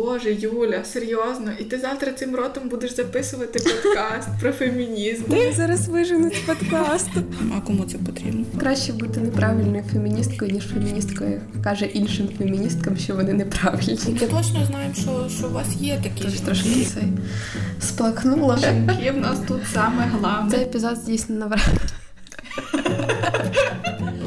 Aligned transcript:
Боже, 0.00 0.32
Юля, 0.32 0.84
серйозно, 0.84 1.50
і 1.60 1.64
ти 1.64 1.78
завтра 1.78 2.12
цим 2.12 2.36
ротом 2.36 2.68
будеш 2.68 2.96
записувати 2.96 3.58
подкаст 3.58 4.28
про 4.40 4.52
фемінізм. 4.52 5.24
Ти 5.24 5.52
зараз 5.56 5.88
виженуть 5.88 6.34
з 6.34 6.38
подкасту. 6.38 7.22
А 7.56 7.60
кому 7.60 7.84
це 7.84 7.98
потрібно? 7.98 8.44
Краще 8.60 8.92
бути 8.92 9.20
неправильною 9.20 9.84
феміністкою, 9.92 10.50
ніж 10.50 10.64
феміністкою 10.66 11.40
каже 11.64 11.84
іншим 11.84 12.28
феміністкам, 12.38 12.96
що 12.96 13.14
вони 13.14 13.32
неправильні. 13.32 13.98
Ми 14.08 14.18
точно 14.18 14.66
знаємо, 14.66 14.94
що 14.94 15.28
що 15.38 15.48
у 15.48 15.52
вас 15.52 15.66
є 15.80 16.00
такі 16.02 16.24
Тож 16.24 16.40
трошки 16.40 16.84
цей 16.84 17.08
сплакнула. 17.80 18.56
жінки. 18.56 19.10
В 19.10 19.16
нас 19.16 19.38
тут 19.48 19.60
саме 19.74 20.08
головне. 20.12 20.50
Цей 20.50 20.60
епізод 20.60 20.96
здійснено 20.96 21.48
в 21.48 21.54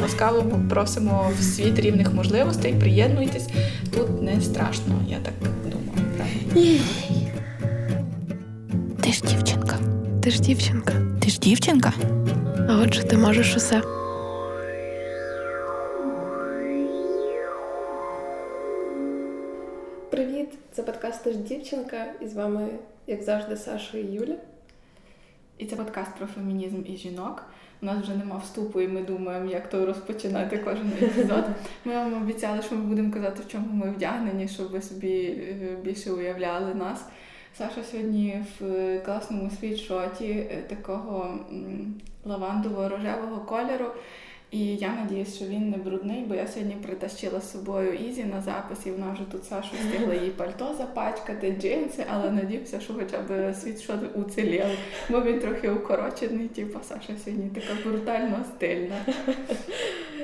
Ласкаво 0.01 0.43
попросимо 0.43 1.31
в 1.39 1.43
світ 1.43 1.79
рівних 1.79 2.13
можливостей. 2.13 2.73
Приєднуйтесь. 2.79 3.47
Тут 3.95 4.21
не 4.21 4.41
страшно, 4.41 5.05
я 5.07 5.17
так 5.17 5.33
Ти 6.53 6.59
ж 9.11 9.21
дівчинка. 9.21 9.79
Ти 10.23 10.31
ж 10.31 10.41
дівчинка. 10.41 10.93
Ти 11.21 11.29
ж 11.29 11.39
дівчинка? 11.39 11.93
А 12.69 12.81
отже, 12.83 13.03
ти 13.03 13.17
можеш 13.17 13.55
усе. 13.55 13.81
Привіт! 20.11 20.49
Це 20.71 20.83
подкаст 20.83 21.23
«Ти 21.23 21.31
ж 21.31 21.37
дівчинка, 21.37 22.05
і 22.21 22.27
з 22.27 22.33
вами, 22.33 22.67
як 23.07 23.23
завжди, 23.23 23.57
Саша 23.57 23.97
і 23.97 24.05
Юля. 24.05 24.35
І 25.57 25.65
це 25.65 25.75
подкаст 25.75 26.11
про 26.17 26.27
фемінізм 26.27 26.81
і 26.85 26.97
жінок. 26.97 27.43
У 27.83 27.85
нас 27.85 28.03
вже 28.03 28.15
нема 28.15 28.37
вступу, 28.37 28.81
і 28.81 28.87
ми 28.87 29.01
думаємо, 29.01 29.51
як 29.51 29.69
то 29.69 29.85
розпочинати 29.85 30.57
кожен 30.57 30.91
епізод. 31.01 31.45
Ми 31.85 31.93
вам 31.93 32.21
обіцяли, 32.21 32.61
що 32.61 32.75
ми 32.75 32.81
будемо 32.81 33.13
казати, 33.13 33.43
в 33.47 33.51
чому 33.51 33.67
ми 33.73 33.91
вдягнені, 33.91 34.47
щоб 34.47 34.71
ви 34.71 34.81
собі 34.81 35.23
е, 35.25 35.77
більше 35.83 36.11
уявляли 36.11 36.73
нас. 36.75 37.05
Саша 37.57 37.83
сьогодні 37.83 38.43
в 38.59 38.99
класному 39.05 39.51
світшоті 39.59 40.29
е, 40.29 40.63
такого 40.67 41.39
лавандово-рожевого 42.25 43.45
кольору. 43.45 43.91
І 44.53 44.75
я 44.75 44.95
надіюсь, 44.95 45.35
що 45.35 45.45
він 45.45 45.69
не 45.69 45.77
брудний, 45.77 46.23
бо 46.27 46.35
я 46.35 46.47
сьогодні 46.47 46.75
притащила 46.75 47.39
з 47.39 47.51
собою 47.51 47.93
Ізі 47.93 48.23
на 48.23 48.41
запис, 48.41 48.85
і 48.85 48.91
вона 48.91 49.11
вже 49.13 49.23
тут 49.31 49.45
Сашу 49.45 49.69
встигла 49.75 50.13
їй 50.13 50.29
пальто 50.29 50.75
запачкати, 50.77 51.55
джинси, 51.61 52.05
але 52.09 52.31
надіюся, 52.31 52.79
що 52.79 52.93
хоча 52.93 53.21
б 53.21 53.53
світ 53.53 53.81
щось 53.81 53.99
уцілів, 54.15 54.63
бо 55.09 55.21
він 55.21 55.39
трохи 55.39 55.69
укорочений, 55.69 56.47
типу 56.47 56.79
Саша 56.83 57.13
сьогодні 57.25 57.49
така 57.49 57.89
брутально 57.89 58.45
стильна. 58.55 59.05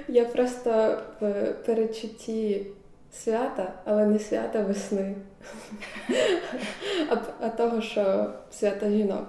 Я 0.08 0.26
просто 0.26 0.98
в 1.22 1.54
передчутті 1.66 2.66
свята, 3.12 3.74
але 3.86 4.06
не 4.06 4.20
свята 4.20 4.62
весни, 4.62 5.16
а, 7.10 7.16
а 7.40 7.50
того, 7.50 7.82
що 7.82 8.26
свята 8.52 8.90
жінок. 8.90 9.26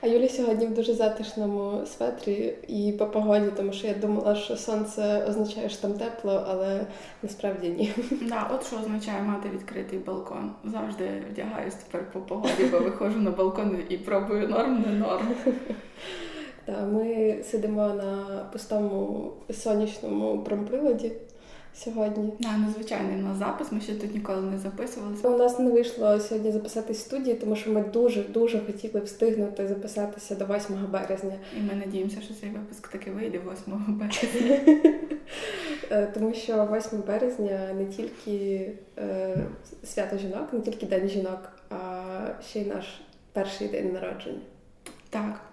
А 0.00 0.06
Юлі 0.06 0.28
сьогодні 0.28 0.66
в 0.66 0.74
дуже 0.74 0.94
затишному 0.94 1.86
светрі 1.86 2.58
і 2.68 2.92
по 2.92 3.06
погоді, 3.06 3.46
тому 3.56 3.72
що 3.72 3.86
я 3.86 3.94
думала, 3.94 4.34
що 4.34 4.56
сонце 4.56 5.24
означає, 5.28 5.68
що 5.68 5.82
там 5.82 5.92
тепло, 5.92 6.44
але 6.48 6.86
насправді 7.22 7.68
ні. 7.68 7.92
Да, 8.28 8.50
от 8.54 8.66
що 8.66 8.76
означає 8.76 9.22
мати 9.22 9.48
відкритий 9.48 9.98
балкон. 9.98 10.50
Завжди 10.64 11.08
вдягаюсь 11.32 11.74
тепер 11.74 12.10
по 12.12 12.20
погоді, 12.20 12.64
бо 12.72 12.78
виходжу 12.78 13.18
на 13.18 13.30
балкон 13.30 13.78
і 13.88 13.96
пробую 13.96 14.48
норм, 14.48 14.84
не 14.86 14.92
норм. 14.92 15.28
Так, 16.64 16.76
ми 16.92 17.36
сидимо 17.50 17.88
на 17.88 18.44
пустому 18.52 19.32
сонячному 19.50 20.38
промприладі 20.44 21.12
сьогодні. 21.74 22.32
На 22.38 22.58
незвичайний 22.58 23.16
на 23.16 23.34
запис. 23.34 23.72
Ми 23.72 23.80
ще 23.80 23.94
тут 23.94 24.14
ніколи 24.14 24.40
не 24.40 24.58
записувалися. 24.58 25.28
У 25.28 25.38
нас 25.38 25.58
не 25.58 25.70
вийшло 25.70 26.20
сьогодні 26.20 26.52
записати 26.52 26.94
студії, 26.94 27.36
тому 27.36 27.56
що 27.56 27.72
ми 27.72 27.82
дуже 27.82 28.22
дуже 28.22 28.60
хотіли 28.60 29.00
встигнути 29.00 29.68
записатися 29.68 30.34
до 30.34 30.44
8 30.44 30.76
березня. 30.92 31.34
І 31.58 31.60
ми 31.60 31.74
надіємося, 31.74 32.20
що 32.20 32.34
цей 32.34 32.50
випуск 32.50 32.88
таки 32.88 33.10
вийде 33.10 33.40
8 33.52 33.74
березня. 33.88 34.58
Е, 35.90 36.06
тому 36.14 36.34
що 36.34 36.68
8 36.76 37.02
березня 37.06 37.74
не 37.74 37.84
тільки 37.86 38.70
е, 38.98 39.36
свято 39.84 40.18
жінок, 40.18 40.52
не 40.52 40.60
тільки 40.60 40.86
день 40.86 41.08
жінок, 41.08 41.52
а 41.70 42.02
ще 42.48 42.60
й 42.60 42.66
наш 42.66 42.84
перший 43.32 43.68
день 43.68 43.92
народження. 43.92 44.40
Так. 45.10 45.49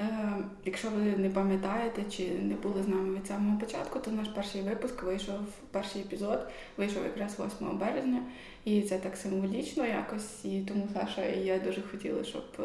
Е, 0.00 0.36
якщо 0.64 0.88
ви 0.90 1.02
не 1.02 1.30
пам'ятаєте 1.30 2.02
чи 2.10 2.30
не 2.42 2.54
були 2.54 2.82
з 2.82 2.88
нами 2.88 3.16
від 3.16 3.26
самого 3.26 3.58
початку, 3.58 3.98
то 3.98 4.10
наш 4.10 4.28
перший 4.28 4.62
випуск 4.62 5.02
вийшов, 5.02 5.38
перший 5.70 6.02
епізод 6.02 6.48
вийшов 6.76 7.04
якраз 7.04 7.36
8 7.60 7.78
березня, 7.78 8.22
і 8.64 8.82
це 8.82 8.98
так 8.98 9.16
символічно 9.16 9.86
якось. 9.86 10.44
І 10.44 10.60
тому 10.60 10.88
Саша 10.94 11.24
і 11.24 11.40
я 11.40 11.58
дуже 11.58 11.82
хотіли, 11.82 12.24
щоб 12.24 12.44
е, 12.58 12.62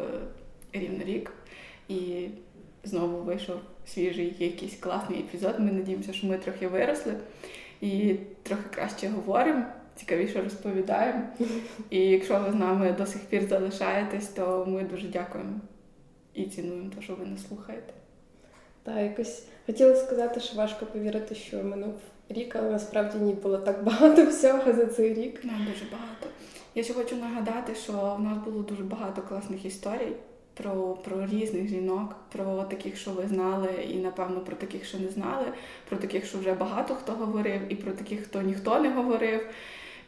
рівно 0.72 1.04
рік. 1.04 1.32
І 1.88 2.28
знову 2.84 3.22
вийшов 3.22 3.56
свіжий 3.86 4.36
якийсь 4.38 4.76
класний 4.76 5.18
епізод. 5.18 5.54
Ми 5.58 5.72
надіємося, 5.72 6.12
що 6.12 6.26
ми 6.26 6.38
трохи 6.38 6.68
виросли 6.68 7.14
і 7.80 8.16
трохи 8.42 8.62
краще 8.74 9.08
говоримо. 9.08 9.64
Цікавіше 9.96 10.42
розповідаємо. 10.42 11.22
І 11.90 11.98
якщо 11.98 12.40
ви 12.40 12.52
з 12.52 12.54
нами 12.54 12.92
до 12.92 13.06
сих 13.06 13.22
пір 13.22 13.46
залишаєтесь, 13.48 14.28
то 14.28 14.66
ми 14.68 14.82
дуже 14.82 15.08
дякуємо 15.08 15.60
і 16.34 16.44
цінуємо 16.44 16.90
те, 16.96 17.02
що 17.02 17.14
ви 17.14 17.26
не 17.26 17.38
слухаєте. 17.38 17.92
Так, 18.82 18.96
якось 18.96 19.46
хотіла 19.66 19.94
сказати, 19.94 20.40
що 20.40 20.56
важко 20.56 20.86
повірити, 20.86 21.34
що 21.34 21.64
минув 21.64 21.94
рік, 22.28 22.56
але 22.56 22.70
насправді 22.70 23.18
ні 23.18 23.32
було 23.34 23.58
так 23.58 23.84
багато 23.84 24.26
всього 24.30 24.72
за 24.72 24.86
цей 24.86 25.14
рік. 25.14 25.40
Ну, 25.44 25.52
дуже 25.52 25.84
багато. 25.92 26.26
Я 26.74 26.82
ще 26.82 26.94
хочу 26.94 27.16
нагадати, 27.16 27.74
що 27.74 28.16
в 28.18 28.20
нас 28.20 28.38
було 28.44 28.62
дуже 28.62 28.82
багато 28.82 29.22
класних 29.22 29.64
історій 29.64 30.12
про 30.54 30.98
про 31.04 31.26
різних 31.26 31.68
жінок, 31.68 32.16
про 32.32 32.62
таких, 32.62 32.96
що 32.96 33.10
ви 33.10 33.28
знали, 33.28 33.68
і 33.88 33.96
напевно 33.96 34.40
про 34.40 34.56
таких, 34.56 34.84
що 34.84 34.98
не 34.98 35.08
знали, 35.08 35.46
про 35.88 35.98
таких, 35.98 36.26
що 36.26 36.38
вже 36.38 36.52
багато 36.52 36.94
хто 36.94 37.12
говорив, 37.12 37.72
і 37.72 37.76
про 37.76 37.92
таких, 37.92 38.24
хто 38.24 38.42
ніхто 38.42 38.80
не 38.80 38.90
говорив. 38.90 39.46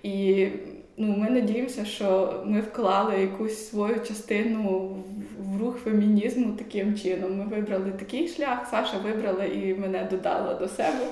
І 0.05 0.49
ну, 0.97 1.17
ми 1.17 1.31
надіємося, 1.31 1.85
що 1.85 2.35
ми 2.47 2.61
вклали 2.61 3.21
якусь 3.21 3.69
свою 3.69 4.01
частину 4.01 4.97
в 5.39 5.61
рух 5.61 5.77
фемінізму 5.85 6.53
таким 6.53 6.99
чином. 6.99 7.39
Ми 7.39 7.45
вибрали 7.45 7.91
такий 7.91 8.29
шлях, 8.29 8.69
Саша 8.71 8.99
вибрала 8.99 9.45
і 9.45 9.75
мене 9.75 10.09
додала 10.11 10.55
до 10.55 10.69
себе. 10.69 11.07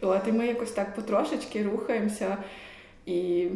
От, 0.00 0.20
І 0.28 0.32
ми 0.32 0.46
якось 0.46 0.70
так 0.70 0.94
потрошечки 0.94 1.62
рухаємося 1.62 2.36
і 3.06 3.48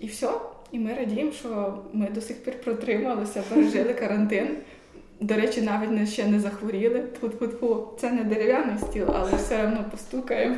і 0.00 0.06
все. 0.06 0.30
І 0.72 0.78
ми 0.78 0.94
радіємо, 0.94 1.32
що 1.32 1.78
ми 1.92 2.08
до 2.14 2.20
сих 2.20 2.44
пір 2.44 2.60
протрималися, 2.60 3.42
пережили 3.48 3.94
карантин. 3.94 4.48
До 5.20 5.34
речі, 5.34 5.62
навіть 5.62 5.90
не 5.90 6.06
ще 6.06 6.26
не 6.26 6.40
захворіли. 6.40 7.02
Тьфу-тьфу-тьфу. 7.20 7.98
Це 8.00 8.10
не 8.10 8.24
дерев'яний 8.24 8.78
стіл, 8.78 9.06
але 9.14 9.32
все 9.36 9.64
одно 9.64 9.84
постукаємо. 9.90 10.56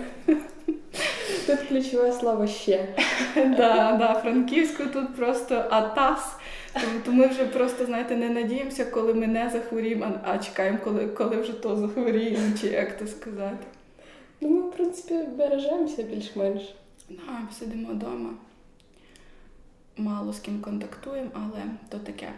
Тут 1.46 1.60
ключове 1.68 2.12
слово 2.12 2.46
ще. 2.46 2.94
Да, 3.34 3.96
да, 3.98 4.20
Франківську 4.22 4.82
тут 4.86 5.16
просто 5.16 5.54
атас. 5.70 6.36
Тому 7.04 7.18
ми 7.18 7.26
вже 7.26 7.44
просто, 7.44 7.86
знаєте, 7.86 8.16
не 8.16 8.28
надіємося, 8.28 8.84
коли 8.84 9.14
ми 9.14 9.26
не 9.26 9.50
захворіємо, 9.50 10.12
а 10.24 10.38
чекаємо, 10.38 10.78
коли 10.84 11.06
коли 11.06 11.36
вже 11.36 11.52
то 11.52 11.76
захворіємо, 11.76 12.58
чи 12.60 12.66
як 12.66 12.98
то 12.98 13.06
сказати. 13.06 13.66
Ну, 14.40 14.48
ми, 14.50 14.60
в 14.60 14.72
принципі, 14.72 15.14
бережемося 15.14 16.02
більш-менш. 16.02 16.74
Да, 17.10 17.54
сидимо 17.58 17.88
вдома. 17.88 18.30
Мало 19.96 20.32
з 20.32 20.38
ким 20.38 20.60
контактуємо, 20.60 21.30
але 21.34 21.62
то 21.88 21.98
таке. 21.98 22.32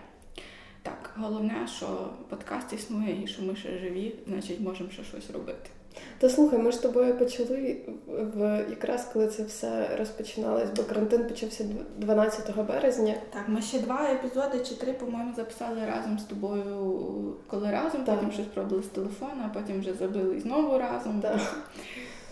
Так, 0.83 1.11
головне, 1.17 1.67
що 1.77 2.11
подкаст 2.29 2.73
існує 2.73 3.23
і 3.25 3.27
що 3.27 3.43
ми 3.43 3.57
ще 3.57 3.79
живі, 3.79 4.15
значить 4.27 4.61
можемо 4.61 4.91
ще 4.91 5.05
щось 5.05 5.31
робити. 5.31 5.71
Та 6.19 6.29
слухай, 6.29 6.59
ми 6.59 6.71
ж 6.71 6.77
з 6.77 6.81
тобою 6.81 7.19
почали 7.19 7.77
в 8.07 8.65
якраз 8.71 9.09
коли 9.13 9.27
це 9.29 9.43
все 9.43 9.97
розпочиналось, 9.99 10.71
бо 10.77 10.83
карантин 10.83 11.29
почався 11.29 11.65
12 11.99 12.67
березня. 12.67 13.15
Так, 13.31 13.49
ми 13.49 13.63
ще 13.63 13.79
два 13.79 14.09
епізоди 14.13 14.59
чи 14.69 14.75
три, 14.75 14.93
по-моєму, 14.93 15.35
записали 15.35 15.81
разом 15.87 16.19
з 16.19 16.25
тобою, 16.25 17.35
коли 17.47 17.71
разом, 17.71 18.05
так. 18.05 18.15
потім 18.15 18.33
щось 18.33 18.47
пробували 18.47 18.83
з 18.83 18.87
телефона, 18.87 19.51
а 19.51 19.59
потім 19.59 19.81
вже 19.81 19.95
забили 19.95 20.41
знову 20.41 20.79
разом. 20.79 21.21
Так. 21.21 21.41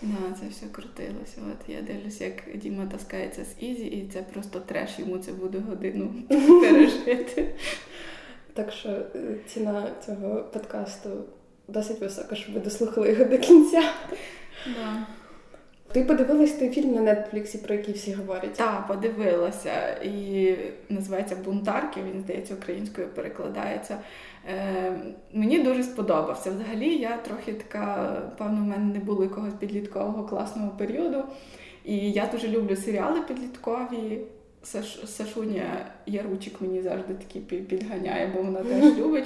Да, 0.01 0.35
це 0.39 0.47
все 0.49 0.65
крутилося. 0.71 1.37
От 1.51 1.69
я 1.69 1.81
дивлюся, 1.81 2.25
як 2.25 2.57
Діма 2.57 2.85
таскається 2.85 3.45
з 3.45 3.63
Ізі, 3.63 3.85
і 3.85 4.09
це 4.13 4.21
просто 4.21 4.59
треш, 4.59 4.99
йому 4.99 5.17
це 5.17 5.31
буде 5.31 5.59
годину 5.59 6.13
пережити. 6.61 7.55
Так 8.53 8.71
що 8.71 8.89
е, 8.89 9.35
ціна 9.47 9.87
цього 10.05 10.43
подкасту 10.53 11.09
досить 11.71 12.01
висока, 12.01 12.35
щоб 12.35 12.53
ви 12.53 12.59
дослухали 12.59 13.09
його 13.09 13.23
до 13.23 13.37
кінця. 13.37 13.83
Да. 14.65 15.07
Ти 15.93 16.03
подивилась 16.03 16.51
той 16.51 16.69
фільм 16.69 16.93
на 16.93 17.01
Нетфліксі, 17.01 17.57
про 17.57 17.75
який 17.75 17.93
всі 17.93 18.13
говорять? 18.13 18.53
Так, 18.53 18.87
подивилася. 18.87 19.93
І 20.03 20.55
називається 20.89 21.35
Бунтарки, 21.45 21.99
він, 22.13 22.21
здається, 22.21 22.53
українською 22.53 23.07
перекладається. 23.07 23.97
Е, 24.49 24.93
Мені 25.33 25.59
дуже 25.59 25.83
сподобався. 25.83 26.51
Взагалі, 26.51 26.95
я 26.95 27.17
трохи 27.17 27.53
така, 27.53 28.13
певно, 28.37 28.61
в 28.61 28.65
мене 28.65 28.93
не 28.93 28.99
було 28.99 29.23
якогось 29.23 29.53
підліткового 29.59 30.23
класного 30.23 30.69
періоду. 30.69 31.23
І 31.85 32.11
я 32.11 32.29
дуже 32.31 32.47
люблю 32.47 32.75
серіали 32.75 33.21
підліткові. 33.21 34.21
Саш, 34.63 34.99
Сашуня 35.05 35.85
Яручик 36.05 36.61
мені 36.61 36.81
завжди 36.81 37.13
такі 37.13 37.39
підганяє, 37.39 38.31
бо 38.35 38.41
вона 38.41 38.59
теж 38.59 38.97
любить. 38.97 39.25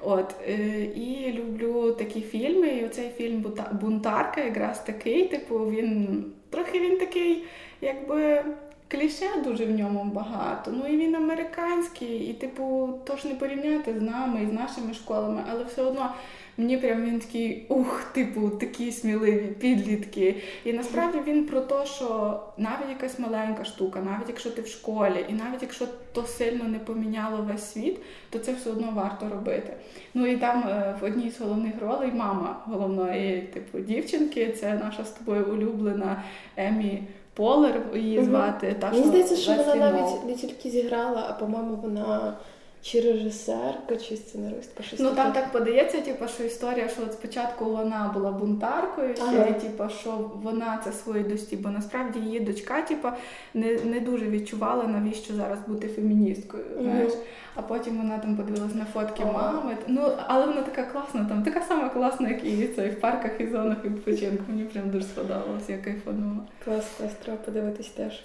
От, 0.00 0.34
е, 0.48 0.84
І 0.84 1.32
люблю 1.32 1.92
такі 1.92 2.20
фільми. 2.20 2.68
І 2.68 2.84
оцей 2.84 3.10
фільм 3.16 3.44
Бунтарка 3.80 4.40
якраз 4.40 4.84
такий, 4.84 5.28
типу, 5.28 5.58
він 5.58 6.24
трохи 6.50 6.80
він 6.80 6.98
такий, 6.98 7.44
якби. 7.80 8.44
Кліше 8.90 9.26
дуже 9.44 9.64
в 9.64 9.70
ньому 9.70 10.04
багато. 10.04 10.70
Ну 10.70 10.86
і 10.86 10.96
він 10.96 11.14
американський, 11.14 12.30
і, 12.30 12.32
типу, 12.32 12.98
то 13.04 13.16
ж 13.16 13.28
не 13.28 13.34
порівняти 13.34 13.98
з 13.98 14.02
нами 14.02 14.42
і 14.42 14.46
з 14.46 14.52
нашими 14.52 14.94
школами, 14.94 15.42
але 15.50 15.64
все 15.64 15.82
одно 15.82 16.10
Мені 16.58 16.76
прям 16.76 17.04
він 17.04 17.20
такий 17.20 17.66
ух, 17.68 18.04
типу, 18.14 18.48
такі 18.48 18.92
сміливі 18.92 19.46
підлітки. 19.46 20.36
І 20.64 20.72
насправді 20.72 21.18
він 21.26 21.46
про 21.46 21.60
те, 21.60 21.86
що 21.86 22.40
навіть 22.56 22.88
якась 22.88 23.18
маленька 23.18 23.64
штука, 23.64 24.00
навіть 24.00 24.28
якщо 24.28 24.50
ти 24.50 24.62
в 24.62 24.66
школі, 24.66 25.26
і 25.28 25.32
навіть 25.32 25.62
якщо 25.62 25.86
то 26.12 26.22
сильно 26.22 26.64
не 26.64 26.78
поміняло 26.78 27.36
весь 27.36 27.72
світ, 27.72 27.96
то 28.30 28.38
це 28.38 28.52
все 28.52 28.70
одно 28.70 28.92
варто 28.94 29.28
робити. 29.28 29.72
Ну 30.14 30.26
і 30.26 30.36
там 30.36 30.64
е, 30.68 30.94
в 31.00 31.04
одній 31.04 31.30
з 31.30 31.40
головних 31.40 31.74
ролей 31.80 32.12
мама 32.14 32.62
головної, 32.66 33.42
типу, 33.42 33.78
дівчинки, 33.78 34.52
це 34.52 34.74
наша 34.74 35.04
з 35.04 35.10
тобою 35.10 35.46
улюблена 35.52 36.22
Емі. 36.56 37.02
Полер 37.34 37.82
її 37.94 38.24
звати. 38.24 38.66
Угу. 38.66 38.76
Та, 38.80 38.90
Мені 38.90 39.04
здається, 39.04 39.36
що 39.36 39.54
вона 39.54 39.74
навіть 39.74 40.26
не 40.26 40.34
тільки 40.34 40.70
зіграла, 40.70 41.26
а 41.30 41.32
по-моєму, 41.32 41.76
вона 41.76 42.36
чи 42.82 43.00
режисерка, 43.00 43.96
чи 43.96 44.16
сценаристка, 44.16 44.82
щось 44.82 45.00
Ну 45.00 45.10
таке. 45.10 45.22
там 45.22 45.32
так 45.32 45.52
подається, 45.52 46.00
типу, 46.00 46.28
що 46.28 46.44
історія, 46.44 46.88
що 46.88 47.02
от 47.02 47.12
спочатку 47.12 47.64
вона 47.64 48.10
була 48.14 48.30
бунтаркою, 48.30 49.14
ще 49.14 49.24
ага. 49.24 49.52
типу, 49.52 49.84
що 50.00 50.30
вона 50.42 50.80
це 50.84 50.92
своїй 50.92 51.56
бо 51.56 51.68
насправді 51.68 52.18
її 52.18 52.40
дочка, 52.40 52.82
типу, 52.82 53.08
не 53.54 53.78
не 53.84 54.00
дуже 54.00 54.26
відчувала, 54.26 54.84
навіщо 54.84 55.34
зараз 55.34 55.58
бути 55.66 55.88
феміністкою. 55.88 56.64
знаєш. 56.80 57.12
А 57.54 57.62
потім 57.62 57.96
вона 57.96 58.18
там 58.18 58.36
подивилась 58.36 58.74
на 58.74 58.84
фотки 58.84 59.22
ага. 59.22 59.52
мами. 59.52 59.76
Ну, 59.86 60.12
але 60.26 60.46
вона 60.46 60.62
така 60.62 60.82
класна, 60.82 61.24
там 61.24 61.42
така 61.42 61.62
сама 61.62 61.88
класна, 61.88 62.28
як 62.28 62.44
і 62.44 62.68
це 62.68 62.86
і 62.86 62.90
в 62.90 63.00
парках 63.00 63.40
і 63.40 63.46
зонах 63.46 63.84
відпочинку. 63.84 64.44
Мені 64.48 64.64
прям 64.64 64.90
дуже 64.90 65.04
сподобалось, 65.04 65.68
я 65.68 65.78
кайфанула. 65.78 66.40
Клас, 66.64 66.84
клас, 66.98 67.12
треба 67.24 67.38
подивитись 67.44 67.88
теж. 67.88 68.22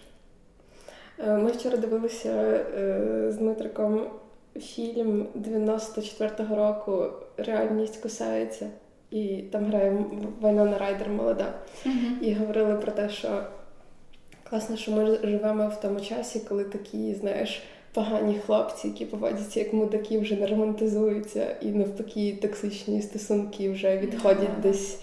Е, 1.19 1.37
ми 1.37 1.51
вчора 1.51 1.77
дивилися 1.77 2.29
е, 2.29 3.31
з 3.31 3.35
Дмитриком 3.35 4.01
фільм 4.59 5.27
94-го 5.35 6.55
року 6.55 7.07
Реальність 7.37 7.97
кусається, 7.97 8.69
і 9.11 9.43
там 9.51 9.65
грає 9.65 10.05
Вайнона 10.41 10.77
Райдер 10.77 11.09
молода. 11.09 11.53
Uh-huh. 11.85 12.21
І 12.21 12.33
говорили 12.33 12.75
про 12.75 12.91
те, 12.91 13.09
що 13.09 13.43
класно, 14.49 14.77
що 14.77 14.91
ми 14.91 15.17
живемо 15.23 15.67
в 15.67 15.81
тому 15.81 15.99
часі, 15.99 16.41
коли 16.49 16.63
такі, 16.63 17.13
знаєш, 17.13 17.63
погані 17.93 18.39
хлопці, 18.45 18.87
які 18.87 19.05
поводяться 19.05 19.59
як 19.59 19.73
мудаки, 19.73 20.19
вже 20.19 20.35
не 20.35 20.47
романтизуються, 20.47 21.55
і 21.61 21.67
навпаки, 21.67 22.37
токсичні 22.41 23.01
стосунки 23.01 23.71
вже 23.71 23.97
відходять 23.97 24.49
uh-huh. 24.49 24.61
десь. 24.61 24.99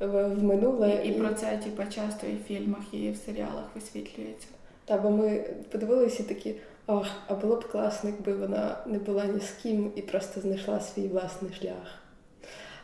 В 0.00 0.42
минуле. 0.42 1.02
І, 1.04 1.08
і 1.08 1.12
про 1.12 1.34
це 1.34 1.60
типу, 1.64 1.82
часто 1.94 2.26
і 2.26 2.32
в 2.34 2.46
фільмах, 2.48 2.80
і 2.92 3.10
в 3.10 3.16
серіалах 3.16 3.64
висвітлюється. 3.74 4.46
Так, 4.84 5.02
бо 5.02 5.10
ми 5.10 5.44
подивилися 5.72 6.22
такі, 6.22 6.54
Ох, 6.86 7.06
а 7.28 7.34
було 7.34 7.56
б 7.56 7.68
класно, 7.68 8.10
якби 8.10 8.34
вона 8.34 8.76
не 8.86 8.98
була 8.98 9.24
ні 9.24 9.40
з 9.40 9.50
ким 9.62 9.92
і 9.96 10.02
просто 10.02 10.40
знайшла 10.40 10.80
свій 10.80 11.08
власний 11.08 11.52
шлях. 11.60 12.02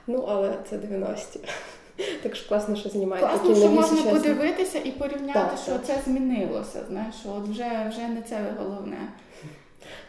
Ну, 0.06 0.24
але 0.28 0.54
це 0.70 0.76
90-ті. 0.76 1.40
Так 2.22 2.36
що 2.36 2.48
класно, 2.48 2.76
що 2.76 2.88
знімають 2.88 3.26
Класно, 3.26 3.54
що 3.54 3.68
можна 3.68 3.96
сучасні. 3.96 4.12
подивитися 4.12 4.78
і 4.78 4.90
порівняти, 4.90 5.38
так, 5.40 5.58
що 5.62 5.72
так. 5.72 5.84
це 5.86 5.98
змінилося. 6.04 6.84
Знаєш, 6.88 7.14
що 7.14 7.28
от 7.30 7.48
вже 7.48 7.86
вже 7.88 8.08
не 8.08 8.22
це 8.22 8.54
головне. 8.58 8.96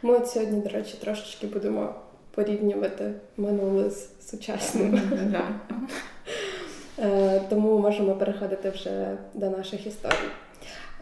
Ми 0.01 0.13
от 0.13 0.29
сьогодні, 0.29 0.61
до 0.61 0.69
речі, 0.69 0.97
трошечки 1.01 1.47
будемо 1.47 1.95
порівнювати 2.31 3.13
минуле 3.37 3.89
з 3.89 4.29
сучасним. 4.29 5.01
Е, 6.99 7.41
тому 7.49 7.79
можемо 7.79 8.15
переходити 8.15 8.69
вже 8.69 9.17
до 9.33 9.49
наших 9.49 9.87
історій. 9.87 10.29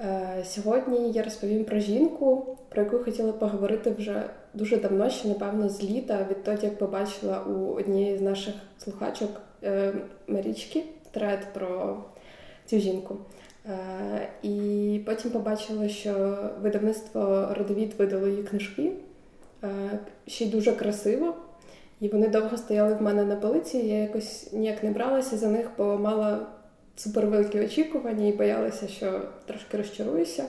Е, 0.01 0.43
сьогодні 0.45 1.11
я 1.11 1.23
розповім 1.23 1.65
про 1.65 1.79
жінку, 1.79 2.57
про 2.69 2.83
яку 2.83 2.99
хотіла 2.99 3.31
поговорити 3.31 3.91
вже 3.91 4.23
дуже 4.53 4.77
давно, 4.77 5.09
ще 5.09 5.27
напевно 5.27 5.69
з 5.69 5.83
літа, 5.83 6.27
відтоді 6.29 6.65
як 6.65 6.77
побачила 6.77 7.43
у 7.43 7.73
однієї 7.73 8.17
з 8.17 8.21
наших 8.21 8.53
слухачок 8.77 9.29
е, 9.63 9.93
Марічки 10.27 10.83
тред 11.11 11.53
про 11.53 11.97
цю 12.65 12.79
жінку. 12.79 13.17
Е, 13.65 14.29
і 14.43 15.01
потім 15.05 15.31
побачила, 15.31 15.89
що 15.89 16.37
видавництво 16.61 17.47
Родовід 17.57 17.93
видало 17.97 18.27
її 18.27 18.43
книжки 18.43 18.91
ще 20.27 20.45
й 20.45 20.49
дуже 20.49 20.71
красиво. 20.71 21.35
І 21.99 22.07
вони 22.07 22.27
довго 22.27 22.57
стояли 22.57 22.93
в 22.93 23.01
мене 23.01 23.25
на 23.25 23.35
полиці. 23.35 23.77
Я 23.77 23.97
якось 23.97 24.53
ніяк 24.53 24.83
не 24.83 24.91
бралася 24.91 25.37
за 25.37 25.47
них, 25.47 25.69
бо 25.77 25.97
мала 25.97 26.47
супервеликі 26.99 27.59
очікування 27.59 28.27
і 28.27 28.31
боялася, 28.31 28.87
що 28.87 29.21
трошки 29.45 29.77
розчаруюся. 29.77 30.45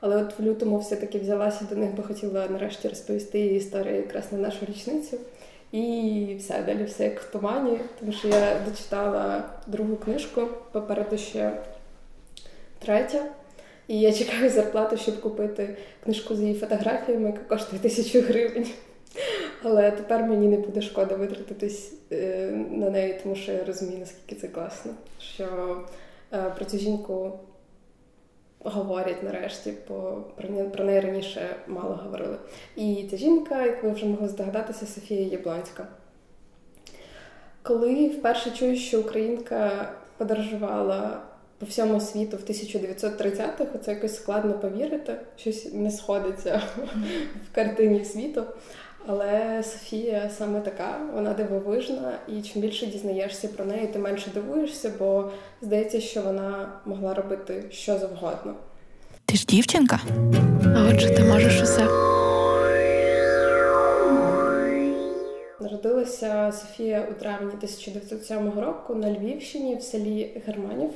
Але 0.00 0.16
от 0.16 0.38
в 0.38 0.42
лютому 0.42 0.78
все-таки 0.78 1.18
взялася 1.18 1.64
до 1.70 1.76
них, 1.76 1.90
бо 1.96 2.02
хотіла 2.02 2.46
нарешті 2.48 2.88
розповісти 2.88 3.40
історію 3.40 3.96
якраз 3.96 4.24
на 4.32 4.38
нашу 4.38 4.66
річницю. 4.66 5.18
І 5.72 6.36
все, 6.38 6.62
далі 6.66 6.84
все 6.84 7.04
як 7.04 7.20
в 7.20 7.30
тумані, 7.30 7.80
тому 8.00 8.12
що 8.12 8.28
я 8.28 8.60
дочитала 8.68 9.44
другу 9.66 9.96
книжку, 9.96 10.48
попереду 10.72 11.18
ще 11.18 11.52
третя. 12.78 13.24
І 13.88 14.00
я 14.00 14.12
чекаю 14.12 14.50
зарплату, 14.50 14.96
щоб 14.96 15.20
купити 15.20 15.76
книжку 16.04 16.34
з 16.34 16.40
її 16.40 16.54
фотографіями, 16.54 17.26
яка 17.26 17.42
коштує 17.48 17.82
тисячу 17.82 18.20
гривень. 18.20 18.66
Але 19.62 19.90
тепер 19.90 20.22
мені 20.22 20.48
не 20.48 20.56
буде 20.56 20.82
шкода 20.82 21.14
витратитись 21.14 21.92
е, 22.12 22.50
на 22.70 22.90
неї, 22.90 23.20
тому 23.22 23.34
що 23.34 23.52
я 23.52 23.64
розумію, 23.64 23.98
наскільки 23.98 24.40
це 24.40 24.48
класно. 24.48 24.92
Що 25.20 25.80
е, 26.32 26.50
про 26.56 26.64
цю 26.64 26.78
жінку 26.78 27.32
говорять 28.58 29.22
нарешті, 29.22 29.72
бо 29.88 30.22
про 30.72 30.84
неї 30.84 31.00
раніше 31.00 31.56
мало 31.66 31.94
говорили. 32.04 32.36
І 32.76 33.06
ця 33.10 33.16
жінка, 33.16 33.64
як 33.64 33.84
ви 33.84 33.90
вже 33.90 34.06
могли 34.06 34.28
здогадатися, 34.28 34.86
Софія 34.86 35.22
Яблонська. 35.22 35.86
Коли 37.62 38.08
вперше 38.08 38.50
чую, 38.50 38.76
що 38.76 39.00
українка 39.00 39.92
подорожувала 40.16 41.22
по 41.58 41.66
всьому 41.66 42.00
світу 42.00 42.36
в 42.36 42.50
1930-х, 42.50 43.78
це 43.84 43.92
якось 43.92 44.16
складно 44.16 44.58
повірити, 44.58 45.16
щось 45.36 45.72
не 45.72 45.90
сходиться 45.90 46.62
в 47.50 47.54
картині 47.54 48.04
світу. 48.04 48.44
Але 49.06 49.62
Софія 49.62 50.30
саме 50.38 50.60
така, 50.60 50.98
вона 51.14 51.34
дивовижна, 51.34 52.18
і 52.28 52.42
чим 52.42 52.62
більше 52.62 52.86
дізнаєшся 52.86 53.48
про 53.48 53.64
неї, 53.64 53.86
тим 53.86 54.02
менше 54.02 54.30
дивуєшся, 54.34 54.92
бо 54.98 55.30
здається, 55.62 56.00
що 56.00 56.22
вона 56.22 56.68
могла 56.84 57.14
робити 57.14 57.64
що 57.70 57.98
завгодно. 57.98 58.54
Ти 59.26 59.36
ж 59.36 59.46
дівчинка? 59.46 60.00
А 60.76 60.88
отже, 60.90 61.10
ти 61.10 61.24
можеш 61.24 61.62
усе. 61.62 61.86
Народилася 65.60 66.52
Софія 66.52 67.08
у 67.10 67.14
травні 67.20 67.48
1907 67.48 68.60
року 68.60 68.94
на 68.94 69.10
Львівщині 69.10 69.76
в 69.76 69.82
селі 69.82 70.42
Германів. 70.46 70.90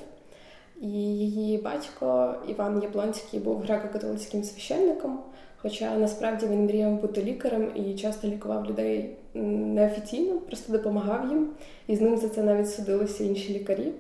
І 0.83 0.89
її 0.89 1.59
батько 1.59 2.35
Іван 2.49 2.83
Яблонський 2.83 3.41
був 3.41 3.63
греко-католицьким 3.63 4.43
священником. 4.43 5.21
Хоча 5.63 5.97
насправді 5.97 6.47
він 6.47 6.65
мріяв 6.65 7.01
бути 7.01 7.23
лікарем 7.23 7.71
і 7.75 7.95
часто 7.95 8.29
лікував 8.29 8.67
людей 8.67 9.17
неофіційно, 9.35 10.39
просто 10.39 10.73
допомагав 10.73 11.29
їм, 11.31 11.49
і 11.87 11.97
з 11.97 12.01
ним 12.01 12.17
за 12.17 12.29
це 12.29 12.43
навіть 12.43 12.71
судилися 12.71 13.25
інші 13.25 13.55
лікарі. 13.55 13.93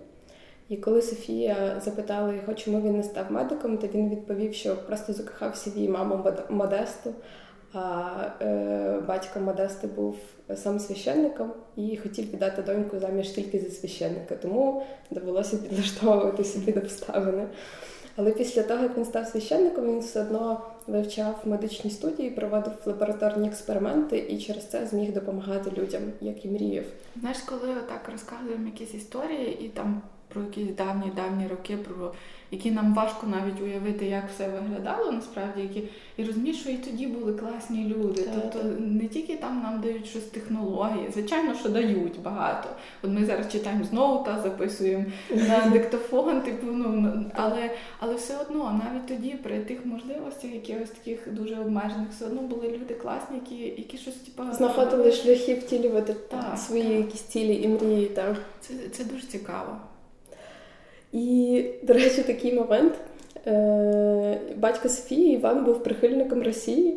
І 0.68 0.76
коли 0.76 1.02
Софія 1.02 1.80
запитала 1.84 2.34
його, 2.34 2.54
чому 2.54 2.80
він 2.80 2.96
не 2.96 3.02
став 3.02 3.32
медиком, 3.32 3.78
то 3.78 3.86
він 3.86 4.10
відповів, 4.10 4.54
що 4.54 4.76
просто 4.76 5.12
закохався 5.12 5.70
в 5.70 5.76
її 5.76 5.88
маму 5.88 6.24
Модесту, 6.50 7.12
а 7.72 8.02
е, 8.42 9.00
батько 9.08 9.40
Модести 9.40 9.86
був 9.86 10.16
сам 10.54 10.78
священником 10.78 11.52
і 11.76 11.96
хотів 11.96 12.32
віддати 12.32 12.62
доньку 12.62 12.98
заміж 12.98 13.28
тільки 13.28 13.58
за 13.58 13.70
священника, 13.70 14.36
тому 14.36 14.82
довелося 15.10 15.56
підлаштовуватися 15.56 16.60
під 16.66 16.76
обставини. 16.76 17.46
Але 18.16 18.30
після 18.30 18.62
того, 18.62 18.82
як 18.82 18.96
він 18.96 19.04
став 19.04 19.26
священником, 19.26 19.86
він 19.86 20.00
все 20.00 20.20
одно 20.20 20.60
вивчав 20.86 21.42
медичні 21.44 21.90
студії, 21.90 22.30
проводив 22.30 22.72
лабораторні 22.86 23.48
експерименти 23.48 24.18
і 24.18 24.38
через 24.38 24.66
це 24.66 24.86
зміг 24.86 25.12
допомагати 25.12 25.70
людям, 25.80 26.02
як 26.20 26.44
і 26.44 26.48
мріяв. 26.48 26.84
Знаєш, 27.20 27.38
коли 27.38 27.70
отак 27.70 28.08
розказуємо 28.12 28.66
якісь 28.66 28.94
історії, 28.94 29.58
і 29.64 29.68
там 29.68 30.02
про 30.28 30.42
якісь 30.42 30.74
давні 30.76 31.12
давні 31.16 31.48
роки, 31.48 31.76
про 31.76 32.12
які 32.50 32.70
нам 32.70 32.94
важко 32.94 33.26
навіть 33.26 33.60
уявити, 33.62 34.06
як 34.06 34.24
все 34.34 34.48
виглядало 34.48 35.12
насправді, 35.12 35.62
які 35.62 35.82
і 36.16 36.24
розумієш, 36.24 36.60
що 36.60 36.70
і 36.70 36.76
тоді 36.76 37.06
були 37.06 37.32
класні 37.32 37.84
люди. 37.84 38.22
Так, 38.22 38.34
тобто 38.34 38.58
так. 38.58 38.80
не 38.80 39.08
тільки 39.08 39.36
там 39.36 39.62
нам 39.62 39.80
дають 39.80 40.06
щось 40.06 40.22
технології, 40.22 41.10
звичайно, 41.12 41.54
що 41.54 41.68
дають 41.68 42.22
багато. 42.22 42.68
От 43.02 43.10
ми 43.10 43.24
зараз 43.24 43.52
читаємо 43.52 43.84
знову 43.84 44.24
та 44.24 44.40
записуємо 44.40 45.04
на 45.30 45.70
диктофон, 45.72 46.40
типу, 46.40 46.66
ну 46.66 47.24
але, 47.34 47.70
але 47.98 48.14
все 48.14 48.36
одно, 48.36 48.80
навіть 48.84 49.06
тоді, 49.06 49.36
при 49.42 49.60
тих 49.60 49.86
можливостях, 49.86 50.54
якихось 50.54 50.90
таких 50.90 51.34
дуже 51.34 51.56
обмежених, 51.56 52.08
все 52.10 52.26
одно 52.26 52.40
були 52.40 52.68
люди 52.68 52.94
класні, 52.94 53.36
які, 53.36 53.80
які 53.80 53.98
щось 53.98 54.14
типу, 54.14 54.42
Знаходили 54.52 55.12
шляхи 55.12 55.54
втілювати 55.54 56.14
Так, 56.14 56.58
свої 56.58 56.82
так. 56.82 56.92
якісь 56.92 57.20
цілі 57.20 57.62
і 57.62 57.68
мрії. 57.68 58.06
Так. 58.06 58.36
Це, 58.60 58.74
це 58.92 59.04
дуже 59.04 59.26
цікаво. 59.26 59.76
І, 61.12 61.64
до 61.82 61.92
речі, 61.92 62.22
такий 62.22 62.54
момент. 62.54 62.94
Е, 63.46 64.40
Батько 64.56 64.88
Софії 64.88 65.34
Іван 65.34 65.64
був 65.64 65.82
прихильником 65.82 66.42
Росії 66.42 66.96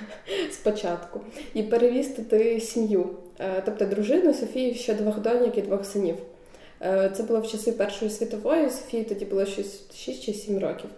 спочатку 0.50 1.20
і 1.54 1.62
перевіз 1.62 2.08
туди 2.08 2.60
сім'ю, 2.60 3.06
Е, 3.40 3.62
тобто 3.64 3.84
дружину 3.84 4.34
Софії 4.34 4.74
ще 4.74 4.94
двох 4.94 5.20
доньок 5.20 5.58
і 5.58 5.62
двох 5.62 5.84
синів. 5.84 6.14
Е, 6.82 7.10
Це 7.16 7.22
було 7.22 7.40
в 7.40 7.46
часи 7.46 7.72
Першої 7.72 8.10
світової, 8.10 8.70
Софії 8.70 9.04
тоді 9.04 9.24
було 9.24 9.46
щось 9.46 9.94
6 9.94 10.24
чи 10.24 10.32
7 10.32 10.58
років. 10.58 10.90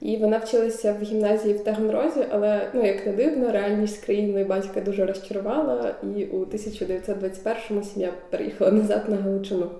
І 0.00 0.16
вона 0.16 0.38
вчилася 0.38 0.92
в 1.00 1.02
гімназії 1.02 1.54
в 1.54 1.64
Таганрозі, 1.64 2.24
але 2.30 2.70
ну 2.74 2.86
як 2.86 3.06
не 3.06 3.12
дивно, 3.12 3.52
реальність 3.52 4.04
країни 4.04 4.44
батька 4.44 4.80
дуже 4.80 5.06
розчарувала, 5.06 5.94
і 6.16 6.24
у 6.24 6.44
1921-му 6.44 7.82
сім'я 7.82 8.12
переїхала 8.30 8.70
назад 8.70 9.08
на 9.08 9.16
Галичину. 9.16 9.70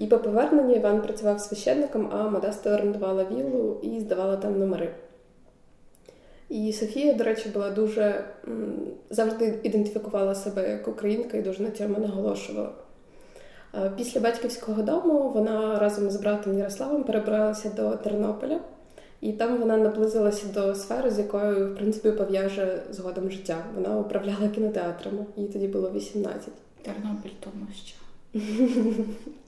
І 0.00 0.06
по 0.06 0.18
поверненню 0.18 0.74
Іван 0.74 1.02
працював 1.02 1.40
священником, 1.40 2.10
а 2.12 2.28
Модеста 2.28 2.74
орендувала 2.74 3.24
віллу 3.24 3.80
і 3.82 4.00
здавала 4.00 4.36
там 4.36 4.58
номери. 4.58 4.94
І 6.48 6.72
Софія, 6.72 7.14
до 7.14 7.24
речі, 7.24 7.48
була 7.48 7.70
дуже 7.70 8.24
завжди 9.10 9.60
ідентифікувала 9.62 10.34
себе 10.34 10.70
як 10.70 10.88
українка 10.88 11.36
і 11.36 11.42
дуже 11.42 11.62
на 11.62 11.70
цьому 11.70 11.98
наголошувала. 11.98 12.70
Після 13.96 14.20
батьківського 14.20 14.82
дому 14.82 15.30
вона 15.34 15.78
разом 15.78 16.10
з 16.10 16.16
братом 16.16 16.58
Ярославом 16.58 17.04
перебралася 17.04 17.70
до 17.76 17.90
Тернополя, 17.90 18.60
і 19.20 19.32
там 19.32 19.58
вона 19.58 19.76
наблизилася 19.76 20.46
до 20.54 20.74
сфери, 20.74 21.10
з 21.10 21.18
якою 21.18 21.72
в 21.72 21.76
принципі 21.76 22.10
пов'яже 22.10 22.82
згодом 22.90 23.30
життя. 23.30 23.64
Вона 23.74 23.98
управляла 23.98 24.48
кінотеатрами, 24.54 25.24
їй 25.36 25.48
тоді 25.48 25.68
було 25.68 25.90
18. 25.90 26.48
Тернопіль 26.82 27.30
тому 27.40 27.66
що. 27.72 27.96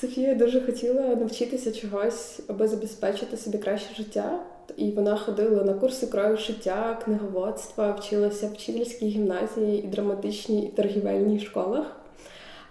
Софія 0.00 0.34
дуже 0.34 0.60
хотіла 0.60 1.02
навчитися 1.02 1.72
чогось, 1.72 2.40
аби 2.48 2.68
забезпечити 2.68 3.36
собі 3.36 3.58
краще 3.58 3.94
життя. 3.94 4.40
І 4.76 4.90
вона 4.90 5.16
ходила 5.16 5.64
на 5.64 5.74
курси 5.74 6.06
крою 6.06 6.36
шиття, 6.36 6.98
книговодства, 7.04 7.92
вчилася 7.92 8.46
в 8.46 8.52
вчительській 8.52 9.08
гімназії 9.08 9.84
і 9.84 9.86
драматичній 9.86 10.64
і 10.66 10.68
торгівельній 10.68 11.40
школах. 11.40 11.86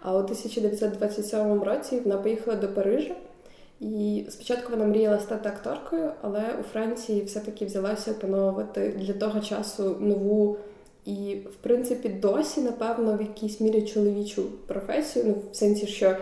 А 0.02 0.14
у 0.14 0.18
1927 0.18 1.64
році 1.64 2.00
вона 2.00 2.18
поїхала 2.18 2.58
до 2.58 2.68
Парижа. 2.68 3.16
І 3.80 4.26
спочатку 4.30 4.72
вона 4.72 4.86
мріяла 4.86 5.20
стати 5.20 5.50
акторкою, 5.50 6.12
але 6.22 6.44
у 6.60 6.64
Франції 6.64 7.24
все-таки 7.24 7.66
взялася 7.66 8.12
опановувати 8.12 8.94
для 8.98 9.14
того 9.14 9.40
часу 9.40 9.98
нову 10.00 10.58
і, 11.06 11.36
в 11.36 11.56
принципі, 11.56 12.10
досі, 12.10 12.62
напевно, 12.62 13.18
в 13.18 13.22
якійсь 13.22 13.62
мірі 13.62 13.82
чоловічу 13.82 14.44
професію, 14.68 15.26
ну 15.28 15.36
в 15.52 15.56
сенсі, 15.56 15.88
що 15.88 16.16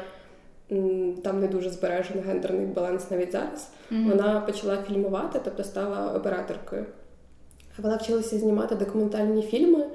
м, 0.71 1.13
там 1.23 1.39
не 1.39 1.47
дуже 1.47 1.69
збережений 1.69 2.23
гендерний 2.23 2.65
баланс 2.65 3.11
навіть 3.11 3.31
зараз. 3.31 3.69
Мгм. 3.89 4.09
Вона 4.09 4.39
почала 4.41 4.77
фільмувати, 4.77 5.39
тобто 5.43 5.63
стала 5.63 6.13
операторкою. 6.13 6.85
Вона 7.77 7.95
вчилася 7.95 8.37
знімати 8.39 8.75
документальні 8.75 9.41
фільми 9.41 9.85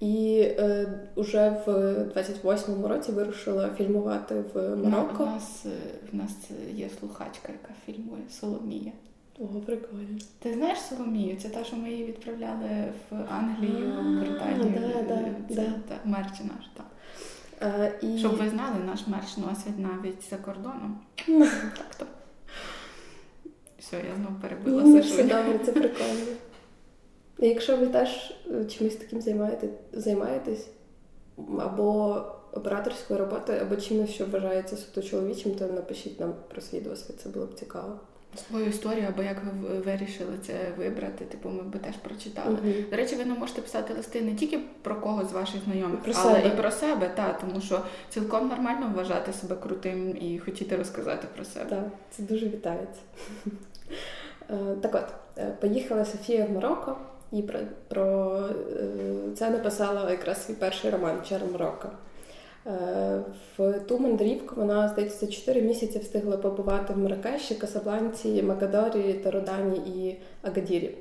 і 0.00 0.40
е, 0.58 0.86
уже 1.14 1.62
в 1.66 1.70
28-му 2.16 2.88
році 2.88 3.12
вирушила 3.12 3.70
фільмувати 3.76 4.44
в 4.54 4.76
Марокко. 4.76 5.22
У 5.22 5.26
нас, 5.26 5.66
е, 5.66 5.70
в 6.12 6.16
нас 6.16 6.32
є 6.74 6.88
слухачка, 7.00 7.52
яка 7.52 7.74
фільмує 7.86 8.22
Соломія. 8.30 8.92
Ого, 9.40 9.60
прикольно. 9.60 10.18
Ти 10.38 10.54
знаєш 10.54 10.78
Соломію? 10.78 11.36
Це 11.36 11.48
та, 11.48 11.64
що 11.64 11.76
ми 11.76 11.90
її 11.90 12.04
відправляли 12.04 12.92
в 13.10 13.14
Англію, 13.28 13.92
в 13.92 14.20
Британію. 14.20 14.92
да, 15.08 15.14
да, 15.14 15.54
це 15.54 15.54
да. 15.54 15.74
та, 15.88 16.00
мерч 16.04 16.40
наш, 16.40 16.70
так. 16.76 16.86
І... 18.02 18.18
Щоб 18.18 18.36
ви 18.36 18.48
знали, 18.48 18.76
наш 18.86 19.06
мерч 19.06 19.36
носять 19.36 19.78
навіть 19.78 20.30
за 20.30 20.36
кордоном. 20.36 21.00
Так 21.76 21.94
то. 21.98 22.06
Все, 23.78 23.96
я 23.96 24.16
знову 24.16 24.34
перебила 24.42 24.82
Ні, 24.82 25.00
все 25.00 25.22
добре, 25.22 25.58
це 25.64 25.72
прикольно. 25.72 26.26
Якщо 27.38 27.76
ви 27.76 27.86
теж 27.86 28.34
е, 28.50 28.64
чимось 28.64 28.96
таким 28.96 29.20
займаєте, 29.20 29.68
займаєтесь, 29.92 30.68
або 31.58 32.22
операторською 32.52 33.18
роботою, 33.20 33.60
або 33.60 33.76
чимось, 33.76 34.10
що 34.10 34.26
вважається 34.26 34.76
суто 34.76 35.02
чоловічим, 35.02 35.54
то 35.54 35.66
напишіть 35.66 36.20
нам 36.20 36.34
про 36.48 36.60
свій 36.60 36.80
досвід, 36.80 37.20
це 37.20 37.28
було 37.28 37.46
б 37.46 37.54
цікаво. 37.54 38.00
Свою 38.36 38.66
історію, 38.66 39.06
або 39.08 39.22
як 39.22 39.36
ви 39.44 39.78
вирішили 39.78 40.32
це 40.46 40.52
вибрати, 40.78 41.24
типу, 41.24 41.48
ми 41.48 41.62
б 41.62 41.78
теж 41.78 41.96
прочитали. 41.96 42.50
Мгм. 42.50 42.74
До 42.90 42.96
речі, 42.96 43.16
ви 43.16 43.24
не 43.24 43.34
можете 43.34 43.62
писати 43.62 43.94
листи 43.94 44.20
не 44.20 44.34
тільки 44.34 44.60
про 44.82 45.00
когось 45.00 45.30
з 45.30 45.32
ваших 45.32 45.60
знайомих, 45.64 46.00
Про 46.00 46.12
але 46.16 46.34
себе. 46.34 46.48
і 46.48 46.56
про 46.56 46.70
себе, 46.70 47.10
та, 47.14 47.32
тому 47.32 47.60
що 47.60 47.80
цілком 48.08 48.48
нормально 48.48 48.92
вважати 48.94 49.32
себе 49.32 49.56
крутим 49.56 50.16
і 50.20 50.38
хотіти 50.38 50.76
розказати 50.76 51.26
про 51.34 51.44
себе. 51.44 51.70
Так, 51.70 51.84
це 52.10 52.22
дуже 52.22 52.46
вітається. 52.46 53.00
Е, 54.50 54.76
Так 54.80 54.94
от, 54.94 55.38
е, 55.38 55.56
поїхала 55.60 56.04
Софія 56.04 56.44
в 56.44 56.52
Марокко 56.52 56.96
і 57.32 57.42
про, 57.42 57.58
про 57.88 58.36
е, 58.46 59.34
це 59.36 59.50
написала 59.50 60.10
якраз 60.10 60.46
свій 60.46 60.54
перший 60.54 60.90
роман 60.90 61.20
Марокко. 61.52 61.88
Е, 62.66 63.20
В 63.58 63.80
ту 63.80 63.98
мандрівку 63.98 64.54
вона, 64.56 64.88
здається, 64.88 65.26
за 65.26 65.32
4 65.32 65.62
місяці 65.62 65.98
встигла 65.98 66.36
побувати 66.36 66.92
в 66.92 66.98
Маракеші, 66.98 67.54
Касабланці, 67.54 68.42
Макадорі, 68.42 69.14
Тарудані 69.14 69.76
і 69.76 70.18
Агадірі. 70.42 70.94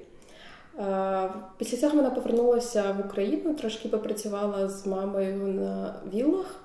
Е, 0.80 1.30
Після 1.58 1.78
цього 1.78 1.96
вона 1.96 2.10
повернулася 2.10 2.96
в 2.98 3.06
Україну, 3.08 3.54
трошки 3.54 3.90
попрацювала 3.90 4.70
з 4.70 4.86
мамою 4.88 5.36
на 5.38 5.96
віллах 6.14 6.64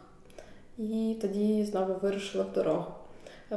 і 0.79 1.17
тоді 1.21 1.65
знову 1.65 1.95
вирушила 2.03 2.45
в 2.45 2.55
дорогу. 2.55 2.85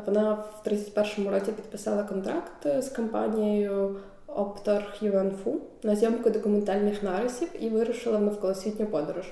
Вона 0.06 0.34
в 0.34 0.68
31-му 0.68 1.30
році 1.30 1.52
підписала 1.52 2.04
контракт 2.04 2.68
з 2.80 2.90
компанією 2.90 3.96
Optor 4.28 4.84
Huanfu 5.02 5.56
на 5.84 5.96
зйомку 5.96 6.30
документальних 6.30 7.04
нарисів 7.04 7.48
і 7.60 7.70
вирушила 7.70 8.18
в 8.18 8.22
навколосвітню 8.22 8.86
подорож. 8.86 9.26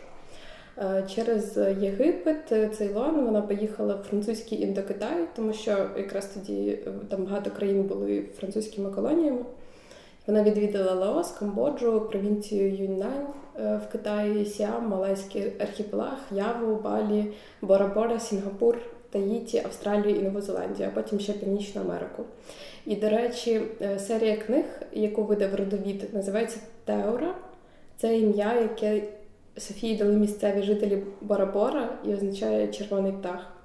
Е, 0.78 1.04
Через 1.16 1.58
Єгипет, 1.80 2.52
е, 2.52 2.70
Цейлон 2.70 3.26
вона 3.26 3.42
поїхала 3.42 3.96
в 3.96 4.04
французький 4.04 4.62
Індокитай, 4.62 5.28
тому 5.36 5.54
що 5.54 5.72
якраз 5.98 6.26
тоді 6.26 6.70
е, 6.70 6.92
там 7.10 7.24
багато 7.24 7.52
країн 7.52 7.84
були 7.84 8.24
французькими 8.40 8.92
колоніями. 8.92 9.46
Вона 10.28 10.44
відвідала 10.44 10.94
Лаос, 10.94 11.32
Камбоджу, 11.32 12.08
провінцію 12.12 12.76
Юньнань 12.76 13.28
в 13.56 13.82
Китаї, 13.92 14.46
Сіам, 14.46 14.88
Малайський 14.90 15.52
архіпелаг, 15.60 16.18
Яву, 16.32 16.76
Балі, 16.76 17.26
Бора-Бора, 17.62 18.20
Сінгапур, 18.20 18.78
Таїті, 19.10 19.62
Австралію 19.66 20.16
і 20.16 20.22
Нову 20.22 20.42
Зеландію, 20.42 20.90
а 20.92 20.96
потім 20.96 21.20
ще 21.20 21.34
Північну 21.34 21.82
Америку. 21.82 22.24
І, 22.86 22.96
до 22.96 23.10
речі, 23.10 23.62
серія 23.98 24.38
книг, 24.38 24.66
яку 24.92 25.24
видав 25.24 25.56
родовід, 25.56 26.14
називається 26.14 26.60
Теора. 26.86 27.36
Це 27.98 28.20
ім'я, 28.20 28.62
яке 28.62 29.04
Софії 29.58 29.98
дали 29.98 30.14
місцеві 30.14 30.62
жителі 30.62 31.04
Бора-Бора 31.22 31.90
і 32.06 32.14
означає 32.14 32.68
червоний 32.68 33.12
птах. 33.12 33.56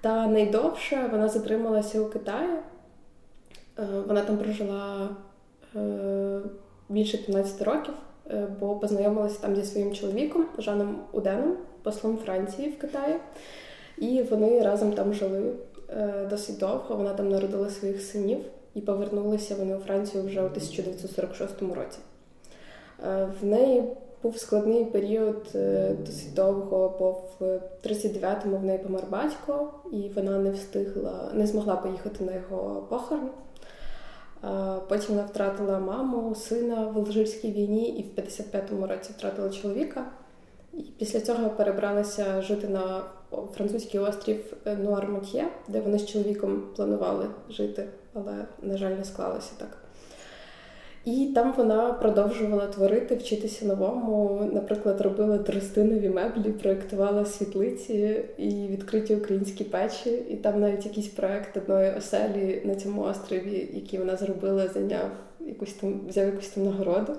Та 0.00 0.26
найдовше 0.26 1.08
вона 1.12 1.28
затрималася 1.28 2.00
у 2.00 2.06
Китаї. 2.06 2.50
Е, 3.78 3.86
Вона 4.06 4.20
там 4.20 4.38
прожила 4.38 5.08
е, 5.76 6.40
більше 6.88 7.18
15 7.18 7.62
років, 7.62 7.94
е, 8.30 8.46
бо 8.60 8.76
познайомилася 8.76 9.40
там 9.40 9.56
зі 9.56 9.64
своїм 9.64 9.94
чоловіком 9.94 10.46
Жаном 10.58 10.98
Уденом, 11.12 11.56
послом 11.82 12.18
Франції 12.24 12.68
в 12.70 12.78
Китаї. 12.78 13.16
І 13.98 14.22
вони 14.22 14.62
разом 14.62 14.92
там 14.92 15.14
жили 15.14 15.52
досить 16.30 16.58
довго. 16.58 16.96
Вона 16.96 17.14
там 17.14 17.28
народила 17.28 17.70
своїх 17.70 18.02
синів 18.02 18.38
і 18.74 18.80
повернулися 18.80 19.54
вони 19.54 19.76
у 19.76 19.78
Францію 19.78 20.24
вже 20.24 20.42
у 20.42 20.46
1946 20.46 21.62
році. 21.62 21.98
В 23.40 23.46
неї 23.46 23.84
був 24.24 24.38
складний 24.38 24.84
період 24.84 25.48
е, 25.54 25.94
досить 26.06 26.34
довго, 26.34 26.96
бо 26.98 27.10
в 27.10 27.60
39-му 27.86 28.56
в 28.56 28.64
неї 28.64 28.78
помер 28.78 29.02
батько, 29.10 29.72
і 29.92 30.10
вона 30.16 30.38
не 30.38 30.50
встигла, 30.50 31.30
не 31.34 31.46
змогла 31.46 31.76
поїхати 31.76 32.24
на 32.24 32.32
його 32.34 32.86
похорон. 32.88 33.30
Потім 34.88 35.14
вона 35.14 35.26
втратила 35.26 35.78
маму, 35.78 36.34
сина 36.34 36.86
в 36.86 36.98
Алжирській 36.98 37.52
війні, 37.52 37.88
і 37.88 38.02
в 38.02 38.20
55-му 38.20 38.86
році 38.86 39.12
втратила 39.16 39.50
чоловіка. 39.50 40.06
І 40.72 40.82
після 40.98 41.20
цього 41.20 41.50
перебралися 41.50 42.42
жити 42.42 42.68
на 42.68 43.02
французький 43.54 44.00
острів 44.00 44.52
Нуармотьє, 44.82 45.48
де 45.68 45.80
вони 45.80 45.98
з 45.98 46.06
чоловіком 46.06 46.62
планували 46.76 47.26
жити, 47.50 47.88
але, 48.14 48.44
на 48.62 48.76
жаль, 48.76 48.90
не 48.90 49.04
склалося 49.04 49.52
так. 49.58 49.83
І 51.04 51.26
там 51.34 51.54
вона 51.56 51.92
продовжувала 51.92 52.66
творити, 52.66 53.14
вчитися 53.14 53.64
новому. 53.66 54.40
Наприклад, 54.52 55.00
робила 55.00 55.38
тростинові 55.38 56.08
меблі, 56.08 56.52
проєктувала 56.52 57.24
світлиці 57.24 58.24
і 58.38 58.66
відкриті 58.66 59.16
українські 59.16 59.64
печі. 59.64 60.10
І 60.10 60.36
там 60.36 60.60
навіть 60.60 60.86
якийсь 60.86 61.08
проект 61.08 61.56
одної 61.56 61.92
оселі 61.98 62.62
на 62.64 62.74
цьому 62.74 63.02
острові, 63.02 63.70
який 63.72 63.98
вона 63.98 64.16
зробила, 64.16 64.68
зайняв 64.68 65.10
якусь 65.40 65.72
там, 65.72 66.00
взяв 66.08 66.26
якусь 66.26 66.48
там 66.48 66.64
нагороду. 66.64 67.12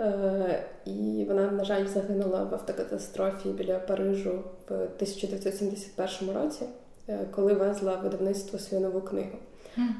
Е, 0.00 0.64
і 0.84 1.24
вона, 1.28 1.50
на 1.50 1.64
жаль, 1.64 1.86
загинула 1.86 2.44
в 2.44 2.54
автокатастрофі 2.54 3.48
біля 3.48 3.78
Парижу 3.78 4.42
в 4.68 4.72
1971 4.72 6.34
році, 6.42 6.64
е, 7.08 7.18
коли 7.30 7.54
везла 7.54 7.96
видавництво 7.96 8.58
свою 8.58 8.82
нову 8.82 9.00
книгу. 9.00 9.38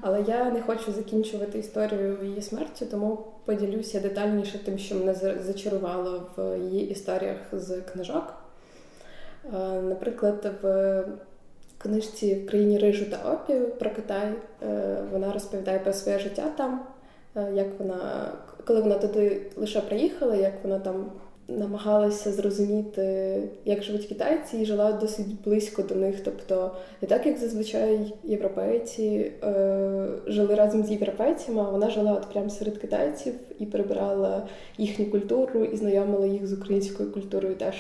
Але 0.01 0.23
я 0.23 0.51
не 0.51 0.63
хочу 0.63 0.93
закінчувати 0.93 1.59
історію 1.59 2.19
її 2.23 2.43
смерті, 2.43 2.87
тому 2.87 3.19
поділюся 3.45 4.01
детальніше 4.01 4.65
тим, 4.65 4.79
що 4.79 4.95
мене 4.95 5.15
зачарувало 5.47 6.27
в 6.37 6.59
її 6.59 6.91
історіях 6.91 7.37
з 7.53 7.81
книжок. 7.81 8.35
Е, 9.45 9.83
наприклад, 9.83 10.53
в 10.63 11.05
книжці 11.79 12.35
в 12.35 12.47
країні 12.47 12.79
рижу 12.79 13.05
та 13.11 13.33
опію 13.33 13.67
про 13.67 13.91
Китай 13.91 14.33
вона 15.13 15.33
розповідає 15.33 15.79
про 15.79 15.93
своє 15.93 16.19
життя 16.19 16.45
там, 16.57 16.81
як 17.55 17.67
вона 17.79 18.33
коли 18.69 18.81
вона 18.81 18.95
туди 18.99 19.41
лише 19.57 19.81
приїхала, 19.81 20.37
як 20.37 20.53
вона 20.63 20.79
там 20.79 21.07
намагалася 21.49 22.33
зрозуміти, 22.33 23.43
як 23.65 23.83
живуть 23.83 24.07
китайці, 24.07 24.59
і 24.59 24.65
жила 24.65 24.93
досить 24.93 25.43
близько 25.45 25.83
до 25.83 25.95
них. 25.95 26.21
Тобто 26.25 26.71
не 27.03 27.09
так, 27.09 27.27
як 27.27 27.39
зазвичай 27.39 28.15
європейці 28.25 29.33
е, 29.43 30.09
жили 30.27 30.55
разом 30.55 30.85
з 30.85 30.91
європейцями, 30.91 31.71
вона 31.71 31.91
жила 31.91 32.13
от 32.13 32.33
прямо 32.33 32.51
серед 32.51 32.79
китайців 32.79 33.35
і 33.59 33.67
прибирала 33.67 34.47
їхню 34.79 35.07
культуру 35.07 35.65
і 35.65 35.77
знайомила 35.77 36.27
їх 36.27 36.47
з 36.47 36.53
українською 36.53 37.13
культурою 37.13 37.55
теж. 37.55 37.75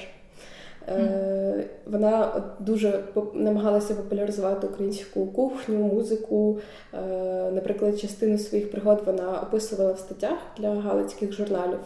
Е, 0.88 1.64
вона 1.87 2.42
дуже 2.61 3.00
намагалася 3.35 3.95
популяризувати 3.95 4.66
українську 4.66 5.26
кухню, 5.26 5.78
музику. 5.78 6.59
Е, 6.95 7.50
наприклад, 7.52 8.00
частину 8.00 8.38
своїх 8.38 8.71
пригод 8.71 9.02
вона 9.07 9.40
описувала 9.40 9.92
в 9.92 9.99
статтях 9.99 10.38
для 10.59 10.75
галицьких 10.75 11.33
журналів, 11.33 11.78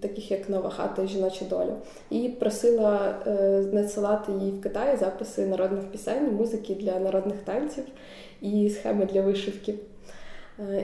таких 0.00 0.30
як 0.30 0.48
Нова 0.48 0.70
хата 0.70 1.02
і 1.02 1.08
жіноча 1.08 1.44
доля, 1.50 1.76
і 2.10 2.28
просила 2.28 3.14
е, 3.26 3.64
надсилати 3.72 4.32
їй 4.32 4.50
в 4.50 4.60
Китаї 4.60 4.96
записи 4.96 5.46
народних 5.46 5.84
пісень, 5.84 6.32
музики 6.32 6.74
для 6.74 6.98
народних 6.98 7.36
танців 7.44 7.84
і 8.40 8.70
схеми 8.70 9.06
для 9.06 9.22
вишивки. 9.22 9.74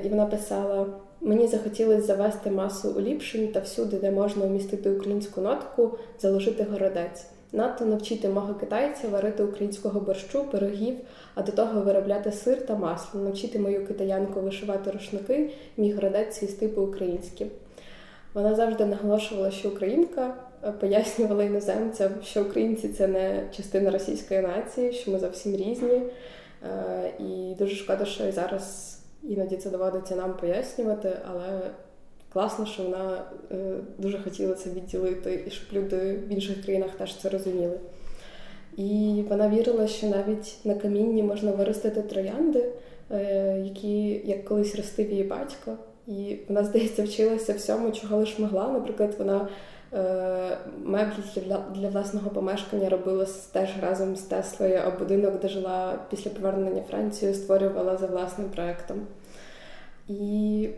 І 0.04 0.08
вона 0.08 0.26
писала. 0.26 0.87
Мені 1.20 1.46
захотілося 1.46 2.02
завести 2.02 2.50
масу 2.50 2.90
уліпшень 2.90 3.48
та 3.48 3.60
всюди, 3.60 3.96
де 3.96 4.10
можна 4.10 4.46
вмістити 4.46 4.90
українську 4.90 5.40
нотку, 5.40 5.98
заложити 6.20 6.66
городець. 6.70 7.26
Надто 7.52 7.84
навчити 7.84 8.28
мого 8.28 8.54
китайця 8.54 9.08
варити 9.08 9.42
українського 9.42 10.00
борщу, 10.00 10.44
пирогів, 10.44 10.96
а 11.34 11.42
до 11.42 11.52
того 11.52 11.80
виробляти 11.80 12.32
сир 12.32 12.66
та 12.66 12.76
масло, 12.76 13.20
навчити 13.20 13.58
мою 13.58 13.87
китаянку 13.87 14.40
вишивати 14.40 14.90
рушники, 14.90 15.50
мій 15.76 15.92
городець 15.92 16.38
свісти 16.38 16.68
по-українськи. 16.68 17.46
Вона 18.34 18.54
завжди 18.54 18.87
наголошувала, 18.87 19.50
що 19.50 19.68
українка 19.68 20.34
пояснювала 20.80 21.44
іноземцям, 21.44 22.10
що 22.25 22.42
українці 22.42 22.88
це 22.88 23.08
не 23.08 23.42
частина 23.56 23.90
російської 23.90 24.40
нації, 24.40 24.92
що 24.92 25.10
ми 25.10 25.18
зовсім 25.18 25.56
різні. 25.56 26.02
Е, 26.62 27.12
і 27.18 27.54
дуже 27.58 27.76
шкода, 27.76 28.04
що 28.04 28.26
і 28.26 28.32
зараз 28.32 28.98
іноді 29.22 29.56
це 29.56 29.70
доводиться 29.70 30.16
нам 30.16 30.37
пояснювати, 30.37 31.12
але 31.30 31.60
класно, 32.32 32.66
що 32.66 32.82
вона 32.82 33.25
е, 33.50 33.75
дуже 33.98 34.18
хотіла 34.18 34.54
це 34.54 34.70
відділити, 34.70 35.44
і 35.46 35.50
щоб 35.50 35.64
люди 35.72 36.20
в 36.28 36.32
інших 36.32 36.62
країнах 36.62 36.90
теж 36.90 37.16
це 37.16 37.28
розуміли. 37.28 37.80
І 38.76 39.25
вона 39.28 39.48
вірила, 39.48 39.87
що 39.87 40.06
навіть 40.06 40.56
на 40.64 40.75
камінні 40.75 41.22
можна 41.22 41.50
виростити 41.50 42.02
троянди, 42.02 42.64
е, 43.10 43.60
які 43.64 44.22
як 44.25 44.44
колись 44.44 44.76
ростив 44.76 45.10
її 45.10 45.22
батько. 45.22 45.76
І 46.06 46.37
вона, 46.48 46.64
здається, 46.64 47.04
вчилася 47.04 47.52
всьому, 47.52 47.92
чого 47.92 48.16
лиш 48.16 48.38
могла. 48.38 48.68
Наприклад, 48.68 49.14
вона 49.18 49.48
меблі 50.85 51.22
для, 51.74 51.88
власного 51.88 52.31
помешкання 52.31 52.88
робила 52.88 53.27
теж 53.53 53.68
разом 53.83 54.16
з 54.16 54.22
Теслою, 54.22 54.81
а 54.87 54.90
будинок, 54.98 55.40
де 55.40 55.48
жила 55.48 55.98
після 56.11 56.31
повернення 56.31 56.83
Франції, 56.90 57.35
створювала 57.35 57.96
за 57.96 58.07
власним 58.07 58.48
проектом. 58.48 58.96
І 60.09 60.68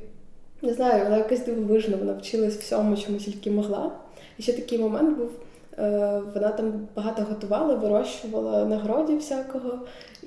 не 0.63 0.73
знаю, 0.73 1.05
вона 1.05 1.17
якась 1.17 1.45
дивовижна, 1.47 1.97
вона 1.97 2.13
вчилась 2.13 2.57
всьому, 2.57 2.97
чому 2.97 3.19
тільки 3.19 3.51
могла. 3.51 3.93
І 4.39 4.43
ще 4.43 4.53
такий 4.53 4.79
момент 4.79 5.19
був. 5.19 5.31
Е, 5.79 6.23
вона 6.35 6.49
там 6.49 6.89
багато 6.97 7.23
готувала, 7.23 7.75
вирощувала 7.75 8.65
на 8.65 8.79
городі 8.79 9.17
всякого, 9.17 9.79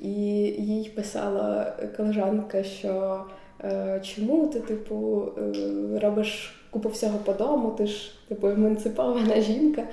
і 0.01 0.09
їй 0.09 0.89
писала 0.89 1.73
колежанка, 1.97 2.63
що 2.63 3.21
е, 3.63 4.01
чому 4.03 4.47
ти, 4.47 4.59
типу, 4.59 5.27
е, 5.37 5.99
робиш 5.99 6.59
купу 6.73 6.89
всього 6.89 7.17
по 7.17 7.33
дому, 7.33 7.71
ти 7.77 7.87
ж 7.87 8.11
типу 8.27 8.47
емансипована 8.47 9.41
жінка. 9.41 9.83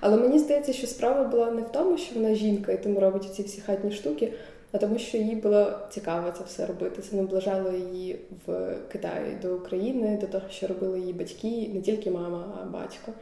Але 0.00 0.16
мені 0.16 0.38
здається, 0.38 0.72
що 0.72 0.86
справа 0.86 1.24
була 1.24 1.50
не 1.50 1.62
в 1.62 1.72
тому, 1.72 1.98
що 1.98 2.14
вона 2.14 2.34
жінка 2.34 2.72
і 2.72 2.82
тому 2.82 3.00
робить 3.00 3.34
ці 3.34 3.42
всі 3.42 3.60
хатні 3.60 3.92
штуки, 3.92 4.32
а 4.72 4.78
тому, 4.78 4.98
що 4.98 5.18
їй 5.18 5.36
було 5.36 5.72
цікаво 5.90 6.32
це 6.38 6.44
все 6.46 6.66
робити. 6.66 7.02
Це 7.02 7.16
наближало 7.16 7.72
її 7.72 8.18
в 8.46 8.74
Китаї 8.92 9.38
до 9.42 9.54
України, 9.54 10.18
до 10.20 10.26
того, 10.26 10.44
що 10.50 10.66
робили 10.66 11.00
її 11.00 11.12
батьки, 11.12 11.70
не 11.74 11.80
тільки 11.80 12.10
мама, 12.10 12.58
а 12.62 12.64
батько. 12.64 13.12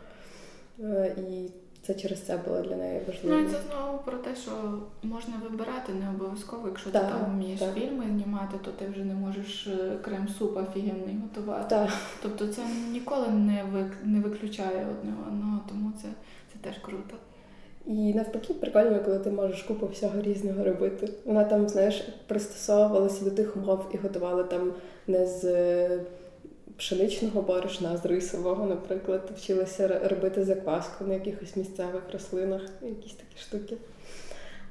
Е, 0.81 1.17
і 1.31 1.51
це 1.83 1.95
через 1.95 2.23
це 2.23 2.37
було 2.37 2.61
для 2.61 2.77
неї 2.77 3.01
важливо. 3.07 3.41
Ну 3.41 3.51
це 3.51 3.57
знову 3.69 3.99
про 3.99 4.19
те, 4.19 4.37
що 4.37 4.51
можна 5.03 5.35
вибирати 5.43 5.93
не 5.93 6.11
обов'язково. 6.11 6.69
Якщо 6.69 6.91
так, 6.91 7.03
ти 7.03 7.09
там 7.09 7.35
вмієш 7.35 7.61
так. 7.61 7.75
фільми 7.75 8.05
знімати, 8.05 8.57
то 8.65 8.71
ти 8.71 8.89
вже 8.89 9.05
не 9.05 9.15
можеш 9.15 9.67
е, 9.67 9.97
крем-суп 10.03 10.57
офігенний 10.57 11.17
готувати. 11.23 11.69
Так. 11.69 11.91
Тобто 12.23 12.47
це 12.47 12.63
ніколи 12.93 13.29
не 13.29 13.65
вик... 13.73 13.93
не 14.05 14.21
виключає 14.21 14.87
одне 14.91 15.13
одного, 15.29 15.61
тому 15.69 15.93
це, 16.03 16.09
це 16.53 16.69
теж 16.69 16.79
круто. 16.83 17.17
І 17.87 18.15
навпаки, 18.15 18.55
прикольно, 18.55 19.01
коли 19.05 19.19
ти 19.19 19.31
можеш 19.31 19.63
купу 19.63 19.87
всього 19.87 20.23
різного 20.23 20.65
робити. 20.65 21.09
Вона 21.25 21.45
там, 21.45 21.69
знаєш, 21.69 22.09
пристосовувалася 22.27 23.25
до 23.25 23.31
тих 23.31 23.57
умов 23.57 23.85
і 23.95 23.97
готувала 23.97 24.43
там 24.43 24.73
не 25.07 25.27
з 25.27 25.45
е, 25.45 26.01
пшеничного 26.79 27.43
борошна, 27.43 27.97
з 27.97 28.07
рисового, 28.07 28.67
наприклад, 28.67 29.31
вчилася 29.37 30.01
робити 30.05 30.45
закваску 30.45 31.05
на 31.05 31.15
якихось 31.15 31.57
місцевих 31.57 32.03
рослинах, 32.13 32.63
якісь 32.83 33.15
такі 33.15 33.43
штуки. 33.43 33.77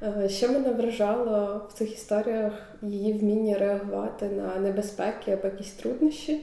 Е, 0.04 0.30
що 0.30 0.48
мене 0.52 0.72
вражало 0.72 1.62
в 1.70 1.74
цих 1.74 1.94
історіях 1.94 2.54
її 2.82 3.14
вміння 3.14 3.58
реагувати 3.58 4.30
на 4.30 4.56
небезпеки 4.56 5.32
або 5.32 5.48
якісь 5.48 5.72
труднощі. 5.72 6.42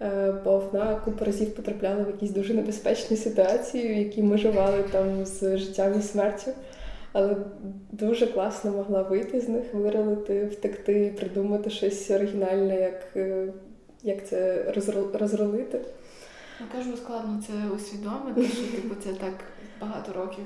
Е, 0.00 0.34
бо 0.44 0.58
вона 0.58 0.94
купу 0.94 1.24
разів 1.24 1.54
потрапляла 1.54 2.04
в 2.04 2.06
якісь 2.06 2.30
дуже 2.30 2.54
небезпечні 2.54 3.16
ситуації, 3.16 3.98
які 3.98 4.22
межували 4.22 4.82
там 4.92 5.26
з 5.26 5.58
життям 5.58 5.98
і 5.98 6.02
смертю. 6.02 6.50
Але 7.12 7.36
дуже 7.92 8.26
класно 8.26 8.70
могла 8.70 9.02
вийти 9.02 9.40
з 9.40 9.48
них, 9.48 9.74
виролити, 9.74 10.44
втекти, 10.44 11.14
придумати 11.18 11.70
щось 11.70 12.10
оригінальне, 12.10 12.80
як 12.80 13.16
е, 13.16 13.48
як 14.02 14.28
це 14.28 14.64
розролити. 15.14 15.80
Ну, 16.60 16.66
кажу, 16.72 16.96
складно 16.96 17.42
це 17.46 17.52
усвідомити, 17.76 18.54
що 18.54 18.76
типу 18.76 18.94
це 19.04 19.12
так 19.12 19.34
багато 19.80 20.12
років 20.12 20.44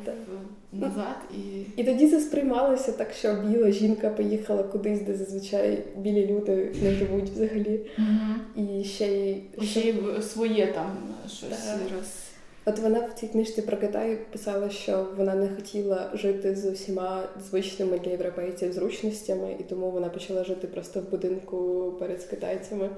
назад. 0.73 1.17
І 1.35 1.81
І 1.81 1.85
тоді 1.85 2.09
це 2.11 2.21
сприймалося 2.21 2.93
так, 2.93 3.13
що 3.13 3.35
біла 3.35 3.71
жінка 3.71 4.11
поїхала 4.11 4.63
кудись, 4.63 5.01
де 5.01 5.15
зазвичай 5.15 5.85
білі 5.97 6.27
люди 6.27 6.75
не 6.83 6.91
живуть 6.91 7.31
взагалі. 7.31 7.81
Угу. 7.99 8.65
І 8.67 8.85
ще 8.85 9.07
й 9.07 9.43
ще 9.63 9.81
й 9.81 10.23
своє 10.23 10.67
там 10.67 10.97
щось 11.29 11.69
роз. 11.97 12.26
От 12.69 12.79
вона 12.79 13.01
в 13.01 13.13
цій 13.21 13.29
книжці 13.29 13.63
про 13.63 13.77
Китай 13.77 14.19
писала, 14.33 14.71
що 14.71 15.07
вона 15.17 15.35
не 15.35 15.49
хотіла 15.49 16.11
жити 16.15 16.57
з 16.57 16.65
усіма 16.65 17.23
звичними 17.49 17.99
для 17.99 18.11
європейців 18.11 18.73
зручностями, 18.73 19.57
і 19.61 19.63
тому 19.63 19.91
вона 19.91 20.09
почала 20.09 20.45
жити 20.45 20.67
просто 20.67 21.01
в 21.01 21.11
будинку 21.11 21.93
перед 21.99 22.25
китайцями. 22.25 22.91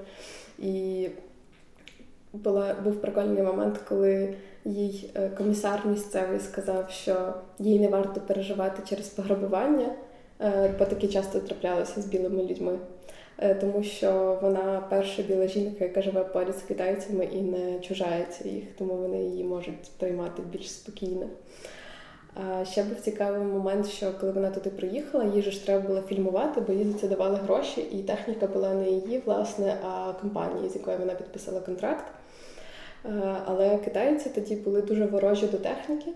І 0.59 1.07
була, 2.33 2.75
був 2.83 3.01
прикольний 3.01 3.43
момент, 3.43 3.77
коли 3.89 4.33
їй 4.65 5.11
е, 5.15 5.29
комісар 5.29 5.81
місцевий 5.85 6.39
сказав, 6.39 6.89
що 6.91 7.33
їй 7.59 7.79
не 7.79 7.87
варто 7.87 8.21
переживати 8.21 8.81
через 8.89 9.07
пограбування, 9.07 9.95
е, 10.41 10.73
бо 10.79 10.85
таке 10.85 11.07
часто 11.07 11.39
траплялося 11.39 12.01
з 12.01 12.05
білими 12.05 12.43
людьми. 12.43 12.79
Е, 13.41 13.55
тому 13.55 13.83
що 13.83 14.39
вона 14.41 14.83
перша 14.89 15.21
біла 15.21 15.47
жінка, 15.47 15.83
яка 15.83 16.01
живе 16.01 16.23
поряд 16.23 16.55
з 16.55 16.61
китайцями 16.61 17.25
і 17.25 17.41
не 17.41 17.79
чужається 17.79 18.49
їх, 18.49 18.63
тому 18.77 18.93
вони 18.93 19.23
її 19.23 19.43
можуть 19.43 19.91
приймати 19.97 20.41
більш 20.51 20.71
спокійно. 20.71 21.27
Ще 22.63 22.83
був 22.83 22.99
цікавий 22.99 23.39
момент, 23.39 23.87
що 23.87 24.11
коли 24.19 24.31
вона 24.31 24.49
туди 24.49 24.69
приїхала, 24.69 25.23
їй 25.23 25.41
ж 25.41 25.65
треба 25.65 25.87
було 25.87 26.01
фільмувати, 26.01 26.61
бо 26.61 26.73
їй 26.73 26.85
за 26.85 26.97
це 26.97 27.07
давали 27.07 27.35
гроші, 27.35 27.81
і 27.81 28.03
техніка 28.03 28.47
була 28.47 28.73
не 28.73 28.89
її, 28.89 29.21
власне, 29.25 29.77
а 29.83 30.13
компанії, 30.21 30.69
з 30.69 30.75
якою 30.75 30.97
вона 30.97 31.13
підписала 31.13 31.59
контракт. 31.59 32.05
Але 33.45 33.77
китайці 33.77 34.29
тоді 34.29 34.55
були 34.55 34.81
дуже 34.81 35.05
ворожі 35.05 35.47
до 35.47 35.57
техніки, 35.57 36.11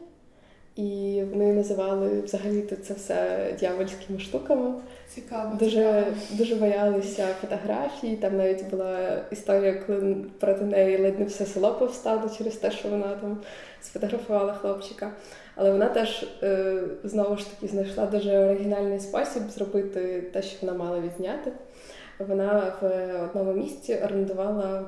і 0.76 1.24
вони 1.32 1.54
називали 1.54 2.22
взагалі 2.22 2.62
це 2.84 2.94
все 2.94 3.48
дьявольськими 3.60 4.20
штуками. 4.20 4.74
Цікаво. 5.10 5.56
Дуже 5.60 5.70
цікаво. 5.70 6.06
дуже 6.32 6.56
боялися 6.56 7.28
фотографії. 7.42 8.16
Там 8.16 8.38
навіть 8.38 8.70
була 8.70 9.22
історія, 9.32 9.74
коли 9.88 10.16
проти 10.40 10.66
неї 10.66 10.98
ледь 10.98 11.20
не 11.20 11.26
все 11.26 11.46
село 11.46 11.74
повстало 11.74 12.30
через 12.38 12.56
те, 12.56 12.72
що 12.72 12.90
вона 12.90 13.16
там 13.16 13.38
сфотографувала 13.82 14.54
хлопчика. 14.54 15.12
Але 15.56 15.72
вона 15.72 15.86
теж 15.86 16.26
е, 16.44 16.84
знову 17.04 17.38
ж 17.38 17.52
таки 17.52 17.68
знайшла 17.68 18.06
дуже 18.06 18.38
оригінальний 18.38 19.00
спосіб 19.00 19.44
зробити 19.50 20.22
те, 20.34 20.42
що 20.42 20.58
вона 20.62 20.78
мала 20.78 21.00
відзняти. 21.00 21.52
Вона 22.20 22.74
в 22.82 22.86
одному 23.24 23.54
місці 23.54 24.00
орендувала 24.06 24.86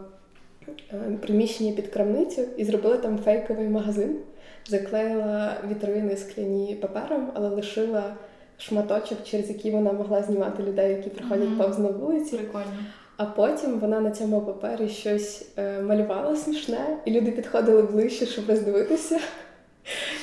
е, 0.67 1.17
приміщення 1.21 1.71
під 1.71 1.87
крамницю 1.87 2.41
і 2.57 2.65
зробила 2.65 2.97
там 2.97 3.17
фейковий 3.17 3.67
магазин, 3.67 4.19
заклеїла 4.67 5.57
вітрини 5.69 6.17
скляні 6.17 6.77
папером, 6.81 7.31
але 7.33 7.49
лишила 7.49 8.15
шматочок, 8.57 9.17
через 9.23 9.49
який 9.49 9.71
вона 9.71 9.91
могла 9.91 10.23
знімати 10.23 10.63
людей, 10.63 10.91
які 10.91 11.09
проходять 11.09 11.49
mm-hmm. 11.49 11.57
повз 11.57 11.79
на 11.79 11.89
вулиці. 11.89 12.37
Прикольно. 12.37 12.65
А 13.17 13.25
потім 13.25 13.79
вона 13.79 13.99
на 13.99 14.11
цьому 14.11 14.41
папері 14.41 14.89
щось 14.89 15.47
е, 15.57 15.81
малювала 15.81 16.35
смішне, 16.35 16.97
і 17.05 17.11
люди 17.11 17.31
підходили 17.31 17.81
ближче, 17.81 18.25
щоб 18.25 18.49
роздивитися. 18.49 19.19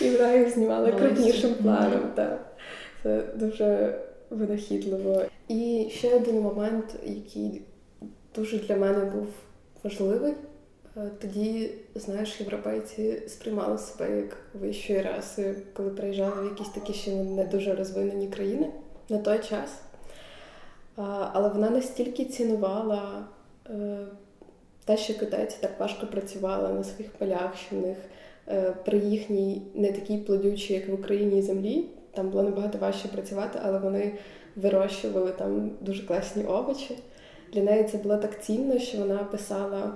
І 0.01 0.11
вона 0.11 0.35
їх 0.35 0.51
знімала 0.51 0.93
крупнішим 0.93 1.55
планом. 1.55 2.01
Так. 2.15 2.57
Це 3.03 3.23
дуже 3.35 3.99
винахідливо. 4.31 5.23
І 5.49 5.89
ще 5.91 6.17
один 6.17 6.41
момент, 6.41 6.85
який 7.05 7.63
дуже 8.35 8.59
для 8.59 8.77
мене 8.77 9.05
був 9.05 9.27
важливий. 9.85 10.33
Е, 10.97 11.11
тоді, 11.21 11.71
знаєш, 11.95 12.41
європейці 12.41 13.23
сприймали 13.29 13.79
себе 13.79 14.17
як 14.17 14.37
вищої 14.55 15.03
раси, 15.03 15.55
коли 15.73 15.91
приїжджали 15.91 16.43
в 16.43 16.45
якісь 16.45 16.69
такі 16.69 16.93
ще 16.93 17.11
не 17.11 17.45
дуже 17.45 17.75
розвинені 17.75 18.29
країни 18.29 18.71
на 19.09 19.19
той 19.19 19.39
час. 19.39 19.81
Але 21.33 21.49
вона 21.49 21.71
настільки 21.71 22.25
цінувала 22.25 23.25
е, 23.71 23.99
те, 24.85 24.97
що 24.97 25.19
китайці 25.19 25.57
так 25.61 25.81
важко 25.81 26.07
працювали 26.07 26.75
на 26.75 26.85
своїх 26.85 27.13
полях, 27.13 27.57
що 27.57 27.77
в 27.77 27.81
них 27.81 27.97
е, 28.49 28.75
при 28.85 28.99
їхній 28.99 29.63
не 29.75 29.93
такій 29.93 30.19
плодючій, 30.19 30.75
як 30.75 30.89
в 30.89 30.95
Україні 30.95 31.43
землі. 31.43 31.87
Там 32.15 32.31
було 32.31 32.43
набагато 32.43 32.79
важче 32.79 33.09
працювати, 33.09 33.59
але 33.63 33.79
вони 33.79 34.13
вирощували 34.57 35.31
там 35.31 35.71
дуже 35.81 36.07
класні 36.07 36.45
овочі. 36.45 36.99
Для 37.53 37.63
неї 37.63 37.85
це 37.85 37.99
було 37.99 38.17
так 38.17 38.43
цінно, 38.43 38.79
що 38.79 38.99
вона 38.99 39.19
писала 39.19 39.93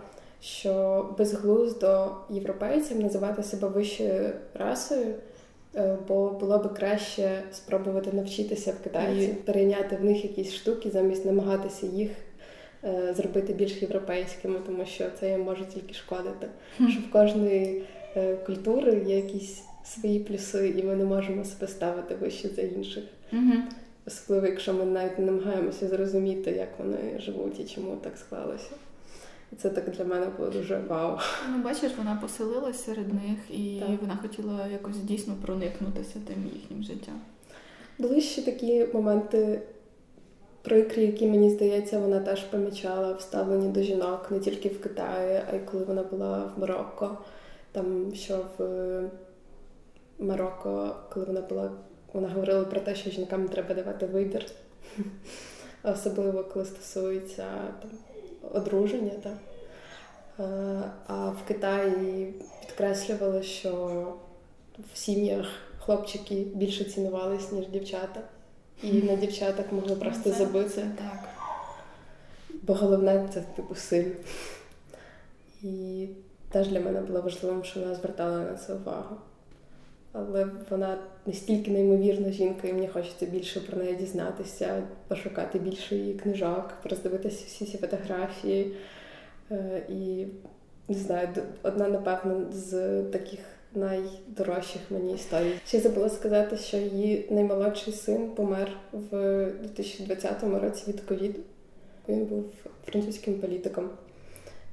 що 0.47 1.07
безглуздо 1.19 2.11
європейцям 2.31 2.99
називати 2.99 3.43
себе 3.43 3.69
вищою 3.69 4.31
расою, 4.55 5.15
е, 5.75 5.97
бо 6.09 6.31
було 6.31 6.59
би 6.59 6.69
краще 6.69 7.43
спробувати 7.53 8.13
навчитися 8.13 8.73
в 8.73 8.85
Китаї, 8.85 9.27
перейняти 9.45 9.97
в 9.97 10.05
них 10.05 10.25
якісь 10.25 10.55
штуки, 10.55 10.91
замість 10.91 11.25
намагатися 11.25 11.87
їх 11.87 12.11
е, 12.85 13.15
зробити 13.17 13.53
більш 13.53 13.83
європейськими, 13.83 14.59
тому 14.67 14.87
що 14.87 15.05
це 15.21 15.31
їм 15.31 15.41
може 15.41 15.65
тільки 15.65 15.95
шкодити. 15.95 16.49
Що 16.77 17.01
в 17.01 17.11
кожної 17.11 17.83
е, 18.17 18.37
культури 18.37 19.03
є 19.07 19.17
якісь 19.17 19.63
свої 19.85 20.21
плюси, 20.21 20.69
і 20.69 20.83
ми 20.83 20.97
не 20.97 21.05
можемо 21.05 21.45
себе 21.45 21.69
ставити 21.69 22.15
вище 22.15 22.49
за 22.49 22.63
інших. 22.63 23.05
Mm-hmm. 23.33 23.61
Особливо, 24.07 24.47
якщо 24.47 24.75
ми 24.75 24.85
навіть 24.85 25.19
не 25.19 25.25
намагаємося 25.25 25.89
зрозуміти, 25.89 26.51
як 26.51 26.69
вони 26.79 27.21
живуть 27.21 27.61
і 27.61 27.65
чому 27.65 27.97
так 27.97 28.19
склалося. 28.19 28.71
Це 29.59 29.71
так 29.71 29.91
для 29.91 30.05
мене 30.05 30.27
було 30.39 30.51
дуже 30.51 30.79
вау. 30.89 31.19
Ну, 31.51 31.63
бачиш, 31.63 31.93
вона 31.99 32.19
поселилась 32.23 32.85
серед 32.85 33.15
них 33.15 33.39
і 33.51 33.81
так. 33.81 34.01
вона 34.01 34.19
хотіла 34.23 34.67
якось 34.67 34.97
дійсно 34.97 35.35
проникнутися 35.43 36.19
тим 36.27 36.51
їхнім 36.55 36.83
життям. 36.83 37.21
Були 37.99 38.21
ще 38.21 38.43
такі 38.43 38.87
моменти, 38.93 39.63
прикрі, 40.63 41.07
які 41.07 41.27
мені 41.27 41.51
здається, 41.51 41.99
вона 41.99 42.21
теж 42.21 42.43
помічала 42.43 43.13
в 43.13 43.21
ставленні 43.21 43.69
до 43.69 43.83
жінок 43.83 44.31
не 44.31 44.41
тільки 44.41 44.69
в 44.69 44.81
Китаї, 44.81 45.41
а 45.51 45.57
й 45.57 45.59
коли 45.59 45.85
вона 45.85 46.03
була 46.03 46.53
в 46.57 46.61
Марокко. 46.61 47.19
Там 47.73 48.15
що 48.15 48.45
в 48.59 48.65
Марокко, 50.19 50.97
коли 51.13 51.27
вона 51.27 51.41
була, 51.41 51.71
вона 52.13 52.29
говорила 52.29 52.65
про 52.65 52.81
те, 52.81 52.95
що 52.95 53.11
жінкам 53.11 53.49
треба 53.49 53.75
давати 53.75 54.07
вибір, 54.07 54.47
особливо 55.83 56.45
коли 56.45 56.65
стосується 56.65 57.47
там 57.83 57.91
одруження. 58.55 59.13
Так. 59.23 59.33
Е, 60.41 60.83
а 61.07 61.29
в 61.29 61.43
Китаї 61.49 62.35
підкреслювали, 62.61 63.43
що 63.43 63.73
в 64.95 64.99
сім'ях 64.99 65.47
хлопчики 65.79 66.35
більше 66.35 66.85
цінувались, 66.85 67.53
ніж 67.53 67.69
дівчата. 67.69 68.21
І 68.83 69.03
на 69.03 69.15
дівчаток 69.17 69.73
могли 69.73 69.97
просто 69.97 70.31
це, 70.31 70.37
забити. 70.37 70.87
Так. 70.99 71.29
Бо 72.63 72.75
головне 72.75 73.29
це 73.35 73.41
типу 73.41 73.75
силь. 73.75 74.11
І 75.63 76.09
теж 76.51 76.69
для 76.69 76.81
мене 76.81 77.01
було 77.01 77.21
важливим, 77.21 77.65
що 77.65 77.81
вона 77.81 77.95
звертала 77.95 78.39
на 78.39 78.55
це 78.55 78.75
увагу. 78.75 79.17
Але 80.19 80.47
вона 80.71 80.99
настільки 81.27 81.71
неймовірна 81.71 82.33
жінка, 82.33 82.69
і 82.69 82.73
мені 82.73 82.89
хочеться 82.89 83.27
більше 83.27 83.61
про 83.61 83.79
неї 83.79 83.97
дізнатися, 83.97 84.83
пошукати 85.09 85.59
більше 85.59 85.97
її 85.97 86.15
книжок, 86.15 86.75
роздивитися 86.85 87.45
всі 87.47 87.65
ці 87.65 87.79
фотографії. 87.79 88.75
Е, 89.51 89.83
і 89.89 90.27
не 90.89 90.99
знаю, 90.99 91.29
одна, 91.63 91.89
напевно, 91.89 92.47
з 92.53 93.03
таких 93.03 93.41
найдорожчих 93.75 94.83
мені 94.91 95.15
історій. 95.15 95.53
Ще 95.67 95.81
забула 95.81 96.09
сказати, 96.09 96.57
що 96.57 96.77
її 96.77 97.29
наймолодший 97.31 97.93
син 97.93 98.31
помер 98.31 98.73
в 98.93 99.11
2020 99.63 100.43
році 100.63 100.85
від 100.89 101.01
ковіду. 101.01 101.41
Він 102.09 102.25
був 102.25 102.45
французьким 102.85 103.35
політиком. 103.35 103.91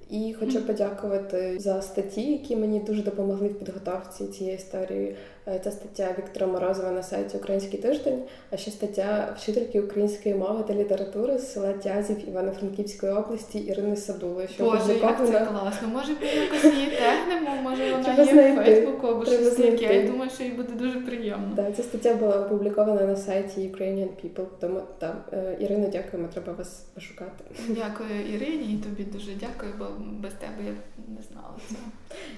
І 0.09 0.33
хочу 0.33 0.61
подякувати 0.61 1.59
за 1.59 1.81
статті, 1.81 2.31
які 2.31 2.55
мені 2.55 2.79
дуже 2.79 3.03
допомогли 3.03 3.47
в 3.47 3.59
підготовці 3.59 4.27
цієї 4.27 4.55
історії. 4.55 5.15
Е, 5.47 5.59
це 5.63 5.71
стаття 5.71 6.15
Віктора 6.17 6.47
Морозова 6.47 6.91
на 6.91 7.03
сайті 7.03 7.37
Український 7.37 7.79
тиждень, 7.79 8.21
а 8.51 8.57
ще 8.57 8.71
стаття 8.71 9.35
вчительки 9.37 9.81
української 9.81 10.35
мови 10.35 10.63
та 10.67 10.73
літератури 10.73 11.37
з 11.37 11.53
села 11.53 11.73
Тязів 11.73 12.29
Івано-Франківської 12.29 13.11
області 13.11 13.59
Ірини 13.59 13.95
Садули. 13.95 14.47
Що 14.47 14.63
Боже, 14.63 14.93
як 14.93 15.27
це 15.27 15.45
класно. 15.45 15.87
Може, 15.87 16.11
якось 16.11 16.63
її 16.63 16.87
тегнемо, 16.87 17.61
може 17.63 17.91
вона 17.91 18.13
є 18.13 18.53
в 18.53 18.55
Фейсбуку 18.55 19.07
або 19.07 19.25
щось 19.25 19.55
таке. 19.55 20.01
Я 20.01 20.07
думаю, 20.07 20.31
що 20.31 20.43
їй 20.43 20.51
буде 20.51 20.73
дуже 20.73 20.99
приємно. 20.99 21.55
Так, 21.55 21.75
ця 21.75 21.83
стаття 21.83 22.13
була 22.13 22.45
опублікована 22.45 23.01
на 23.01 23.15
сайті 23.15 23.61
Ukrainian 23.61 24.09
People. 24.23 24.45
Тому 24.59 24.81
там 24.99 25.15
е, 25.33 25.57
Ірина, 25.59 25.87
дякуємо, 25.87 26.29
треба 26.33 26.53
вас 26.53 26.69
пошукати. 26.93 27.43
Дякую 27.67 28.35
Ірині, 28.35 28.73
і 28.73 28.77
тобі 28.77 29.03
дуже 29.03 29.31
дякую, 29.39 29.73
бо 29.79 29.85
без 30.19 30.33
тебе 30.33 30.63
я 30.65 30.73
не 31.07 31.21
знала 31.23 31.55
цього. 31.69 31.81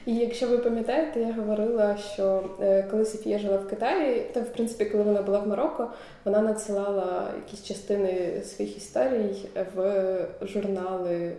І 0.06 0.16
якщо 0.16 0.48
ви 0.48 0.58
пам'ятаєте, 0.58 1.20
я 1.20 1.34
говорила, 1.34 1.98
що 1.98 2.50
е, 2.62 2.88
коли 2.92 3.06
Софія 3.06 3.40
жила 3.40 3.58
в 3.58 3.68
Китаї, 3.68 4.26
то 4.34 4.42
в 4.42 4.54
принципі, 4.54 4.86
коли 4.86 5.04
вона 5.04 5.22
була 5.22 5.40
в 5.40 5.48
Марокко, 5.48 5.92
вона 6.26 6.42
надсилала 6.42 7.32
якісь 7.36 7.64
частини 7.64 8.42
своїх 8.44 8.78
історій 8.78 9.36
в 9.76 10.18
журнали 10.42 11.32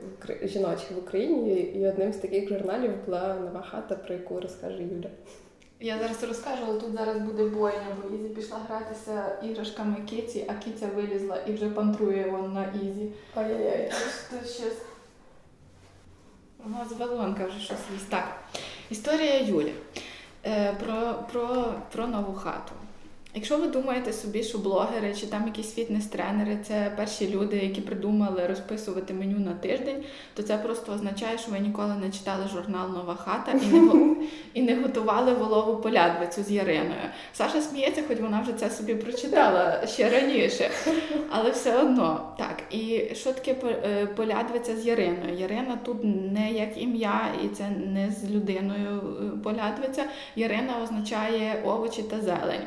жіночі 0.42 0.94
в 0.94 0.98
Україні. 0.98 1.54
І 1.60 1.88
одним 1.88 2.12
з 2.12 2.16
таких 2.16 2.48
журналів 2.48 2.90
була 3.06 3.36
нова 3.44 3.64
хата, 3.70 3.94
про 3.94 4.14
яку 4.14 4.40
розкаже 4.40 4.82
Юля. 4.82 5.10
Я 5.80 5.98
зараз 5.98 6.24
розкажу, 6.24 6.62
але 6.66 6.80
тут 6.80 6.92
зараз 6.94 7.18
буде 7.18 7.44
бойня, 7.44 7.96
бо 8.02 8.16
Ізі 8.16 8.28
пішла 8.28 8.58
гратися 8.68 9.38
іграшками 9.42 9.96
Кіті, 10.06 10.44
а 10.48 10.64
Кітя 10.64 10.86
вилізла 10.96 11.38
і 11.46 11.52
вже 11.52 11.68
пантрує 11.68 12.30
вон 12.30 12.52
на 12.52 12.64
Ізі. 12.64 13.12
Ой-ой-ой. 13.36 13.90
Тут 14.30 14.50
щось... 14.50 14.78
У 16.66 16.68
нас 16.68 16.92
балонка 16.92 17.46
вже 17.46 17.60
щось 17.60 17.78
їсть. 17.92 18.08
Так, 18.08 18.36
історія 18.90 19.40
Юлі. 19.40 19.74
Е, 20.46 20.72
про 20.72 21.14
про, 21.32 21.74
про 21.92 22.06
нову 22.06 22.34
хату. 22.34 22.72
Якщо 23.36 23.58
ви 23.58 23.66
думаєте 23.66 24.12
собі, 24.12 24.42
що 24.42 24.58
блогери 24.58 25.14
чи 25.14 25.26
там 25.26 25.46
якісь 25.46 25.74
фітнес-тренери 25.74 26.58
це 26.62 26.92
перші 26.96 27.30
люди, 27.30 27.56
які 27.56 27.80
придумали 27.80 28.46
розписувати 28.46 29.14
меню 29.14 29.38
на 29.38 29.54
тиждень, 29.54 30.04
то 30.34 30.42
це 30.42 30.58
просто 30.58 30.92
означає, 30.92 31.38
що 31.38 31.50
ви 31.50 31.58
ніколи 31.58 31.94
не 31.94 32.10
читали 32.10 32.48
журнал 32.52 32.92
Нова 32.92 33.14
хата 33.14 33.52
і 33.52 33.66
не 33.66 34.16
і 34.54 34.62
не 34.62 34.76
готували 34.76 35.34
волову 35.34 35.76
полядвицю 35.76 36.42
з 36.42 36.50
Яриною. 36.50 37.10
Саша 37.32 37.60
сміється, 37.60 38.02
хоч 38.08 38.20
вона 38.20 38.40
вже 38.40 38.52
це 38.52 38.70
собі 38.70 38.94
прочитала 38.94 39.86
ще 39.86 40.10
раніше. 40.10 40.70
Але 41.30 41.50
все 41.50 41.78
одно 41.82 42.34
так. 42.38 42.62
І 42.70 43.14
що 43.14 43.32
таке 43.32 43.56
е, 43.64 44.06
полядвиця 44.06 44.76
з 44.76 44.86
Яриною? 44.86 45.34
Ярина 45.38 45.78
тут 45.84 45.96
не 46.32 46.52
як 46.52 46.82
ім'я, 46.82 47.28
і 47.44 47.48
це 47.48 47.68
не 47.68 48.10
з 48.10 48.30
людиною 48.30 49.00
е, 49.00 49.38
полядвиця. 49.44 50.04
Ярина 50.36 50.72
означає 50.82 51.62
овочі 51.64 52.02
та 52.02 52.20
зелень. 52.20 52.62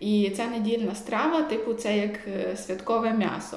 І 0.00 0.30
ця 0.36 0.46
недільна 0.46 0.94
страва, 0.94 1.42
типу, 1.42 1.74
це 1.74 1.98
як 1.98 2.12
е, 2.28 2.56
святкове 2.56 3.12
м'ясо. 3.12 3.56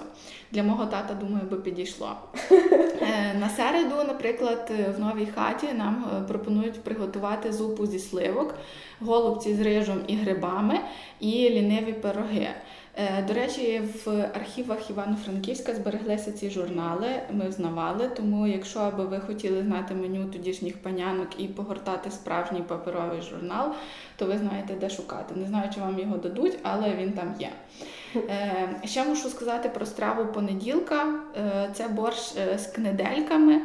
Для 0.51 0.63
мого 0.63 0.85
тата, 0.85 1.13
думаю, 1.13 1.45
би 1.51 1.57
підійшло. 1.57 2.15
Е, 3.01 3.33
на 3.39 3.49
середу, 3.49 3.95
наприклад, 4.07 4.71
в 4.97 4.99
новій 4.99 5.25
хаті 5.25 5.67
нам 5.73 6.05
е, 6.05 6.27
пропонують 6.27 6.83
приготувати 6.83 7.53
зупу 7.53 7.85
зі 7.85 7.99
сливок, 7.99 8.55
голубці 8.99 9.53
з 9.53 9.61
рижем 9.61 10.01
і 10.07 10.15
грибами 10.15 10.79
і 11.19 11.49
ліниві 11.49 11.93
пироги. 11.93 12.47
Е, 12.95 13.23
до 13.27 13.33
речі, 13.33 13.81
в 14.05 14.09
архівах 14.35 14.89
Івано-Франківська 14.89 15.75
збереглися 15.75 16.31
ці 16.31 16.49
журнали, 16.49 17.07
ми 17.31 17.49
взнавали. 17.49 18.07
Тому, 18.07 18.47
якщо 18.47 18.91
би 18.97 19.05
ви 19.05 19.19
хотіли 19.19 19.63
знати 19.63 19.93
меню 19.93 20.25
тодішніх 20.25 20.77
панянок 20.77 21.27
і 21.37 21.47
погортати 21.47 22.11
справжній 22.11 22.61
паперовий 22.61 23.21
журнал, 23.21 23.73
то 24.19 24.25
ви 24.25 24.37
знаєте, 24.37 24.73
де 24.79 24.89
шукати. 24.89 25.35
Не 25.35 25.47
знаю, 25.47 25.69
чи 25.73 25.79
вам 25.79 25.99
його 25.99 26.17
дадуть, 26.17 26.57
але 26.63 26.95
він 26.95 27.11
там 27.11 27.35
є. 27.39 27.49
Е, 28.15 28.69
ще 28.85 29.03
мушу 29.05 29.29
сказати 29.29 29.69
про 29.69 29.85
страву 29.85 30.33
понеділка. 30.33 31.05
Е, 31.37 31.69
це 31.73 31.87
борщ 31.87 32.33
з 32.57 32.67
книдельками. 32.67 33.61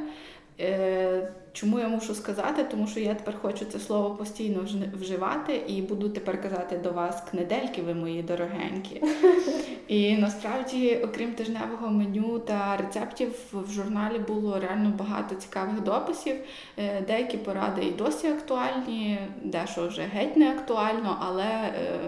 Чому 1.55 1.79
я 1.79 1.89
мушу 1.89 2.15
сказати? 2.15 2.65
Тому 2.71 2.87
що 2.87 3.01
я 3.01 3.15
тепер 3.15 3.35
хочу 3.43 3.65
це 3.65 3.79
слово 3.79 4.11
постійно 4.11 4.67
вживати 5.01 5.63
і 5.67 5.83
буду 5.83 6.09
тепер 6.09 6.43
казати 6.43 6.79
до 6.79 6.93
вас 6.93 7.23
кнедельки, 7.31 7.83
ви 7.83 7.95
мої 7.95 8.23
дорогенькі. 8.23 9.03
І 9.89 10.17
насправді, 10.17 11.01
окрім 11.05 11.33
тижневого 11.33 11.89
меню 11.91 12.39
та 12.39 12.77
рецептів, 12.77 13.35
в 13.53 13.73
журналі 13.73 14.19
було 14.19 14.61
реально 14.61 14.93
багато 14.99 15.35
цікавих 15.35 15.81
дописів. 15.81 16.37
Е, 16.77 17.01
деякі 17.01 17.37
поради 17.37 17.85
і 17.85 17.91
досі 17.91 18.27
актуальні, 18.27 19.19
дещо 19.43 19.89
вже 19.89 20.03
геть 20.03 20.37
не 20.37 20.51
актуально, 20.51 21.19
але 21.21 21.45
е, 21.45 21.99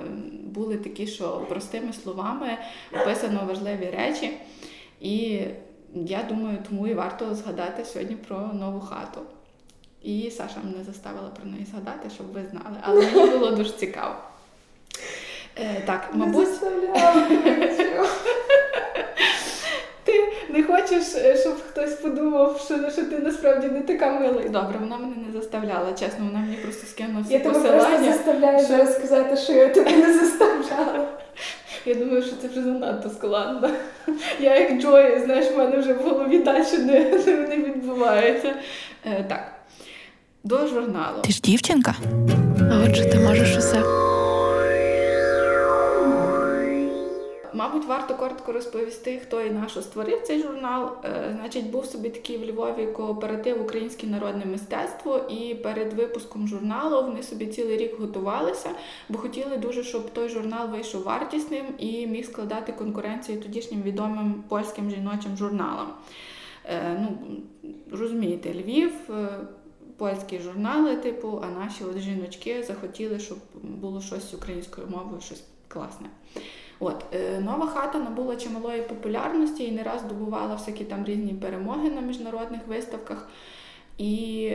були 0.43 0.77
такі, 0.77 1.07
що 1.07 1.47
простими 1.49 1.93
словами 1.93 2.59
описано 3.03 3.41
важливі 3.49 3.91
речі. 3.97 4.31
І 5.01 5.41
я 5.95 6.23
думаю, 6.29 6.59
тому 6.69 6.87
і 6.87 6.95
варто 6.95 7.35
згадати 7.35 7.85
сьогодні 7.85 8.17
про 8.17 8.39
нову 8.39 8.81
хату. 8.81 9.21
І 10.03 10.31
Саша 10.31 10.57
мене 10.65 10.85
заставила 10.85 11.29
про 11.29 11.51
неї 11.51 11.67
згадати, 11.71 12.11
щоб 12.15 12.33
ви 12.33 12.45
знали. 12.51 12.77
Але 12.83 13.07
мені 13.07 13.31
було 13.31 13.51
дуже 13.51 13.73
цікаво. 13.73 14.15
Е, 15.59 15.83
Так, 15.87 16.09
мабуть. 16.13 16.49
Ти 20.05 20.13
не 20.49 20.63
хочеш, 20.63 21.15
е, 21.17 21.37
щоб 21.37 21.55
хтось 21.69 21.93
подумав, 21.93 22.61
що 22.65 22.91
що 22.91 23.05
ти 23.05 23.19
насправді 23.19 23.69
не 23.69 23.81
така 23.81 24.11
мила. 24.13 24.43
Добре, 24.43 24.79
вона 24.81 24.97
мене 24.97 25.17
не 25.27 25.33
заставляла, 25.33 25.93
чесно, 25.93 26.25
вона 26.25 26.39
мені 26.39 26.57
просто 26.57 26.87
скинула 26.87 27.21
всі 27.25 27.33
я 27.33 27.41
посилання. 27.41 27.77
Я 27.77 27.81
тебе 27.81 27.97
просто 27.97 28.13
заставляю 28.13 28.59
що... 28.59 28.69
зараз 28.69 28.95
сказати, 28.95 29.37
що 29.37 29.53
я 29.53 29.69
тебе 29.69 29.97
не 29.97 30.15
заставляла. 30.19 31.09
Я 31.87 31.95
думаю, 31.95 32.23
що 32.23 32.37
це 32.43 32.49
вже 32.49 32.63
занадто 32.63 33.11
складно. 33.11 33.71
Я 34.41 34.57
як 34.59 34.81
Джої, 34.81 35.21
знаєш, 35.21 35.53
в 35.53 35.59
мене 35.59 35.77
вже 35.77 35.93
в 35.93 36.03
голові 36.03 36.39
далі 36.39 36.79
не, 36.79 37.01
не 37.27 37.57
відбувається. 37.57 38.55
Е, 39.05 39.25
Так 39.29 39.56
до 40.47 40.67
журналу. 40.67 41.23
Ти 41.23 41.33
ж 41.33 41.41
дівчинка? 41.41 41.95
А 42.73 42.85
отже, 42.85 43.11
ти 43.11 43.19
можеш 43.19 43.57
усе. 43.57 43.83
Мабуть, 47.55 47.87
варто 47.87 48.15
коротко 48.15 48.53
розповісти, 48.53 49.19
хто 49.19 49.43
і 49.43 49.51
на 49.51 49.69
що 49.69 49.83
створив 49.83 50.23
цей 50.23 50.43
журнал. 50.43 50.93
Е, 51.05 51.37
значить, 51.41 51.71
був 51.71 51.87
собі 51.87 52.09
такий 52.11 52.39
в 52.39 52.51
Львові 52.51 52.87
кооператив 52.87 53.63
Українське 53.63 54.07
народне 54.07 54.45
мистецтво, 54.45 55.19
і 55.19 55.55
перед 55.55 55.93
випуском 55.93 56.49
журналу 56.49 57.03
вони 57.03 57.23
собі 57.23 57.47
цілий 57.47 57.77
рік 57.77 58.01
готувалися, 58.01 58.71
бо 59.09 59.19
хотіли 59.19 59.57
дуже, 59.57 59.85
щоб 59.85 60.11
той 60.11 60.29
журнал 60.29 60.71
вийшов 60.71 61.03
вартісним 61.03 61.67
і 61.79 62.07
міг 62.07 62.25
складати 62.27 62.73
конкуренцію 62.73 63.41
тодішнім 63.41 63.83
відомим 63.83 64.45
польським 64.49 64.91
жіночим 64.91 65.37
журналам. 65.37 65.89
Е, 66.65 66.99
ну, 67.01 67.37
Розумієте, 67.91 68.55
Львів. 68.55 68.93
Польські 69.97 70.39
журнали, 70.39 70.97
типу, 70.97 71.43
а 71.45 71.61
наші 71.61 71.85
от 71.85 71.99
жіночки 71.99 72.63
захотіли, 72.63 73.19
щоб 73.19 73.39
було 73.63 74.01
щось 74.01 74.35
українською 74.35 74.87
мовою, 74.87 75.21
щось 75.21 75.45
класне. 75.69 76.07
От, 76.79 77.05
е, 77.13 77.41
Нова 77.41 77.67
хата 77.67 77.99
набула 77.99 78.37
чималої 78.37 78.83
популярності 78.83 79.65
і 79.65 79.73
не 79.73 79.83
раз 79.83 80.03
добувала 80.03 80.55
всякі 80.55 80.85
там 80.85 81.05
різні 81.05 81.35
перемоги 81.35 81.91
на 81.91 82.01
міжнародних 82.01 82.61
виставках. 82.67 83.29
І, 83.99 84.53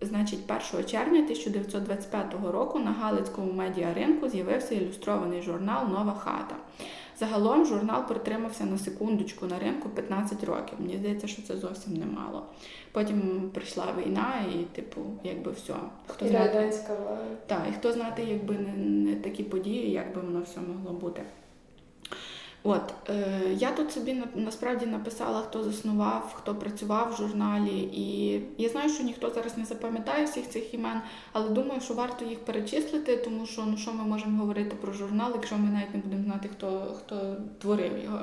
значить, 0.00 0.40
1 0.72 0.84
червня 0.84 1.20
1925 1.22 2.34
року 2.52 2.78
на 2.78 2.90
Галицькому 2.90 3.52
медіаринку 3.52 4.28
з'явився 4.28 4.74
ілюстрований 4.74 5.42
журнал 5.42 5.88
Нова 5.88 6.14
хата. 6.14 6.56
Загалом 7.18 7.66
журнал 7.66 8.06
протримався 8.06 8.64
на 8.64 8.78
секундочку 8.78 9.46
на 9.46 9.58
ринку 9.58 9.88
15 9.88 10.44
років. 10.44 10.74
Мені 10.78 10.96
здається, 10.96 11.26
що 11.26 11.42
це 11.42 11.56
зовсім 11.56 11.96
немало. 11.96 12.46
Потім 12.92 13.50
прийшла 13.54 13.84
війна, 13.98 14.44
і, 14.54 14.64
типу, 14.64 15.00
якби 15.24 15.50
все. 15.50 15.74
Хто 16.06 16.26
і 16.26 16.28
знати, 16.28 16.72
Так, 17.46 17.62
і 17.70 17.72
хто 17.72 17.92
знати, 17.92 18.24
якби 18.24 18.54
не, 18.54 18.72
не 18.84 19.16
такі 19.16 19.42
події, 19.42 19.90
як 19.90 20.14
би 20.14 20.20
воно 20.20 20.40
все 20.40 20.60
могло 20.60 20.92
бути. 20.92 21.22
От, 22.62 22.94
е, 23.08 23.40
Я 23.56 23.72
тут 23.72 23.92
собі 23.92 24.22
насправді 24.34 24.86
написала, 24.86 25.40
хто 25.42 25.64
заснував, 25.64 26.34
хто 26.36 26.54
працював 26.54 27.12
в 27.12 27.16
журналі. 27.16 27.78
І 27.92 28.40
я 28.58 28.68
знаю, 28.68 28.88
що 28.88 29.04
ніхто 29.04 29.30
зараз 29.30 29.58
не 29.58 29.64
запам'ятає 29.64 30.24
всіх 30.24 30.48
цих 30.48 30.74
імен, 30.74 31.00
але 31.32 31.48
думаю, 31.48 31.80
що 31.80 31.94
варто 31.94 32.24
їх 32.24 32.38
перечислити, 32.38 33.16
тому 33.16 33.46
що 33.46 33.62
ну, 33.66 33.76
що 33.76 33.92
ми 33.92 34.04
можемо 34.04 34.40
говорити 34.40 34.76
про 34.80 34.92
журнал, 34.92 35.30
якщо 35.34 35.58
ми 35.58 35.70
навіть 35.70 35.94
не 35.94 36.00
будемо 36.00 36.24
знати, 36.24 36.48
хто, 36.52 36.94
хто 36.98 37.36
творив 37.58 38.04
його. 38.04 38.20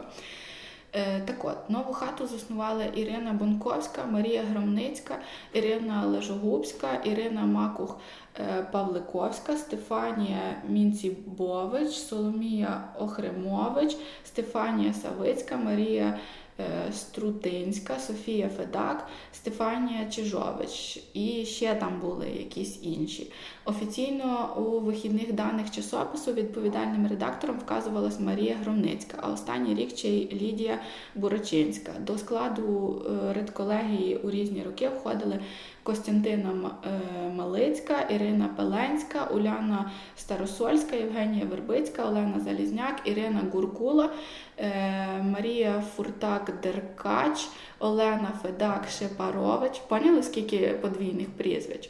Е, 0.97 1.21
так 1.25 1.45
от, 1.45 1.69
нову 1.69 1.93
хату 1.93 2.27
заснували 2.27 2.91
Ірина 2.95 3.34
Бонковська, 3.34 4.05
Марія 4.05 4.43
Громницька, 4.43 5.17
Ірина 5.53 6.05
Лежогубська, 6.05 6.95
Ірина 6.95 7.45
Макух 7.45 7.99
е, 8.39 8.67
Павликовська, 8.71 9.58
Стефанія 9.58 10.62
Мінцібович, 10.69 11.89
Соломія 11.91 12.84
Охремович, 12.99 13.97
Стефанія 14.23 14.93
Савицька, 14.93 15.58
Марія 15.58 16.19
Е, 16.60 16.91
Струтинська, 16.93 17.99
Софія 17.99 18.49
Федак, 18.49 19.08
Стефанія 19.34 20.05
Чижович 20.10 21.03
і 21.13 21.45
ще 21.45 21.75
там 21.75 21.99
були 21.99 22.29
якісь 22.29 22.79
інші. 22.84 23.31
Офіційно 23.67 24.54
у 24.58 24.80
вихідних 24.80 25.34
даних 25.34 25.71
часопису 25.71 26.34
відповідальним 26.34 27.08
редактором 27.08 27.60
вказувалась 27.60 28.19
Марія 28.19 28.56
Громницька, 28.63 29.17
а 29.21 29.32
останній 29.32 29.75
рік 29.75 29.97
ще 29.97 30.08
й 30.08 30.30
Лідія 30.34 30.80
Бурачинська. 31.15 31.91
До 31.99 32.17
складу 32.17 33.01
е, 33.06 33.34
редколегії 33.34 34.17
у 34.17 34.32
різні 34.32 34.63
роки 34.63 34.89
входили 34.89 35.39
Костянтина 35.84 36.71
е, 36.86 36.89
Малицька, 37.30 38.01
Ірина 38.01 38.49
Пеленська, 38.58 39.25
Уляна 39.34 39.91
Старосольська, 40.15 40.95
Євгенія 40.95 41.45
Вербицька, 41.45 42.06
Олена 42.06 42.39
Залізняк, 42.39 43.01
Ірина 43.06 43.41
Гуркула, 43.54 44.10
е, 44.58 45.23
Марія 45.23 45.84
Фуртак-Деркач, 45.97 47.47
Олена 47.80 48.32
Федак 48.41 48.86
Шепарович. 48.99 49.80
Поняли, 49.80 50.23
скільки 50.23 50.67
подвійних 50.82 51.30
прізвищ? 51.30 51.89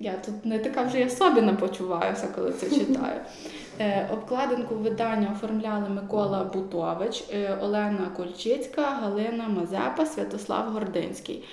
Я 0.00 0.12
тут 0.12 0.44
не 0.44 0.58
така 0.58 0.82
вже 0.82 1.06
особливо 1.06 1.56
почуваюся, 1.56 2.28
коли 2.34 2.52
це 2.52 2.70
читаю. 2.70 3.20
Е, 3.80 4.08
обкладинку 4.12 4.74
видання 4.74 5.32
оформляли 5.32 5.88
Микола 5.88 6.44
Бутович, 6.44 7.24
Олена 7.62 8.10
Кольчицька, 8.16 8.82
Галина 8.82 9.48
Мазепа, 9.48 10.06
Святослав 10.06 10.72
Гординський. 10.72 11.44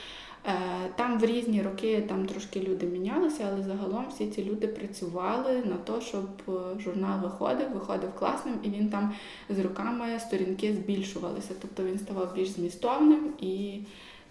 Е, 0.47 0.89
там 0.95 1.19
в 1.19 1.25
різні 1.25 1.61
роки 1.61 2.01
там 2.01 2.25
трошки 2.25 2.59
люди 2.59 2.85
мінялися, 2.85 3.49
але 3.51 3.63
загалом 3.63 4.05
всі 4.09 4.27
ці 4.27 4.43
люди 4.43 4.67
працювали 4.67 5.63
на 5.65 5.75
те, 5.75 6.01
щоб 6.01 6.25
е, 6.47 6.79
журнал 6.79 7.21
виходив, 7.23 7.71
виходив 7.73 8.15
класним, 8.15 8.55
і 8.63 8.69
він 8.69 8.89
там 8.89 9.13
з 9.49 9.59
роками 9.59 10.19
сторінки 10.19 10.73
збільшувалися. 10.73 11.53
Тобто 11.61 11.83
він 11.83 11.99
ставав 11.99 12.35
більш 12.35 12.49
змістовним 12.49 13.33
і 13.39 13.79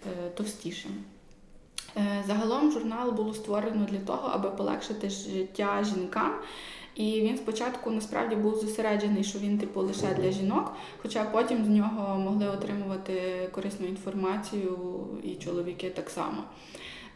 е, 0.05 0.29
товстішим. 0.29 0.91
Загалом 2.27 2.71
журнал 2.71 3.11
було 3.11 3.33
створено 3.33 3.85
для 3.91 3.99
того, 3.99 4.29
аби 4.33 4.49
полегшити 4.49 5.09
життя 5.09 5.83
жінкам 5.83 6.35
І 6.95 7.21
він 7.21 7.37
спочатку 7.37 7.91
насправді 7.91 8.35
був 8.35 8.55
зосереджений, 8.55 9.23
що 9.23 9.39
він 9.39 9.57
типу 9.57 9.81
лише 9.81 10.13
для 10.13 10.31
жінок, 10.31 10.71
хоча 11.01 11.23
потім 11.23 11.65
з 11.65 11.69
нього 11.69 12.19
могли 12.19 12.47
отримувати 12.47 13.49
корисну 13.51 13.87
інформацію 13.87 14.77
і 15.23 15.35
чоловіки 15.35 15.89
так 15.89 16.09
само. 16.09 16.43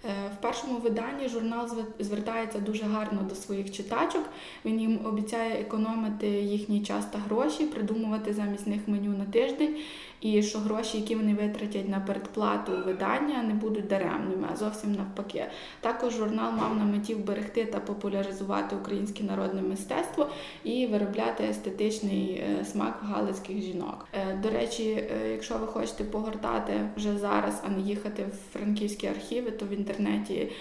Е, 0.06 0.32
в 0.38 0.42
першому 0.42 0.78
виданні 0.78 1.30
журнал 1.30 1.70
звертається 2.00 2.60
дуже 2.60 2.84
гарно 2.84 3.22
до 3.30 3.36
своїх 3.36 3.72
читачок. 3.72 4.24
Він 4.66 4.82
їм 4.82 5.00
обіцяє 5.06 5.62
економити 5.62 6.28
їхній 6.28 6.84
час 6.84 7.06
та 7.06 7.18
гроші, 7.18 7.66
придумувати 7.66 8.34
замість 8.34 8.68
них 8.68 8.88
меню 8.88 9.18
на 9.18 9.26
тиждень 9.26 9.78
і 10.22 10.44
що 10.44 10.60
гроші, 10.60 10.98
які 10.98 11.16
вони 11.16 11.34
витратять 11.34 11.90
на 11.90 12.00
передплату 12.00 12.72
видання, 12.86 13.44
не 13.44 13.54
будуть 13.54 13.88
даремними, 13.88 14.48
а 14.54 14.56
зовсім 14.56 14.92
навпаки. 14.92 15.46
Також 15.82 16.14
журнал 16.14 16.52
мав 16.54 16.78
на 16.78 16.86
меті 16.86 17.16
вберегти 17.16 17.66
та 17.66 17.80
популяризувати 17.80 18.76
українське 18.76 19.24
народне 19.24 19.62
мистецтво 19.62 20.28
і 20.64 20.88
виробляти 20.88 21.44
естетичний 21.44 22.32
е, 22.32 22.66
смак 22.66 23.00
галицьких 23.02 23.62
жінок. 23.62 24.08
Е, 24.14 24.40
до 24.44 24.50
речі, 24.50 24.84
е, 24.84 25.32
якщо 25.32 25.58
ви 25.58 25.68
хочете 25.68 26.04
погортати 26.04 26.74
вже 26.96 27.18
зараз, 27.18 27.62
а 27.66 27.70
не 27.70 27.82
їхати 27.82 28.24
в 28.24 28.54
франківські 28.54 29.08
архіви, 29.08 29.52
то 29.52 29.66
в 29.66 29.70
інтернеті 29.70 30.52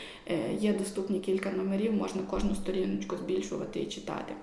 є 0.60 0.72
доступні 0.72 1.20
кілька 1.20 1.50
номерів, 1.50 1.92
можна 1.92 2.22
кожну 2.22 2.54
сторіночку 2.54 3.16
збільшувати 3.16 3.80
і 3.80 3.86
читати. 3.86 4.34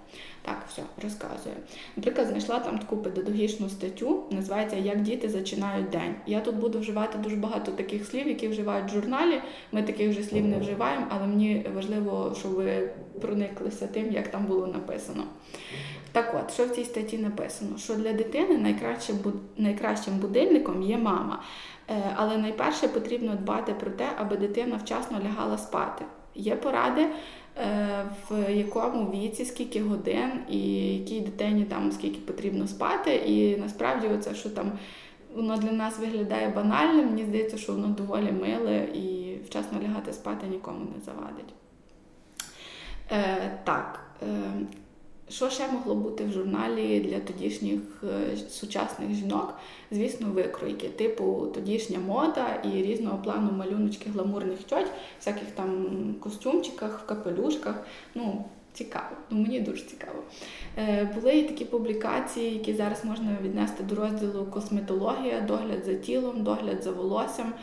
Так, 0.45 0.57
все, 0.69 0.81
розказую. 1.03 1.55
Наприклад, 1.95 2.27
знайшла 2.27 2.59
там 2.59 2.79
таку 2.79 2.97
педагогічну 2.97 3.69
статтю, 3.69 4.23
називається 4.31 4.75
Як 4.75 5.01
діти 5.01 5.29
зачинають 5.29 5.89
день. 5.89 6.15
Я 6.25 6.41
тут 6.41 6.55
буду 6.55 6.79
вживати 6.79 7.17
дуже 7.17 7.35
багато 7.35 7.71
таких 7.71 8.05
слів, 8.05 8.27
які 8.27 8.47
вживають 8.47 8.91
в 8.91 8.93
журналі. 8.93 9.41
Ми 9.71 9.83
таких 9.83 10.09
вже 10.09 10.23
слів 10.23 10.45
не 10.45 10.59
вживаємо, 10.59 11.05
але 11.09 11.27
мені 11.27 11.65
важливо, 11.75 12.35
щоб 12.39 12.51
ви 12.51 12.89
прониклися 13.21 13.87
тим, 13.87 14.11
як 14.11 14.27
там 14.27 14.45
було 14.45 14.67
написано. 14.67 15.23
Так 16.11 16.35
от, 16.43 16.53
що 16.53 16.65
в 16.65 16.69
цій 16.69 16.85
статті 16.85 17.17
написано? 17.17 17.77
Що 17.77 17.95
для 17.95 18.13
дитини 18.13 18.57
найкращим 18.57 19.15
найкращим 19.57 20.17
будильником 20.17 20.83
є 20.83 20.97
мама. 20.97 21.43
Е, 21.89 22.13
але 22.15 22.37
найперше 22.37 22.87
потрібно 22.87 23.35
дбати 23.35 23.73
про 23.73 23.91
те, 23.91 24.09
аби 24.17 24.37
дитина 24.37 24.77
вчасно 24.77 25.19
лягала 25.19 25.57
спати. 25.57 26.05
Є 26.35 26.55
поради, 26.55 27.07
в 28.29 28.53
якому 28.53 29.11
віці, 29.11 29.45
скільки 29.45 29.81
годин, 29.81 30.31
і 30.49 30.59
якій 30.97 31.21
дитині 31.21 31.63
там 31.65 31.91
скільки 31.91 32.19
потрібно 32.19 32.67
спати. 32.67 33.15
І 33.15 33.57
насправді, 33.57 34.07
оце, 34.07 34.35
що 34.35 34.49
там 34.49 34.71
воно 35.35 35.57
для 35.57 35.71
нас 35.71 35.99
виглядає 35.99 36.49
банальним, 36.49 37.05
мені 37.05 37.25
здається, 37.25 37.57
що 37.57 37.73
воно 37.73 37.87
доволі 37.87 38.31
миле 38.31 38.77
і 38.77 39.37
вчасно 39.45 39.79
лягати 39.83 40.13
спати 40.13 40.47
нікому 40.47 40.79
не 40.95 41.01
завадить. 41.05 41.53
Е, 43.11 43.59
Так. 43.63 43.99
Е, 44.23 44.51
що 45.29 45.49
ще 45.49 45.67
могло 45.67 45.95
бути 45.95 46.23
в 46.23 46.31
журналі 46.31 46.99
для 46.99 47.19
тодішніх 47.19 47.79
е, 48.03 48.37
сучасних 48.37 49.13
жінок? 49.13 49.53
Звісно, 49.91 50.27
викройки, 50.27 50.89
типу 50.89 51.47
тодішня 51.53 51.99
мода 51.99 52.61
і 52.63 52.81
різного 52.81 53.17
плану 53.17 53.51
малюночки 53.51 54.09
гламурних 54.09 54.63
тьоть, 54.63 54.91
всяких 55.19 55.51
там 55.55 55.85
костюмчиках, 56.19 56.99
в 56.99 57.05
капелюшках. 57.05 57.85
Ну, 58.15 58.45
цікаво, 58.73 59.15
ну 59.29 59.41
мені 59.41 59.59
дуже 59.59 59.83
цікаво. 59.83 60.23
Е, 60.77 61.11
Були 61.15 61.37
і 61.37 61.43
такі 61.43 61.65
публікації, 61.65 62.53
які 62.53 62.73
зараз 62.73 63.05
можна 63.05 63.37
віднести 63.43 63.83
до 63.83 63.95
розділу 63.95 64.45
косметологія, 64.45 65.41
догляд 65.41 65.85
за 65.85 65.93
тілом, 65.93 66.43
догляд 66.43 66.83
за 66.83 66.91
волоссям. 66.91 67.53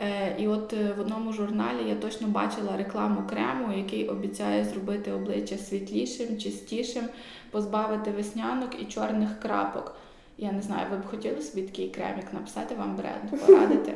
Е, 0.00 0.36
і 0.38 0.48
от 0.48 0.72
е, 0.72 0.94
в 0.96 1.00
одному 1.00 1.32
журналі 1.32 1.88
я 1.88 1.94
точно 1.94 2.28
бачила 2.28 2.76
рекламу 2.76 3.22
крему, 3.28 3.72
який 3.76 4.08
обіцяє 4.08 4.64
зробити 4.64 5.12
обличчя 5.12 5.56
світлішим, 5.56 6.38
чистішим, 6.38 7.04
позбавити 7.50 8.10
веснянок 8.10 8.82
і 8.82 8.84
чорних 8.84 9.40
крапок. 9.40 9.96
Я 10.38 10.52
не 10.52 10.62
знаю, 10.62 10.86
ви 10.90 10.96
б 10.96 11.06
хотіли 11.06 11.42
собі 11.42 11.62
такий 11.62 11.88
кремік 11.88 12.32
написати 12.32 12.74
вам 12.74 12.96
бренд, 12.96 13.40
порадити. 13.46 13.94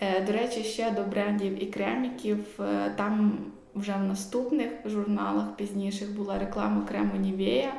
Е, 0.00 0.20
до 0.20 0.32
речі, 0.32 0.62
ще 0.62 0.90
до 0.90 1.02
брендів 1.02 1.62
і 1.62 1.66
креміків. 1.66 2.60
Там 2.96 3.38
вже 3.74 3.92
в 3.92 4.04
наступних 4.04 4.68
журналах 4.84 5.56
пізніших 5.56 6.16
була 6.16 6.38
реклама 6.38 6.84
крему 6.88 7.16
Нівея. 7.16 7.72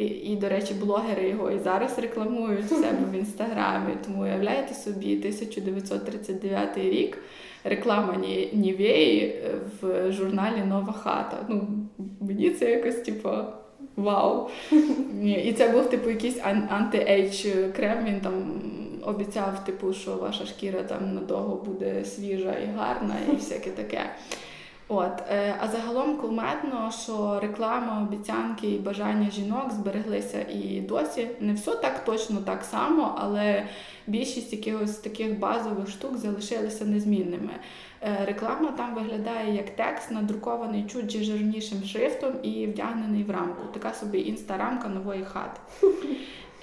І, 0.00 0.04
і, 0.04 0.36
до 0.36 0.48
речі, 0.48 0.74
блогери 0.74 1.28
його 1.28 1.50
і 1.50 1.58
зараз 1.58 1.98
рекламують 1.98 2.64
в 2.64 2.68
себе 2.68 2.98
в 3.10 3.14
інстаграмі. 3.14 3.92
Тому 4.06 4.22
уявляєте 4.22 4.74
собі, 4.74 5.16
1939 5.16 6.78
рік 6.78 7.18
реклама 7.64 8.16
Нівеї 8.52 9.42
в 9.80 10.12
журналі 10.12 10.64
Нова 10.68 10.92
хата. 10.92 11.36
Ну, 11.48 11.68
Мені 12.20 12.50
це 12.50 12.70
якось 12.70 12.94
типу, 12.94 13.28
вау. 13.96 14.48
І 15.22 15.52
це 15.52 15.68
був 15.68 15.90
типу 15.90 16.10
якийсь 16.10 16.38
anti-age 16.70 17.46
крем. 17.76 18.04
Він 18.04 18.20
там 18.20 18.62
обіцяв, 19.02 19.64
типу, 19.64 19.92
що 19.92 20.14
ваша 20.14 20.46
шкіра 20.46 20.82
там 20.82 21.14
надовго 21.14 21.56
буде 21.66 22.04
свіжа 22.04 22.52
і 22.52 22.66
гарна, 22.76 23.16
і 23.32 23.36
всяке 23.36 23.70
таке. 23.70 24.00
От, 24.92 25.22
е, 25.30 25.54
А 25.60 25.68
загалом 25.68 26.16
кулметно, 26.16 26.90
що 27.02 27.40
реклама, 27.40 28.02
обіцянки 28.08 28.70
і 28.70 28.78
бажання 28.78 29.30
жінок 29.30 29.72
збереглися 29.72 30.40
і 30.40 30.80
досі. 30.80 31.28
Не 31.40 31.52
все 31.52 31.76
так 31.76 32.04
точно 32.04 32.40
так 32.40 32.64
само, 32.64 33.14
але 33.18 33.66
більшість 34.06 34.52
якихось 34.52 34.96
таких 34.96 35.38
базових 35.38 35.88
штук 35.88 36.16
залишилися 36.16 36.84
незмінними. 36.84 37.50
Е, 38.02 38.24
реклама 38.26 38.70
там 38.76 38.94
виглядає 38.94 39.56
як 39.56 39.70
текст, 39.70 40.10
надрукований 40.10 40.84
чуть 40.92 41.10
жирнішим 41.10 41.84
шрифтом 41.84 42.32
і 42.42 42.66
вдягнений 42.66 43.24
в 43.24 43.30
рамку. 43.30 43.62
Така 43.74 43.94
собі 43.94 44.20
інстарамка 44.20 44.88
нової 44.88 45.24
хати. 45.24 45.60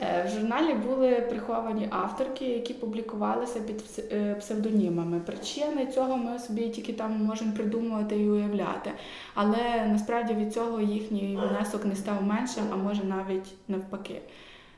Е, 0.01 0.23
в 0.27 0.29
журналі 0.29 0.73
були 0.73 1.11
приховані 1.11 1.87
авторки, 1.91 2.45
які 2.45 2.73
публікувалися 2.73 3.59
під 3.59 3.83
е, 4.11 4.35
псевдонімами. 4.35 5.19
Причини 5.19 5.87
цього 5.87 6.17
ми 6.17 6.39
собі 6.39 6.69
тільки 6.69 6.93
там 6.93 7.25
можемо 7.25 7.53
придумувати 7.53 8.19
і 8.19 8.29
уявляти. 8.29 8.91
Але 9.33 9.87
насправді 9.87 10.33
від 10.33 10.53
цього 10.53 10.81
їхній 10.81 11.39
внесок 11.49 11.85
не 11.85 11.95
став 11.95 12.23
меншим, 12.23 12.63
а 12.73 12.75
може 12.75 13.03
навіть 13.03 13.53
навпаки. 13.67 14.21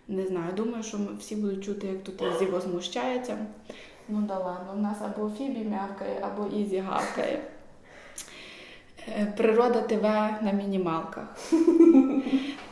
Не 0.08 0.26
знаю, 0.26 0.54
думаю, 0.56 0.84
що 0.84 0.98
всі 1.20 1.36
будуть 1.36 1.64
чути, 1.64 1.88
як 1.88 2.04
тут 2.04 2.22
Ізі 2.22 2.46
возмущається. 2.46 3.38
Ну 4.10 4.22
да 4.28 4.40
ладно, 4.40 4.74
у 4.78 4.82
нас 4.82 4.98
або 5.02 5.30
Фібі 5.38 5.60
м'явкає, 5.60 6.20
або 6.22 6.58
Ізі 6.58 6.78
гавкає. 6.78 7.42
Е, 9.08 9.34
природа 9.38 9.82
ТВ 9.82 10.04
на 10.42 10.52
мінімалках. 10.52 11.38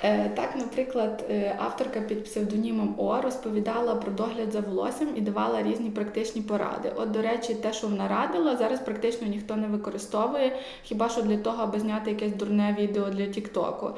Е, 0.03 0.31
так, 0.35 0.55
наприклад, 0.55 1.25
е, 1.29 1.55
авторка 1.59 2.01
під 2.01 2.23
псевдонімом 2.23 2.95
О 2.97 3.21
розповідала 3.21 3.95
про 3.95 4.11
догляд 4.11 4.51
за 4.51 4.59
волоссям 4.59 5.07
і 5.15 5.21
давала 5.21 5.63
різні 5.63 5.89
практичні 5.89 6.41
поради. 6.41 6.91
От, 6.95 7.11
до 7.11 7.21
речі, 7.21 7.53
те, 7.53 7.73
що 7.73 7.87
вона 7.87 8.07
радила, 8.07 8.57
зараз 8.57 8.79
практично 8.79 9.27
ніхто 9.27 9.55
не 9.55 9.67
використовує, 9.67 10.55
хіба 10.83 11.09
що 11.09 11.21
для 11.21 11.37
того, 11.37 11.63
аби 11.63 11.79
зняти 11.79 12.11
якесь 12.11 12.35
дурне 12.35 12.75
відео 12.79 13.09
для 13.09 13.25
Тіктоку. 13.25 13.89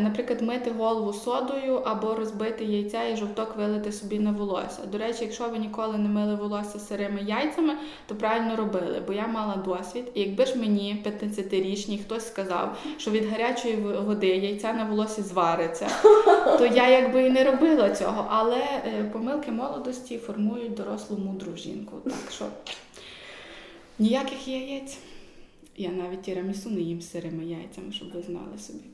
Наприклад, 0.00 0.42
мити 0.42 0.72
голову 0.78 1.12
содою 1.12 1.74
або 1.74 2.14
розбити 2.14 2.64
яйця 2.64 3.04
і 3.04 3.16
жовток 3.16 3.56
вилити 3.56 3.92
собі 3.92 4.18
на 4.18 4.32
волосся. 4.32 4.82
До 4.92 4.98
речі, 4.98 5.18
якщо 5.24 5.48
ви 5.48 5.58
ніколи 5.58 5.98
не 5.98 6.08
мили 6.08 6.34
волосся 6.34 6.78
сирими 6.78 7.20
яйцями, 7.22 7.74
то 8.06 8.14
правильно 8.14 8.56
робили, 8.56 9.02
бо 9.06 9.12
я 9.12 9.26
мала 9.26 9.56
досвід. 9.56 10.04
І 10.14 10.20
якби 10.20 10.46
ж 10.46 10.58
мені 10.58 11.00
15 11.02 11.52
річній 11.52 11.98
хтось 11.98 12.26
сказав, 12.26 12.78
що 12.96 13.10
від 13.10 13.30
гарячої 13.30 13.76
води 13.76 14.26
яйця 14.26 14.72
на 14.72 14.84
волосі 14.84 15.22
звариться, 15.34 15.88
то 16.58 16.66
я 16.66 16.88
якби 16.88 17.26
і 17.26 17.30
не 17.30 17.44
робила 17.44 17.90
цього. 17.90 18.26
Але 18.30 18.56
е, 18.56 19.10
помилки 19.12 19.52
молодості 19.52 20.18
формують 20.18 20.74
дорослу 20.74 21.16
мудру 21.16 21.56
жінку. 21.56 21.96
Так 22.04 22.32
що 22.32 22.44
ніяких 23.98 24.48
яєць. 24.48 24.98
Я 25.76 25.90
навіть 25.90 26.22
тірамісу 26.22 26.70
не 26.70 26.80
їм 26.80 27.00
сирими 27.00 27.44
яйцями, 27.44 27.92
щоб 27.92 28.12
ви 28.12 28.22
знали 28.22 28.58
собі. 28.58 28.84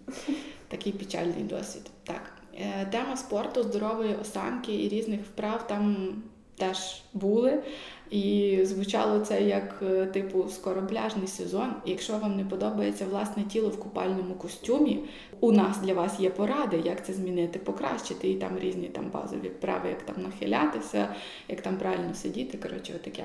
Такий 0.68 0.92
печальний 0.92 1.42
досвід. 1.42 1.82
Так. 2.04 2.32
Е, 2.58 2.86
тема 2.90 3.16
спорту, 3.16 3.62
здорової 3.62 4.14
осанки 4.14 4.84
і 4.84 4.88
різних 4.88 5.20
вправ 5.20 5.66
там 5.66 6.14
теж 6.56 7.02
були. 7.12 7.62
І 8.10 8.58
звучало 8.62 9.20
це 9.20 9.42
як 9.42 9.74
е, 9.82 10.06
типу 10.06 10.48
скоропляжний 10.48 11.26
сезон. 11.26 11.72
Якщо 11.86 12.18
вам 12.18 12.36
не 12.36 12.44
подобається 12.44 13.06
власне 13.10 13.42
тіло 13.42 13.68
в 13.68 13.80
купальному 13.80 14.34
костюмі, 14.34 15.00
у 15.40 15.52
нас 15.52 15.78
для 15.78 15.94
вас 15.94 16.20
є 16.20 16.30
поради, 16.30 16.82
як 16.84 17.06
це 17.06 17.12
змінити, 17.12 17.58
покращити. 17.58 18.30
І 18.30 18.34
там 18.34 18.58
різні 18.58 18.88
там 18.88 19.10
базові 19.10 19.48
вправи, 19.48 19.88
як 19.88 20.02
там 20.02 20.22
нахилятися, 20.22 21.14
як 21.48 21.60
там 21.60 21.76
правильно 21.76 22.14
сидіти. 22.14 22.58
Коротше, 22.58 22.92
отаке. 22.96 23.24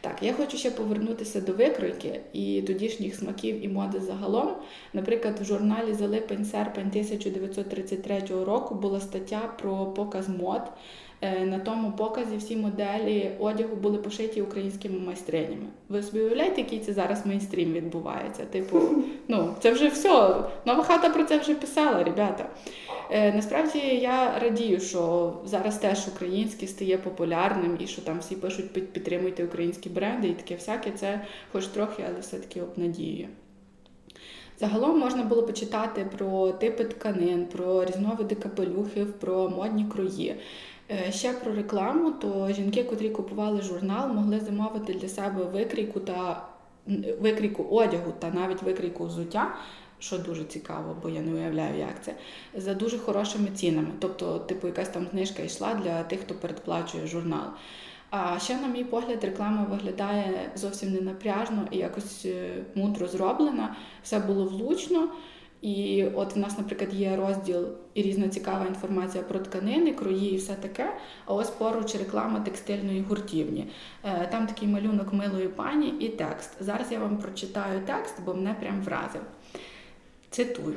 Так, 0.00 0.16
я 0.22 0.32
хочу 0.32 0.56
ще 0.56 0.70
повернутися 0.70 1.40
до 1.40 1.52
викройки 1.52 2.20
і 2.32 2.62
тодішніх 2.62 3.14
смаків 3.14 3.64
і 3.64 3.68
моди 3.68 4.00
загалом. 4.00 4.52
Наприклад, 4.92 5.40
в 5.40 5.44
журналі 5.44 5.94
за 5.94 6.06
липень-серпень 6.06 6.88
1933 6.88 8.44
року 8.44 8.74
була 8.74 9.00
стаття 9.00 9.40
про 9.62 9.86
показ 9.86 10.28
мод. 10.28 10.62
Е, 11.22 11.46
на 11.46 11.58
тому 11.58 11.92
показі 11.92 12.36
всі 12.36 12.56
моделі 12.56 13.30
одягу 13.40 13.76
були 13.76 13.98
пошиті 13.98 14.42
українськими 14.42 14.98
майстринями. 14.98 15.66
Ви 15.88 16.02
собі 16.02 16.20
уявляєте, 16.20 16.60
який 16.60 16.78
це 16.78 16.92
зараз 16.92 17.26
мейнстрім 17.26 17.72
відбувається? 17.72 18.44
Типу, 18.44 18.80
ну 19.28 19.54
це 19.60 19.72
вже 19.72 19.88
все. 19.88 20.34
Нова 20.64 20.82
хата 20.82 21.10
про 21.10 21.24
це 21.24 21.38
вже 21.38 21.54
писала, 21.54 22.04
ребята. 22.04 22.46
Е, 23.10 23.32
насправді 23.32 23.78
я 23.78 24.38
радію, 24.38 24.80
що 24.80 25.32
зараз 25.44 25.78
теж 25.78 26.08
українське 26.08 26.66
стає 26.66 26.98
популярним 26.98 27.78
і 27.80 27.86
що 27.86 28.02
там 28.02 28.18
всі 28.18 28.36
пишуть 28.36 28.72
підтримуйте 28.72 29.44
українські 29.44 29.88
бренди 29.88 30.28
і 30.28 30.34
таке 30.34 30.54
всяке. 30.54 30.90
Це 30.90 31.20
хоч 31.52 31.66
трохи, 31.66 32.04
але 32.08 32.20
все-таки 32.20 32.62
обнадіює. 32.62 33.28
Загалом 34.60 34.98
можна 34.98 35.22
було 35.22 35.42
почитати 35.42 36.06
про 36.18 36.52
типи 36.52 36.84
тканин, 36.84 37.46
про 37.46 37.84
різновиди 37.84 38.34
капелюхів, 38.34 39.12
про 39.12 39.48
модні 39.48 39.84
крої. 39.84 40.36
Е, 40.92 41.12
ще 41.12 41.32
про 41.32 41.54
рекламу, 41.54 42.10
то 42.10 42.52
жінки, 42.52 42.84
котрі 42.84 43.10
купували 43.10 43.62
журнал, 43.62 44.12
могли 44.12 44.40
замовити 44.40 44.94
для 44.94 45.08
себе 45.08 45.44
викрійку 45.44 46.00
та 46.00 46.48
викрійку 47.20 47.62
одягу 47.62 48.12
та 48.18 48.30
навіть 48.30 48.62
викрійку 48.62 49.06
взуття, 49.06 49.54
що 49.98 50.18
дуже 50.18 50.44
цікаво, 50.44 50.96
бо 51.02 51.08
я 51.08 51.20
не 51.20 51.32
уявляю, 51.32 51.78
як 51.78 52.04
це, 52.04 52.14
за 52.54 52.74
дуже 52.74 52.98
хорошими 52.98 53.48
цінами. 53.54 53.88
Тобто, 53.98 54.38
типу, 54.38 54.66
якась 54.66 54.88
там 54.88 55.06
знижка 55.12 55.42
йшла 55.42 55.74
для 55.74 56.02
тих, 56.02 56.20
хто 56.20 56.34
передплачує 56.34 57.06
журнал. 57.06 57.46
А 58.10 58.38
ще, 58.38 58.56
на 58.56 58.66
мій 58.66 58.84
погляд, 58.84 59.24
реклама 59.24 59.66
виглядає 59.70 60.50
зовсім 60.54 60.92
не 60.92 61.00
напряжно 61.00 61.68
і 61.70 61.76
якось 61.78 62.24
е, 62.24 62.64
мудро 62.74 63.06
зроблена. 63.06 63.76
Все 64.02 64.18
було 64.18 64.44
влучно. 64.44 65.08
І 65.62 66.04
от 66.14 66.36
в 66.36 66.38
нас, 66.38 66.58
наприклад, 66.58 66.94
є 66.94 67.16
розділ 67.16 67.68
і 67.94 68.02
різна 68.02 68.28
цікава 68.28 68.66
інформація 68.66 69.24
про 69.24 69.38
тканини, 69.38 69.92
крої 69.92 70.34
і 70.34 70.36
все 70.36 70.54
таке. 70.54 70.92
А 71.26 71.34
ось 71.34 71.50
поруч 71.50 71.94
реклама 71.94 72.40
текстильної 72.40 73.00
гуртівні. 73.00 73.66
Е, 74.04 74.28
там 74.32 74.46
такий 74.46 74.68
малюнок 74.68 75.12
милої 75.12 75.48
пані 75.48 75.88
і 76.00 76.08
текст. 76.08 76.50
Зараз 76.60 76.92
я 76.92 76.98
вам 76.98 77.18
прочитаю 77.18 77.80
текст, 77.86 78.14
бо 78.24 78.34
мене 78.34 78.54
прям 78.60 78.82
вразив. 78.82 79.22
Цитую. 80.30 80.76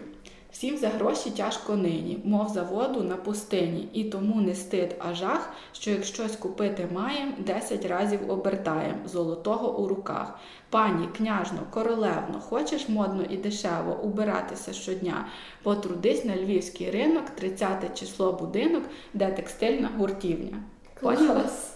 Всім 0.55 0.77
за 0.77 0.87
гроші 0.87 1.29
тяжко 1.29 1.75
нині, 1.75 2.19
мов 2.23 2.49
за 2.49 2.63
воду 2.63 3.03
на 3.03 3.15
пустині, 3.15 3.89
і 3.93 4.03
тому 4.03 4.41
не 4.41 4.55
стид, 4.55 4.95
а 4.99 5.13
жах, 5.13 5.49
що 5.73 5.91
як 5.91 6.03
щось 6.03 6.35
купити 6.35 6.87
маєм, 6.93 7.33
десять 7.39 7.85
разів 7.85 8.19
обертаєм, 8.31 8.95
золотого 9.05 9.77
у 9.77 9.87
руках. 9.87 10.39
Пані, 10.69 11.07
княжно, 11.17 11.59
королевно, 11.69 12.39
хочеш 12.49 12.89
модно 12.89 13.23
і 13.29 13.37
дешево 13.37 13.99
убиратися 14.03 14.73
щодня, 14.73 15.25
потрудись 15.63 16.25
на 16.25 16.35
львівський 16.35 16.91
ринок, 16.91 17.29
30 17.29 17.99
число 17.99 18.31
будинок, 18.31 18.83
де 19.13 19.31
текстильна 19.31 19.89
гуртівня. 19.97 20.57
Клас! 20.99 21.71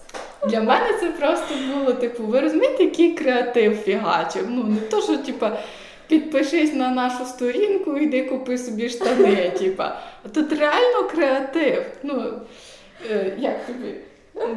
Для 0.47 0.61
мене 0.61 0.99
це 0.99 1.11
просто 1.11 1.55
було, 1.73 1.93
типу, 1.93 2.23
ви 2.23 2.39
розумієте, 2.39 2.84
який 2.84 3.13
креатив 3.13 3.75
фігачив. 3.77 4.45
Ну, 4.49 4.63
не 4.63 4.80
то, 4.80 5.01
що, 5.01 5.17
типа 5.17 5.59
підпишись 6.10 6.74
на 6.74 6.89
нашу 6.89 7.26
сторінку, 7.26 7.97
йди 7.97 8.24
купи 8.24 8.57
собі 8.57 8.89
штани. 8.89 9.51
Типа. 9.60 9.99
Тут 10.34 10.53
реально 10.53 11.03
креатив. 11.12 11.86
Ну, 12.03 12.32
е, 13.12 13.34
як 13.38 13.66
тобі? 13.66 13.95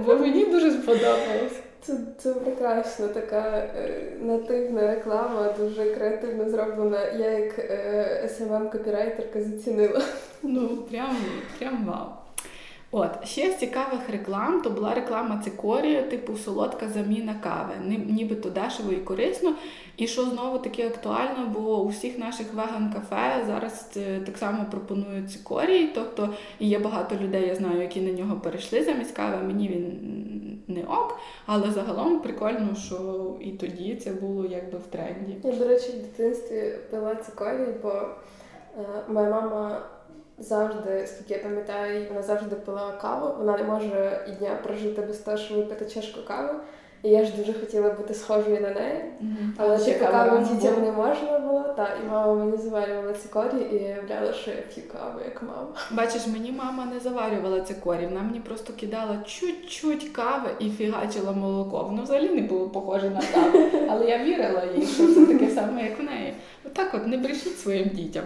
Бо 0.07 0.14
мені 0.14 0.44
дуже 0.44 0.70
сподобалось. 0.70 1.61
Це 1.82 1.96
це 2.18 2.34
прекрасно, 2.34 3.09
така 3.09 3.68
е, 3.76 4.03
нативна 4.20 4.94
реклама, 4.94 5.55
дуже 5.59 5.84
креативно 5.84 6.50
зроблена. 6.50 7.05
Я 7.05 7.30
як 7.30 7.59
е, 7.59 8.30
смм 8.38 8.68
копірайтерка 8.70 9.42
зацінила. 9.42 10.03
Ну, 10.42 10.68
прям, 10.68 11.16
прям 11.59 11.84
вау. 11.86 12.21
От, 12.95 13.11
ще 13.24 13.51
з 13.51 13.57
цікавих 13.57 14.11
реклам, 14.11 14.62
то 14.62 14.70
була 14.70 14.95
реклама 14.95 15.40
цикорію, 15.45 16.11
типу 16.11 16.36
солодка 16.36 16.88
заміна 16.88 17.34
кави. 17.43 17.74
Нібито 18.09 18.51
дешево 18.51 18.93
і 18.93 18.97
корисно. 18.97 19.55
І 19.97 20.07
що 20.07 20.24
знову 20.24 20.59
таки 20.59 20.86
актуально, 20.86 21.47
бо 21.55 21.82
у 21.82 21.88
всіх 21.88 22.18
наших 22.18 22.47
веган-кафе 22.55 23.47
зараз 23.47 23.99
так 24.26 24.38
само 24.38 24.64
пропонують 24.70 25.30
цикорій. 25.30 25.90
Тобто 25.95 26.28
є 26.61 26.78
багато 26.78 27.16
людей, 27.16 27.49
я 27.49 27.55
знаю, 27.55 27.82
які 27.82 28.01
на 28.01 28.12
нього 28.12 28.40
перейшли 28.40 28.84
замість 28.84 29.16
кави. 29.16 29.36
Мені 29.47 29.68
він 29.68 30.62
не 30.68 30.82
ок, 30.82 31.18
але 31.47 31.70
загалом 31.70 32.20
прикольно, 32.20 32.74
що 32.74 32.97
і 33.40 33.51
тоді 33.51 33.97
це 33.97 34.11
було 34.11 34.47
якби 34.47 34.78
в 34.78 34.86
тренді. 34.86 35.36
Я, 35.45 35.53
до 35.53 35.68
речі, 35.68 35.88
в 35.93 35.97
дитинстві 35.97 36.74
пила 36.90 37.14
цикорій, 37.14 37.74
бо 37.82 37.90
е, 37.90 38.05
моя 39.09 39.30
мама 39.30 39.82
завжди, 40.43 41.07
скільки 41.07 41.34
я 41.34 41.40
пам'ятаю, 41.40 42.07
вона 42.09 42.22
завжди 42.22 42.57
пила 42.57 42.93
каву. 43.03 43.34
Вона 43.38 43.57
не 43.57 43.64
може 43.64 44.26
і 44.28 44.30
дня 44.30 44.59
прожити 44.62 45.03
без 45.03 45.18
того, 45.18 45.36
щоб 45.36 45.57
випити 45.57 45.86
чашку 45.86 46.20
кави. 46.28 46.55
І 47.03 47.09
я 47.09 47.24
ж 47.24 47.32
дуже 47.36 47.53
хотіла 47.53 47.90
бути 47.90 48.14
схожою 48.14 48.61
на 48.61 48.70
неї, 48.70 49.05
mm-hmm. 49.22 49.51
але 49.57 49.78
типу 49.78 50.05
каву 50.05 50.47
дітям 50.47 50.82
не 50.82 50.93
можна 50.93 51.38
було. 51.38 51.74
Та 51.76 51.88
і 52.03 52.09
мама 52.11 52.34
мені 52.34 52.57
заварювала 52.57 53.12
цикорі 53.12 53.62
і 53.72 53.78
виявляла, 53.78 54.32
що 54.32 54.51
я 54.51 54.57
п'ю 54.57 54.84
каву, 54.93 55.20
як 55.24 55.43
мама. 55.43 55.68
Бачиш, 55.90 56.26
мені 56.26 56.53
мама 56.53 56.84
не 56.95 57.01
заварювала 57.01 57.61
цикорі, 57.61 58.07
вона 58.07 58.22
мені 58.22 58.40
просто 58.40 58.72
кидала 58.72 59.18
чуть-чуть 59.26 60.09
кави 60.09 60.51
і 60.59 60.70
фігачила 60.70 61.32
молоко. 61.32 61.82
Воно 61.82 62.03
взагалі 62.03 62.28
не 62.28 62.43
було 62.43 62.68
похоже 62.68 63.11
на 63.11 63.20
каву, 63.34 63.59
але 63.90 64.07
я 64.07 64.24
вірила 64.24 64.62
їй, 64.76 64.86
що 64.86 65.14
це 65.14 65.26
таке 65.26 65.51
саме, 65.51 65.82
як 65.82 66.01
в 66.01 66.03
неї. 66.03 66.34
Отак, 66.64 66.95
от 66.95 67.07
не 67.07 67.16
брешіть 67.16 67.59
своїм 67.59 67.88
дітям. 67.88 68.24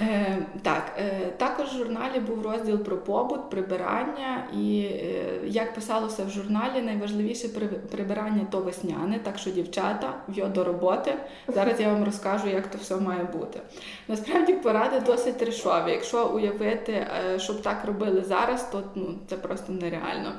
Е, 0.00 0.38
Так, 0.62 0.92
е, 0.98 1.32
також 1.36 1.66
в 1.66 1.76
журналі 1.76 2.20
був 2.20 2.42
розділ 2.42 2.78
про 2.78 2.96
побут, 2.96 3.50
прибирання, 3.50 4.48
і 4.54 4.80
е, 4.80 5.38
як 5.46 5.74
писалося 5.74 6.24
в 6.24 6.30
журналі, 6.30 6.82
найважливіше 6.82 7.48
прибирання 7.90 8.46
то 8.50 8.58
весняне, 8.58 9.18
так 9.18 9.38
що 9.38 9.50
дівчата 9.50 10.14
в'йо 10.28 10.46
до 10.46 10.64
роботи. 10.64 11.14
Зараз 11.48 11.80
я 11.80 11.88
вам 11.88 12.04
розкажу, 12.04 12.48
як 12.48 12.66
то 12.66 12.78
все 12.78 12.96
має 12.96 13.24
бути. 13.24 13.60
Насправді 14.08 14.52
поради 14.52 15.00
досить 15.00 15.38
трешові. 15.38 15.90
Якщо 15.90 16.28
уявити, 16.28 16.92
е, 16.92 17.38
щоб 17.38 17.62
так 17.62 17.84
робили 17.84 18.24
зараз, 18.24 18.70
то 18.70 18.82
ну, 18.94 19.14
це 19.26 19.36
просто 19.36 19.72
нереально. 19.72 20.32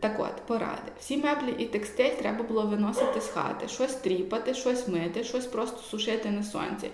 Так 0.00 0.12
от, 0.18 0.46
поради. 0.46 0.92
Всі 1.00 1.16
меблі 1.16 1.54
і 1.58 1.64
текстиль 1.64 2.10
треба 2.10 2.44
було 2.44 2.62
виносити 2.62 3.20
з 3.20 3.28
хати, 3.28 3.68
щось 3.68 3.94
тріпати, 3.94 4.54
щось 4.54 4.88
мити, 4.88 5.24
щось 5.24 5.46
просто 5.46 5.78
сушити 5.82 6.30
на 6.30 6.42
сонці. 6.42 6.90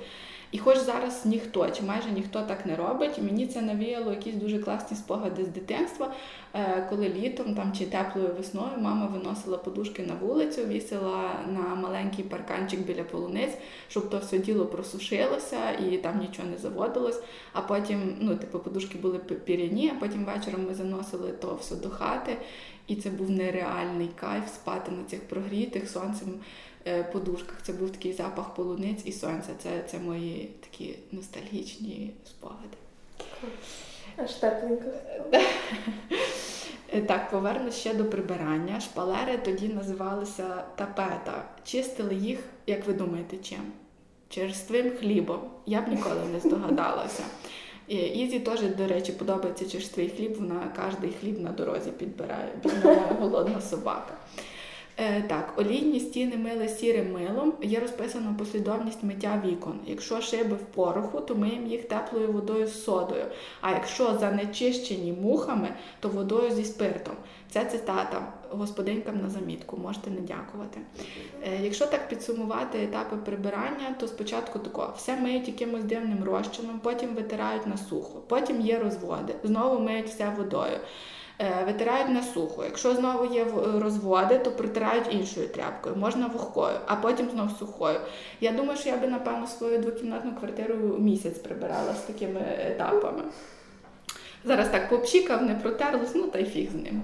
І 0.53 0.59
хоч 0.59 0.79
зараз 0.79 1.27
ніхто 1.27 1.71
чи 1.71 1.83
майже 1.83 2.11
ніхто 2.11 2.43
так 2.43 2.67
не 2.67 2.77
робить, 2.77 3.23
мені 3.23 3.47
це 3.47 3.63
навіяло 3.63 4.11
якісь 4.11 4.35
дуже 4.35 4.59
класні 4.59 4.97
спогади 4.97 5.45
з 5.45 5.49
дитинства, 5.49 6.15
е, 6.55 6.87
коли 6.91 7.09
літом 7.09 7.55
там 7.55 7.73
чи 7.73 7.87
теплою 7.87 8.35
весною 8.37 8.79
мама 8.79 9.07
виносила 9.07 9.59
подушки 9.59 10.03
на 10.03 10.15
вулицю, 10.15 10.67
вісила 10.67 11.33
на 11.49 11.75
маленький 11.75 12.25
парканчик 12.25 12.81
біля 12.81 13.03
полуниць, 13.03 13.57
щоб 13.89 14.11
то 14.11 14.19
все 14.19 14.39
діло 14.39 14.67
просушилося 14.67 15.71
і 15.71 15.99
там 15.99 16.19
нічого 16.19 16.49
не 16.49 16.59
заводилось. 16.59 17.23
А 17.53 17.61
потім, 17.61 18.17
ну, 18.21 18.37
типу, 18.37 18.59
подушки 18.59 18.99
були 18.99 19.19
піряні, 19.19 19.93
а 19.97 20.01
потім 20.01 20.25
вечором 20.25 20.67
ми 20.67 20.75
заносили 20.75 21.33
то 21.33 21.55
все 21.61 21.77
до 21.77 21.91
хати. 21.91 22.37
І 22.87 22.97
це 22.97 23.11
був 23.11 23.31
нереальний 23.31 24.09
кайф 24.15 24.49
спати 24.49 24.93
на 24.93 25.05
цих 25.05 25.21
прогрітих 25.29 25.91
сонцем 25.91 26.29
подушках. 27.13 27.57
Це 27.63 27.73
був 27.73 27.91
такий 27.91 28.13
запах 28.13 28.55
полуниць 28.55 29.03
і 29.05 29.13
сонця. 29.13 29.51
Це 29.63 29.71
це 29.91 29.99
мої 29.99 30.51
такі 30.61 30.99
ностальгічні 31.13 32.11
спогади. 32.27 32.77
Аж 34.17 34.35
тепленько. 34.35 34.91
Е, 36.93 37.03
так, 37.03 37.31
повернусь 37.31 37.75
ще 37.75 37.95
до 37.95 38.05
прибирання. 38.05 38.81
Шпалери 38.81 39.39
тоді 39.39 39.69
називалися 39.69 40.65
тапета. 40.77 41.45
Чистили 41.65 42.15
їх, 42.15 42.39
як 42.67 42.87
ви 42.87 42.93
думаєте, 42.93 43.37
чим? 43.37 43.73
Черствим 44.29 44.91
хлібом. 44.91 45.41
Я 45.67 45.81
б 45.81 45.89
ніколи 45.89 46.21
не 46.33 46.41
здогадалася. 46.41 47.23
Ізі 47.89 48.41
теж, 48.41 48.61
до 48.63 48.87
речі, 48.87 49.13
подобається 49.13 49.69
черствий 49.69 50.09
хліб, 50.09 50.37
вона 50.37 50.73
кожний 50.77 51.13
хліб 51.21 51.41
на 51.41 51.51
дорозі 51.51 51.91
підбирає, 51.91 52.49
бідна 52.63 52.95
голодна 53.21 53.61
собака. 53.61 54.15
Е, 55.01 55.23
так, 55.23 55.55
олійні 55.57 56.01
стіни 56.01 56.37
мили 56.37 56.69
сірим 56.69 57.13
милом, 57.13 57.53
є 57.63 57.81
розписана 57.81 58.35
послідовність 58.39 59.03
миття 59.03 59.43
вікон. 59.47 59.81
Якщо 59.87 60.21
шиби 60.21 60.57
в 60.57 60.65
пороху, 60.65 61.21
то 61.21 61.35
миємо 61.35 61.67
їх 61.67 61.85
теплою 61.89 62.33
водою 62.33 62.67
з 62.67 62.85
содою. 62.85 63.25
А 63.61 63.71
якщо 63.71 64.19
занечищені 64.19 65.13
мухами, 65.13 65.69
то 66.01 66.09
водою 66.09 66.51
зі 66.51 66.65
спиртом. 66.65 67.15
Це 67.51 67.65
цитата 67.65 68.33
господинькам 68.51 69.21
на 69.23 69.31
замітку, 69.31 69.77
можете 69.77 70.11
не 70.11 70.21
дякувати. 70.21 70.81
Е, 71.43 71.59
якщо 71.63 71.87
так 71.87 72.09
підсумувати 72.09 72.83
етапи 72.83 73.17
прибирання, 73.17 73.95
то 74.01 74.09
спочатку 74.09 74.59
тако, 74.59 74.95
все 74.97 75.17
миють 75.17 75.49
якимось 75.49 75.85
дивним 75.85 76.25
розчином, 76.25 76.81
потім 76.83 77.15
витирають 77.15 77.67
на 77.67 77.77
сухо, 77.77 78.23
потім 78.29 78.61
є 78.61 78.79
розводи, 78.79 79.35
знову 79.45 79.81
миють 79.81 80.09
все 80.09 80.31
водою. 80.37 80.79
Е, 81.41 81.65
витирають 81.67 82.09
на 82.09 82.23
сухо. 82.23 82.65
Якщо 82.65 82.95
знову 82.95 83.35
є 83.35 83.47
розводи, 83.79 84.39
то 84.39 84.51
притирають 84.51 85.15
іншою 85.15 85.49
тряпкою, 85.49 85.97
можна 85.97 86.27
вогкою, 86.27 86.79
а 86.87 86.97
потім 86.97 87.31
знову 87.31 87.51
сухою. 87.59 88.01
Я 88.41 88.53
думаю, 88.53 88.79
що 88.79 88.89
я 88.89 88.97
би, 88.97 89.09
напевно, 89.09 89.47
свою 89.47 89.79
двокімнатну 89.79 90.33
квартиру 90.35 90.75
місяць 90.99 91.39
прибирала 91.39 91.95
з 91.95 92.01
такими 92.01 92.41
етапами. 92.59 93.23
Зараз 94.45 94.69
так 94.69 94.91
попчікав, 94.91 95.43
не 95.43 95.55
протерлось, 95.55 96.15
ну 96.15 96.23
та 96.23 96.39
й 96.39 96.45
фіг 96.45 96.71
з 96.71 96.75
ним. 96.75 97.03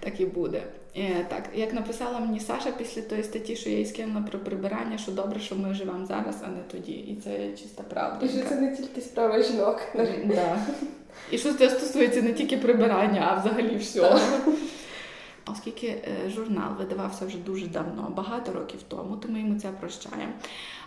Так 0.00 0.20
і 0.20 0.26
буде. 0.26 0.62
Е, 0.96 1.26
так, 1.28 1.42
як 1.54 1.74
написала 1.74 2.20
мені 2.20 2.40
Саша 2.40 2.70
після 2.78 3.02
тої 3.02 3.22
статті, 3.22 3.56
що 3.56 3.70
я 3.70 3.78
їй 3.78 3.86
скинула 3.86 4.26
про 4.30 4.38
прибирання, 4.38 4.98
що 4.98 5.12
добре, 5.12 5.40
що 5.40 5.56
ми 5.56 5.74
живемо 5.74 6.06
зараз, 6.06 6.36
а 6.44 6.48
не 6.48 6.62
тоді. 6.72 6.92
І 6.92 7.18
це 7.24 7.48
чиста 7.62 7.82
правда. 7.88 8.26
І 8.26 8.28
що 8.28 8.48
це 8.48 8.54
не 8.54 8.76
тільки 8.76 9.00
справа 9.00 9.42
жінок. 9.42 9.80
Да. 10.24 10.58
І 11.30 11.38
що 11.38 11.54
це 11.54 11.70
стосується 11.70 12.22
не 12.22 12.32
тільки 12.32 12.56
прибирання, 12.56 13.28
а 13.30 13.40
взагалі 13.40 13.76
всього. 13.76 14.20
Оскільки 15.46 15.86
е, 15.86 16.30
журнал 16.30 16.74
видавався 16.78 17.26
вже 17.26 17.38
дуже 17.38 17.66
давно, 17.66 18.12
багато 18.16 18.52
років 18.52 18.80
тому, 18.88 19.16
то 19.16 19.28
ми 19.28 19.40
йому 19.40 19.60
це 19.60 19.68
прощаємо. 19.68 20.32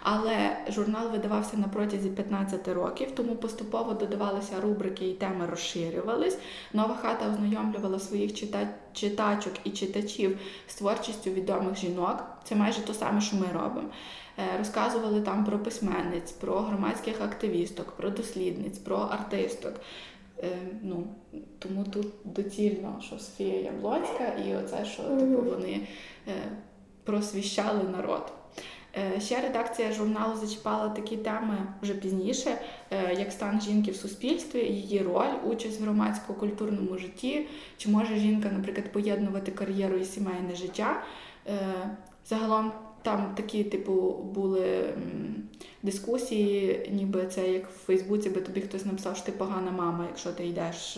Але 0.02 0.58
журнал 0.70 1.12
видавався 1.12 1.58
на 1.58 1.68
протязі 1.68 2.10
15 2.10 2.68
років, 2.68 3.12
тому 3.12 3.36
поступово 3.36 3.94
додавалися 3.94 4.62
рубрики 4.62 5.10
і 5.10 5.14
теми 5.14 5.46
розширювались. 5.46 6.38
Нова 6.74 6.96
хата 7.02 7.30
ознайомлювала 7.30 8.00
своїх 8.00 8.34
читачок 8.94 9.54
і 9.64 9.70
читачів 9.70 10.40
з 10.68 10.76
творчістю 10.76 11.30
відомих 11.30 11.76
жінок. 11.76 12.24
Це 12.44 12.56
майже 12.56 12.82
те 12.82 12.94
саме, 12.94 13.22
що 13.22 13.36
ми 13.36 13.46
робимо. 13.54 13.90
Е, 14.40 14.58
розказували 14.58 15.22
там 15.22 15.46
про 15.46 15.60
письменниць, 15.60 16.32
про 16.32 16.60
громадських 16.60 17.22
активісток, 17.22 17.92
про 17.92 18.10
дослідниць, 18.10 18.78
про 18.78 18.98
артисток. 18.98 19.74
Е, 20.44 20.58
ну, 20.84 21.08
Тому 21.60 21.84
тут 21.84 22.08
доцільно, 22.24 23.00
що 23.02 23.20
Софія 23.20 23.62
Яблонська, 23.62 24.28
і 24.48 24.56
оце, 24.56 24.86
що 24.86 25.04
типу, 25.04 25.42
вони 25.42 25.88
е, 26.28 26.32
просвіщали 27.04 27.84
народ. 27.84 28.32
Е, 29.16 29.20
ще 29.22 29.42
редакція 29.42 29.92
журналу 29.92 30.36
зачіпала 30.36 30.90
такі 30.90 31.18
теми 31.18 31.58
вже 31.82 31.94
пізніше, 31.94 32.58
як 33.18 33.32
стан 33.32 33.62
жінки 33.62 33.92
в 33.92 33.96
суспільстві, 33.96 34.60
її 34.60 35.02
роль, 35.02 35.34
участь 35.46 35.82
в 35.82 35.84
громадсько-культурному 35.84 36.98
житті, 36.98 37.48
чи 37.78 37.90
може 37.90 38.16
жінка, 38.16 38.50
наприклад, 38.52 38.92
поєднувати 38.92 39.52
кар'єру 39.52 39.98
і 39.98 40.06
сімейне 40.06 40.56
життя. 40.56 41.04
Загалом 42.26 42.72
там 43.02 43.34
такі, 43.36 43.64
типу, 43.64 43.94
були 44.34 44.94
дискусії, 45.84 46.90
ніби 46.94 47.26
це 47.26 47.52
як 47.52 47.70
в 47.70 47.86
Фейсбуці, 47.86 48.30
би 48.30 48.42
тобі 48.42 48.62
хтось 48.62 48.86
написав, 48.86 49.16
що 49.16 49.26
ти 49.26 49.32
погана 49.32 49.72
мама, 49.72 50.06
якщо 50.08 50.32
ти 50.32 50.48
йдеш, 50.48 50.98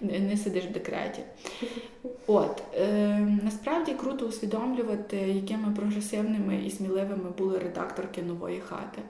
е, 0.00 0.20
не 0.20 0.36
сидиш 0.36 0.64
в 0.64 0.72
декреті. 0.72 1.22
От 2.26 2.62
е, 2.74 3.38
насправді 3.44 3.92
круто 3.92 4.26
усвідомлювати, 4.26 5.16
якими 5.16 5.74
прогресивними 5.76 6.62
і 6.66 6.70
сміливими 6.70 7.30
були 7.38 7.58
редакторки 7.58 8.22
нової 8.22 8.60
хати. 8.60 9.02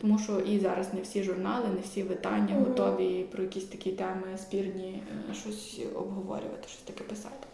Тому 0.00 0.18
що 0.18 0.40
і 0.40 0.58
зараз 0.58 0.94
не 0.94 1.00
всі 1.00 1.22
журнали, 1.22 1.68
не 1.74 1.80
всі 1.80 2.02
видання 2.02 2.54
готові 2.54 3.26
про 3.32 3.42
якісь 3.42 3.64
такі 3.64 3.92
теми 3.92 4.38
спірні 4.38 5.02
е, 5.30 5.34
щось 5.34 5.80
обговорювати, 5.94 6.68
щось 6.68 6.82
таке 6.82 7.04
писати. 7.04 7.46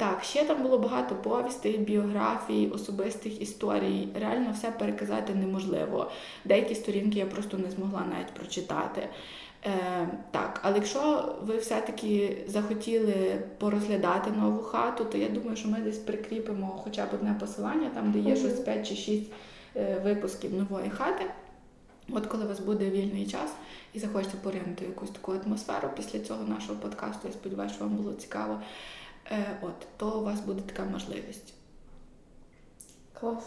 Так, 0.00 0.24
ще 0.24 0.44
там 0.44 0.62
було 0.62 0.78
багато 0.78 1.14
повістей, 1.14 1.78
біографій, 1.78 2.68
особистих 2.74 3.42
історій. 3.42 4.08
Реально 4.20 4.52
все 4.52 4.70
переказати 4.70 5.34
неможливо. 5.34 6.10
Деякі 6.44 6.74
сторінки 6.74 7.18
я 7.18 7.26
просто 7.26 7.58
не 7.58 7.70
змогла 7.70 8.04
навіть 8.14 8.34
прочитати. 8.34 9.08
Е, 9.64 10.08
Так, 10.30 10.60
але 10.62 10.76
якщо 10.76 11.34
ви 11.42 11.56
все-таки 11.56 12.38
захотіли 12.46 13.42
порозглядати 13.58 14.30
нову 14.30 14.62
хату, 14.62 15.04
то 15.04 15.18
я 15.18 15.28
думаю, 15.28 15.56
що 15.56 15.68
ми 15.68 15.78
десь 15.78 15.98
прикріпимо 15.98 16.80
хоча 16.84 17.06
б 17.06 17.08
одне 17.12 17.36
посилання, 17.40 17.90
там 17.94 18.12
де 18.12 18.18
є 18.18 18.36
щось 18.36 18.60
5 18.60 18.88
чи 18.88 18.94
6 18.94 19.32
е, 19.76 20.00
випусків 20.04 20.54
нової 20.54 20.90
хати. 20.90 21.24
От 22.12 22.26
коли 22.26 22.44
у 22.44 22.48
вас 22.48 22.60
буде 22.60 22.90
вільний 22.90 23.26
час 23.26 23.52
і 23.94 23.98
захочете 23.98 24.36
поринути 24.42 24.84
якусь 24.84 25.10
таку 25.10 25.32
атмосферу 25.32 25.88
після 25.96 26.20
цього 26.20 26.44
нашого 26.44 26.78
подкасту, 26.78 27.28
я 27.28 27.32
сподіваюся, 27.32 27.74
що 27.74 27.84
вам 27.84 27.94
було 27.96 28.12
цікаво. 28.12 28.60
Е, 29.30 29.58
от, 29.62 29.86
то 29.96 30.20
у 30.20 30.24
вас 30.24 30.40
буде 30.40 30.62
така 30.66 30.84
можливість. 30.90 31.54
Клас. 33.20 33.44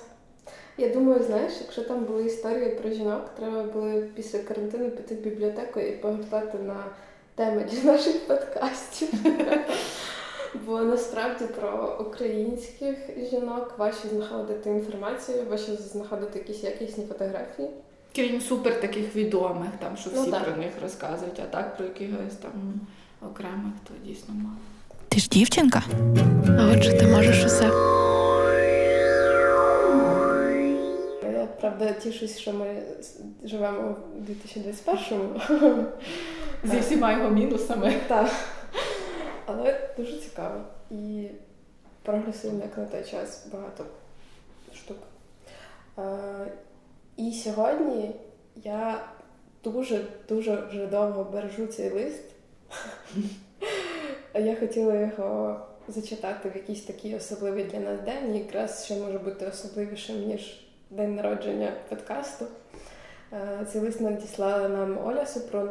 Я 0.78 0.90
думаю, 0.90 1.24
знаєш, 1.24 1.54
якщо 1.62 1.82
там 1.82 2.06
були 2.06 2.26
історії 2.26 2.70
про 2.70 2.90
жінок, 2.90 3.30
треба 3.38 3.64
було 3.64 4.02
після 4.16 4.40
карантину 4.40 4.90
піти 4.90 5.16
в 5.16 5.20
бібліотеку 5.20 5.80
і 5.80 5.92
погортати 5.92 6.58
на 6.58 6.86
теми 7.36 7.64
для 7.72 7.92
наших 7.92 8.28
подкастів. 8.28 9.10
Бо 10.66 10.80
насправді 10.80 11.46
про 11.46 11.98
українських 12.10 12.98
жінок 13.30 13.74
важче 13.78 14.08
знаходити 14.10 14.70
інформацію, 14.70 15.46
важче 15.50 15.76
знаходити 15.76 16.40
якісь 16.40 16.64
якісні 16.64 17.06
фотографії. 17.06 17.70
Крім 18.16 18.42
супер 18.42 18.82
таких 18.82 19.16
відомих, 19.16 19.70
там 19.80 19.98
що 19.98 20.10
ну 20.16 20.22
всі 20.22 20.32
ну, 20.32 20.40
про 20.44 20.56
них 20.56 20.72
розказують, 20.82 21.40
а 21.40 21.46
так 21.46 21.78
про 21.78 21.86
якихось 21.86 22.36
там 22.42 22.80
окремих, 23.22 23.74
то 23.88 23.94
дійсно 24.06 24.34
мало. 24.34 24.56
Ти 25.14 25.20
ж 25.20 25.30
дівчинка? 25.30 25.84
А 26.60 26.72
отже, 26.74 26.94
ти 26.98 27.08
можеш 27.08 27.46
усе. 27.46 27.66
Я 31.24 31.48
правда 31.62 31.92
тішусь, 31.94 32.38
що 32.38 32.54
ми 32.54 32.82
живемо 33.44 33.96
у 34.18 34.32
2021-му. 34.32 35.40
Зі 36.64 36.80
всіма 36.80 37.12
його 37.12 37.30
мінусами. 37.30 37.94
Так. 38.08 38.32
Але 39.46 39.90
дуже 39.98 40.18
цікаво. 40.18 40.62
І 40.92 41.28
прогресивно, 42.04 42.64
як 42.64 42.78
на 42.78 42.86
той 42.86 43.04
час, 43.04 43.48
багато 43.54 43.86
штук. 44.76 44.98
І 47.18 47.32
сьогодні 47.32 48.12
я 48.64 49.04
дуже-дуже 49.64 50.64
вже 50.70 50.88
довго 50.88 51.24
бережу 51.24 51.68
цей 51.68 51.90
лист. 51.90 52.24
Я 54.40 54.56
хотіла 54.56 54.94
його 54.94 55.60
зачитати 55.88 56.50
в 56.50 56.56
якийсь 56.56 56.84
такий 56.84 57.16
особливий 57.16 57.64
для 57.64 57.80
нас 57.80 58.00
день, 58.02 58.36
якраз 58.36 58.86
ще 58.86 58.96
може 58.96 59.20
бути 59.20 59.46
особливішим, 59.48 60.28
ніж 60.28 60.68
день 60.90 61.16
народження 61.16 61.74
подкасту. 61.90 62.46
Е, 63.34 63.66
цей 63.72 63.82
лист 63.82 64.02
надіслала 64.02 64.70
нам 64.70 65.08
Оля 65.08 65.26
Супрун. 65.26 65.70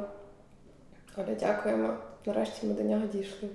Оля, 1.17 1.35
дякуємо. 1.41 1.95
Нарешті 2.27 2.67
ми 2.67 2.75
до 2.75 2.83
нього 2.83 3.07
дійшли. 3.07 3.49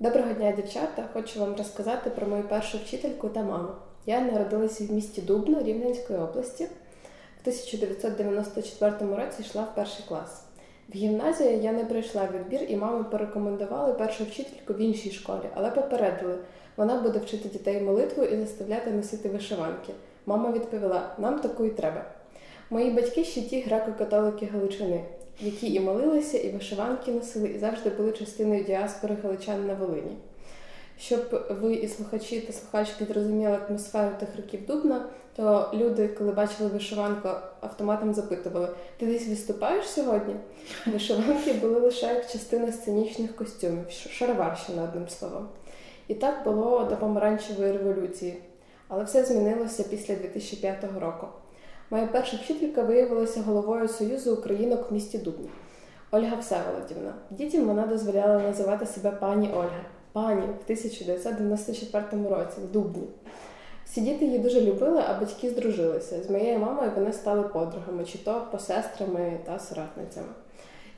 Доброго 0.00 0.32
дня, 0.32 0.52
дівчата! 0.52 1.08
Хочу 1.12 1.40
вам 1.40 1.56
розказати 1.56 2.10
про 2.10 2.26
мою 2.26 2.42
першу 2.42 2.78
вчительку 2.78 3.28
та 3.28 3.42
маму. 3.42 3.68
Я 4.06 4.20
народилася 4.20 4.84
в 4.84 4.92
місті 4.92 5.22
Дубно 5.22 5.62
Рівненської 5.62 6.18
області. 6.18 6.64
В 6.64 7.40
1994 7.40 9.16
році 9.16 9.42
йшла 9.42 9.62
в 9.62 9.74
перший 9.74 10.04
клас. 10.08 10.45
В 10.88 10.94
гімназію 10.94 11.60
я 11.60 11.72
не 11.72 11.84
пройшла 11.84 12.28
відбір, 12.34 12.60
і 12.68 12.76
мамі 12.76 13.04
порекомендували 13.10 13.92
першу 13.92 14.24
вчительку 14.24 14.74
в 14.74 14.78
іншій 14.78 15.10
школі, 15.10 15.48
але 15.54 15.70
попередили, 15.70 16.38
вона 16.76 17.00
буде 17.00 17.18
вчити 17.18 17.48
дітей 17.48 17.80
молитву 17.80 18.24
і 18.24 18.36
заставляти 18.36 18.90
носити 18.90 19.28
вишиванки. 19.28 19.92
Мама 20.26 20.52
відповіла: 20.52 21.14
нам 21.18 21.38
таку 21.38 21.64
і 21.64 21.70
треба. 21.70 22.04
Мої 22.70 22.90
батьки 22.90 23.24
ще 23.24 23.42
ті 23.42 23.66
греко-католики 23.68 24.52
Галичини, 24.52 25.04
які 25.40 25.74
і 25.74 25.80
молилися, 25.80 26.38
і 26.38 26.50
вишиванки 26.50 27.12
носили, 27.12 27.48
і 27.48 27.58
завжди 27.58 27.90
були 27.90 28.12
частиною 28.12 28.64
діаспори 28.64 29.16
галичан 29.22 29.66
на 29.66 29.74
Волині. 29.74 30.16
Щоб 30.98 31.46
ви 31.60 31.74
і 31.74 31.88
слухачі 31.88 32.40
та 32.40 32.52
слухачки 32.52 33.04
зрозуміли 33.04 33.58
атмосферу 33.68 34.10
тих 34.20 34.36
років 34.36 34.66
Дубна, 34.66 35.08
то 35.36 35.70
люди, 35.74 36.08
коли 36.08 36.32
бачили 36.32 36.68
вишиванку, 36.68 37.28
автоматом 37.60 38.14
запитували: 38.14 38.68
ти 38.96 39.06
десь 39.06 39.28
виступаєш 39.28 39.86
сьогодні? 39.86 40.34
Вишиванки 40.86 41.52
були 41.52 41.80
лише 41.80 42.06
як 42.06 42.30
частина 42.30 42.72
сценічних 42.72 43.36
костюмів, 43.36 43.90
шароварщина, 43.90 44.82
одним 44.82 45.08
словом. 45.08 45.48
І 46.08 46.14
так 46.14 46.44
було 46.44 46.84
до 46.84 46.96
помаранчевої 46.96 47.72
революції. 47.72 48.42
Але 48.88 49.04
все 49.04 49.24
змінилося 49.24 49.82
після 49.82 50.14
2005 50.14 50.84
року. 51.00 51.26
Моя 51.90 52.06
перша 52.06 52.36
вчителька 52.36 52.82
виявилася 52.82 53.42
головою 53.42 53.88
Союзу 53.88 54.34
українок 54.34 54.90
в 54.90 54.94
місті 54.94 55.18
Дубні. 55.18 55.48
Ольга 56.10 56.36
Всеволодівна. 56.36 57.14
Дітям 57.30 57.64
вона 57.64 57.86
дозволяла 57.86 58.38
називати 58.38 58.86
себе 58.86 59.10
пані 59.10 59.50
Ольга 59.54 59.84
пані 60.12 60.40
в 60.40 60.62
1994 60.64 62.28
році 62.28 62.56
в 62.64 62.72
Дубні. 62.72 63.06
Всі 63.90 64.00
діти 64.00 64.24
її 64.24 64.38
дуже 64.38 64.60
любили, 64.60 65.02
а 65.08 65.20
батьки 65.20 65.50
здружилися. 65.50 66.22
З 66.22 66.30
моєю 66.30 66.58
мамою 66.58 66.90
вони 66.96 67.12
стали 67.12 67.42
подругами, 67.42 68.04
чи 68.04 68.18
то 68.18 68.46
посестрами 68.50 69.40
та 69.44 69.58
соратницями. 69.58 70.28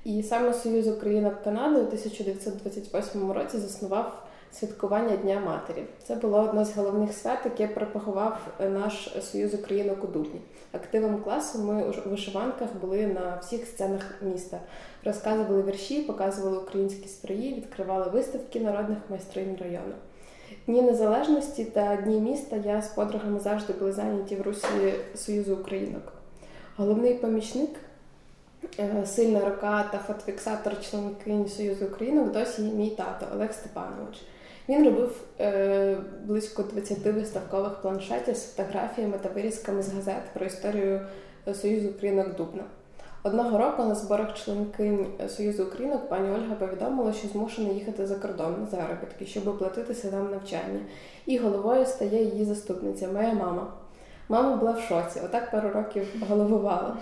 І 0.05 0.22
саме 0.22 0.55
Союз 0.55 0.89
Українок 0.89 1.43
Канади 1.45 1.74
у 1.74 1.84
1928 1.84 3.32
році 3.32 3.59
заснував 3.59 4.26
святкування 4.53 5.16
Дня 5.16 5.41
Матері. 5.41 5.84
Це 6.07 6.14
було 6.14 6.39
одне 6.39 6.64
з 6.64 6.76
головних 6.76 7.12
свят, 7.12 7.39
яке 7.45 7.68
пропагував 7.68 8.39
наш 8.70 9.16
Союз 9.20 9.55
Українок 9.55 10.05
у 10.05 10.07
Дубні. 10.07 10.41
Активом 10.72 11.22
класу 11.22 11.59
ми 11.59 11.84
у 12.07 12.11
вишиванках 12.11 12.68
були 12.80 13.07
на 13.07 13.39
всіх 13.43 13.66
сценах 13.66 14.14
міста, 14.22 14.61
розказували 15.05 15.62
вірші, 15.62 16.03
показували 16.03 16.59
українські 16.59 17.09
строї, 17.09 17.55
відкривали 17.55 18.11
виставки 18.11 18.61
народних 18.61 18.99
майстринь 19.09 19.57
району. 19.61 19.95
Дні 20.68 20.82
незалежності 20.82 21.64
та 21.64 21.96
дні 21.96 22.20
міста 22.20 22.56
я 22.56 22.82
з 22.82 22.88
подругами 22.88 23.40
завжди 23.40 23.72
були 23.72 23.92
зайняті 23.92 24.36
в 24.36 24.42
Русі 24.42 24.94
Союзу 25.14 25.54
Українок. 25.54 26.12
Головний 26.76 27.14
помічник 27.14 27.70
Е, 28.78 29.06
сильна 29.06 29.44
рука 29.44 29.88
та 29.92 29.98
фотофіксатор 29.98 30.80
членкині 30.80 31.48
Союзу 31.48 31.86
Українок 31.86 32.32
досі 32.32 32.62
є 32.62 32.72
мій 32.72 32.90
тато 32.90 33.26
Олег 33.34 33.52
Степанович. 33.52 34.22
Він 34.68 34.84
робив 34.84 35.20
е, 35.40 35.96
близько 36.24 36.62
20 36.62 36.98
виставкових 36.98 37.72
планшетів 37.72 38.36
з 38.36 38.52
фотографіями 38.52 39.18
та 39.22 39.28
вирізками 39.28 39.82
з 39.82 39.92
газет 39.92 40.22
про 40.34 40.46
історію 40.46 41.00
Союзу 41.54 41.88
Українок 41.88 42.36
Дубна. 42.36 42.64
Одного 43.22 43.58
року 43.58 43.84
на 43.84 43.94
зборах 43.94 44.34
членкинь 44.34 45.06
Союзу 45.28 45.64
Українок 45.64 46.08
пані 46.08 46.30
Ольга 46.30 46.54
повідомила, 46.54 47.12
що 47.12 47.28
змушена 47.28 47.68
їхати 47.68 48.06
за 48.06 48.14
кордон 48.14 48.60
на 48.60 48.66
заробітки, 48.66 49.26
щоб 49.26 49.48
оплатити 49.48 49.94
синам 49.94 50.30
навчання. 50.30 50.80
І 51.26 51.38
головою 51.38 51.86
стає 51.86 52.24
її 52.24 52.44
заступниця, 52.44 53.08
моя 53.08 53.32
мама. 53.32 53.72
Мама 54.28 54.56
була 54.56 54.72
в 54.72 54.80
шоці, 54.80 55.20
отак 55.24 55.50
пару 55.50 55.70
років 55.70 56.06
головувала. 56.28 56.96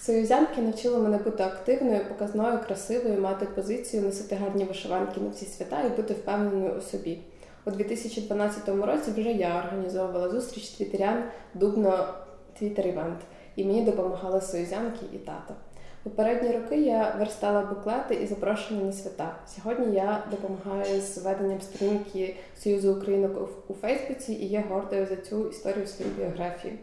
Союзянки 0.00 0.62
навчили 0.62 0.98
мене 0.98 1.18
бути 1.18 1.42
активною, 1.42 2.00
показною, 2.08 2.58
красивою, 2.66 3.20
мати 3.20 3.46
позицію, 3.46 4.02
носити 4.02 4.34
гарні 4.34 4.64
вишиванки 4.64 5.20
на 5.20 5.28
всі 5.28 5.46
свята 5.46 5.82
і 5.82 5.88
бути 5.96 6.14
впевненою 6.14 6.74
у 6.78 6.80
собі. 6.80 7.18
У 7.64 7.70
2012 7.70 8.68
році 8.68 9.10
вже 9.16 9.32
я 9.32 9.58
організовувала 9.58 10.28
зустріч 10.28 10.68
твітерян 10.68 11.24
Дубно 11.54 12.14
Твіттер 12.58 12.86
Івент, 12.86 13.18
і 13.60 13.64
мені 13.64 13.82
допомагали 13.82 14.40
союзянки 14.40 15.06
і 15.12 15.18
тато. 15.18 15.54
Попередні 16.02 16.52
роки 16.52 16.76
я 16.80 17.14
верстала 17.18 17.62
буклети 17.62 18.14
і 18.14 18.26
запрошення 18.26 18.84
на 18.84 18.92
свята. 18.92 19.36
Сьогодні 19.56 19.96
я 19.96 20.24
допомагаю 20.30 21.00
з 21.00 21.18
веденням 21.18 21.60
сторінки 21.60 22.36
Союзу 22.58 22.92
Українок 22.92 23.48
у 23.68 23.74
Фейсбуці 23.74 24.32
і 24.32 24.46
є 24.46 24.64
гордою 24.68 25.06
за 25.06 25.16
цю 25.16 25.48
історію 25.48 25.84
в 25.84 25.88
своїй 25.88 26.10
біографії. 26.18 26.78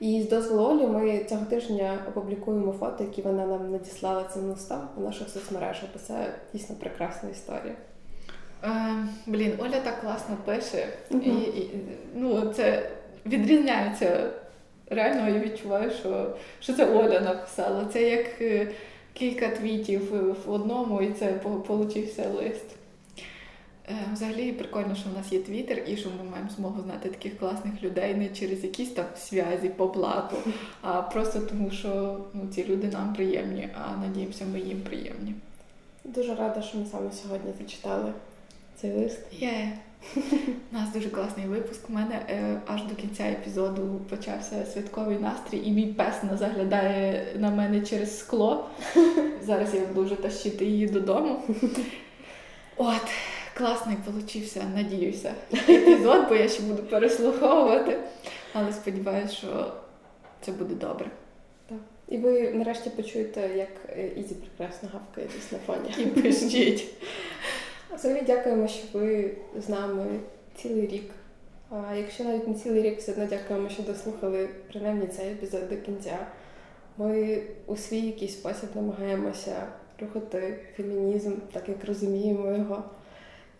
І 0.00 0.22
з 0.22 0.28
дозволу 0.28 0.70
Олі 0.70 0.86
ми 0.86 1.24
цього 1.24 1.44
тижня 1.44 1.98
опублікуємо 2.08 2.72
фото, 2.72 3.04
які 3.04 3.22
вона 3.22 3.46
нам 3.46 3.72
надіслала 3.72 4.24
цим 4.24 4.42
листом 4.42 4.88
у 4.96 5.00
наших 5.00 5.28
соцмережах, 5.28 5.88
бо 5.92 5.98
це 5.98 6.34
дійсно 6.52 6.76
прекрасна 6.76 7.30
історія. 7.30 7.74
Е, 8.64 8.68
Блін, 9.26 9.52
Оля 9.58 9.80
так 9.84 10.00
класно 10.00 10.36
пише, 10.44 10.88
uh-huh. 11.10 11.20
і, 11.20 11.60
і 11.60 11.70
ну, 12.14 12.48
це 12.48 12.90
відрізняється. 13.26 14.30
Реально 14.90 15.28
я 15.28 15.40
відчуваю, 15.40 15.90
що 15.90 16.36
що 16.60 16.72
це 16.72 16.86
Оля 16.86 17.20
написала. 17.20 17.84
Це 17.92 18.10
як 18.10 18.40
е, 18.40 18.68
кілька 19.12 19.48
твітів 19.48 20.14
в 20.46 20.50
одному, 20.50 21.02
і 21.02 21.12
це 21.12 21.32
получився 21.66 22.28
лист. 22.28 22.64
Е, 23.88 23.94
взагалі 24.12 24.52
прикольно, 24.52 24.94
що 24.94 25.10
в 25.10 25.12
нас 25.16 25.32
є 25.32 25.40
твіттер 25.40 25.82
і 25.86 25.96
що 25.96 26.08
ми 26.08 26.30
маємо 26.30 26.50
змогу 26.50 26.82
знати 26.82 27.08
таких 27.08 27.38
класних 27.38 27.82
людей 27.82 28.14
не 28.14 28.28
через 28.28 28.64
якісь 28.64 28.90
там 28.90 29.04
зв'язі 29.28 29.68
по 29.68 29.86
блату, 29.86 30.36
а 30.82 31.02
просто 31.02 31.40
тому, 31.40 31.70
що 31.70 32.20
ну, 32.34 32.48
ці 32.54 32.64
люди 32.64 32.88
нам 32.88 33.14
приємні, 33.14 33.68
а 33.74 33.96
надіємося, 33.96 34.44
ми 34.52 34.60
їм 34.60 34.80
приємні. 34.80 35.34
Дуже 36.04 36.34
рада, 36.34 36.62
що 36.62 36.78
ми 36.78 36.86
саме 36.86 37.12
сьогодні 37.12 37.52
зачитали 37.60 38.12
цей 38.76 38.92
лист. 38.92 39.20
Yeah. 39.42 39.68
У 40.72 40.74
нас 40.74 40.92
дуже 40.94 41.10
класний 41.10 41.46
випуск. 41.46 41.90
У 41.90 41.92
мене 41.92 42.14
е, 42.28 42.60
аж 42.66 42.82
до 42.82 42.94
кінця 42.94 43.24
епізоду 43.24 44.00
почався 44.10 44.66
святковий 44.66 45.18
настрій, 45.18 45.60
і 45.64 45.70
мій 45.70 45.86
пес 45.86 46.14
заглядає 46.38 47.26
на 47.38 47.50
мене 47.50 47.80
через 47.80 48.18
скло. 48.18 48.70
Зараз 49.42 49.74
я 49.74 49.80
буду 49.94 50.16
тащити 50.16 50.64
її 50.64 50.86
додому. 50.86 51.42
От 52.76 53.02
класний 53.54 53.96
получився, 54.06 54.64
надіюся, 54.74 55.34
епізод, 55.68 56.26
бо 56.28 56.34
я 56.34 56.48
ще 56.48 56.62
буду 56.62 56.82
переслуховувати. 56.82 57.98
Але 58.52 58.72
сподіваюся, 58.72 59.34
що 59.34 59.72
це 60.40 60.52
буде 60.52 60.74
добре. 60.74 61.10
Так. 61.68 61.78
І 62.08 62.18
ви 62.18 62.50
нарешті 62.50 62.90
почуєте, 62.90 63.50
як 63.56 63.68
е, 63.88 64.08
Ізі 64.16 64.34
прекрасно 64.34 64.88
гавкає 64.92 65.28
десь 65.34 65.52
на 65.52 65.58
фоні. 65.58 65.94
І 65.98 66.20
пишіть. 66.20 66.84
Взагалі 67.94 68.22
дякуємо, 68.26 68.68
що 68.68 68.98
ви 68.98 69.30
з 69.56 69.68
нами 69.68 70.20
цілий 70.54 70.86
рік. 70.86 71.10
А 71.70 71.94
якщо 71.94 72.24
навіть 72.24 72.48
не 72.48 72.54
цілий 72.54 72.82
рік, 72.82 72.98
все 72.98 73.12
одно 73.12 73.26
дякуємо, 73.26 73.68
що 73.68 73.82
дослухали 73.82 74.48
принаймні 74.72 75.06
цей 75.06 75.32
епізод 75.32 75.68
до 75.68 75.76
кінця. 75.76 76.18
Ми 76.96 77.42
у 77.66 77.76
свій 77.76 78.00
якийсь 78.00 78.32
спосіб 78.32 78.68
намагаємося 78.74 79.66
рухати 80.00 80.58
фемінізм, 80.76 81.32
так 81.52 81.68
як 81.68 81.84
розуміємо 81.84 82.52
його. 82.52 82.82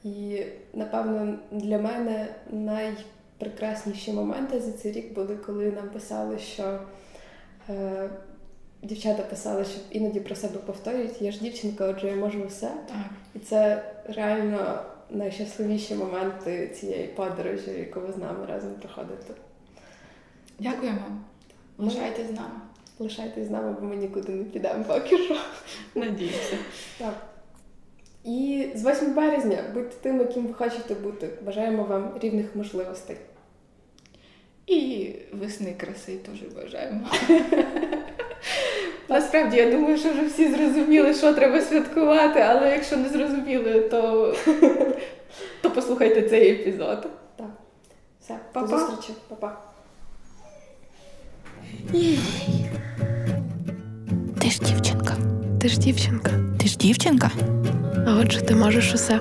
І, 0.05 0.43
напевно, 0.75 1.39
для 1.51 1.79
мене 1.79 2.35
найпрекрасніші 2.51 4.13
моменти 4.13 4.61
за 4.61 4.73
цей 4.73 4.93
рік 4.93 5.15
були, 5.15 5.37
коли 5.37 5.71
нам 5.71 5.89
писали, 5.89 6.39
що 6.39 6.79
е, 7.69 8.11
дівчата 8.83 9.23
писали, 9.23 9.65
що 9.65 9.81
іноді 9.91 10.21
про 10.21 10.35
себе 10.35 10.59
повторюють, 10.67 11.23
я 11.23 11.33
ж 11.33 11.41
дівчинка, 11.41 11.87
отже, 11.87 12.07
я 12.07 12.17
можу 12.17 12.47
все. 12.47 12.67
Так. 12.67 13.07
І 13.35 13.39
це 13.39 13.85
реально 14.05 14.83
найщасливіші 15.11 15.95
моменти 15.95 16.69
цієї 16.69 17.07
подорожі, 17.07 17.71
яку 17.71 18.01
ви 18.01 18.13
з 18.13 18.17
нами 18.17 18.47
разом 18.47 18.71
проходите. 18.75 19.35
Дякуємо. 20.59 21.05
Лишайтесь 21.79 22.27
з 22.27 22.33
нами. 22.33 22.61
Лишайтесь 22.99 23.47
з 23.47 23.51
нами, 23.51 23.77
бо 23.81 23.87
ми 23.87 23.97
нікуди 23.97 24.33
не 24.33 24.45
підемо 24.45 24.85
поки 24.85 25.19
що. 25.19 25.37
Надіюся. 25.95 26.59
Так. 26.99 27.15
І 28.25 28.69
з 28.75 28.91
8 28.91 29.15
березня 29.15 29.65
будьте 29.75 29.97
тим, 30.03 30.19
яким 30.21 30.47
ви 30.47 30.55
хочете 30.55 30.95
бути. 30.95 31.31
Бажаємо 31.43 31.85
вам 31.85 32.13
рівних 32.21 32.57
можливостей. 32.57 33.17
І 34.67 35.11
весни 35.33 35.75
краси 35.79 36.17
теж 36.17 36.43
бажаємо. 36.43 37.07
Насправді, 39.13 39.57
я 39.57 39.71
думаю, 39.71 39.99
що 39.99 40.11
вже 40.11 40.27
всі 40.27 40.55
зрозуміли, 40.55 41.15
що 41.15 41.33
треба 41.35 41.61
святкувати, 41.61 42.41
але 42.41 42.71
якщо 42.71 42.97
не 42.97 43.09
зрозуміли, 43.09 43.81
то 43.81 44.35
то 45.63 45.71
послухайте 45.71 46.23
цей 46.23 46.51
епізод. 46.51 47.07
Так. 47.37 47.47
Все, 48.21 48.35
Па-па. 48.53 48.67
до 48.67 48.79
зустрічі, 48.79 49.13
Па-па. 49.29 49.57
Ти 54.41 54.51
ж 54.51 54.61
дівчинка. 54.61 55.17
Ти 55.61 55.69
ж 55.69 55.79
дівчинка. 55.79 56.31
Ти 56.61 56.69
ж 56.69 56.77
дівчинка. 56.79 57.31
А 58.07 58.17
отже, 58.21 58.41
ти 58.43 58.55
можеш 58.55 58.95
усе. 58.95 59.21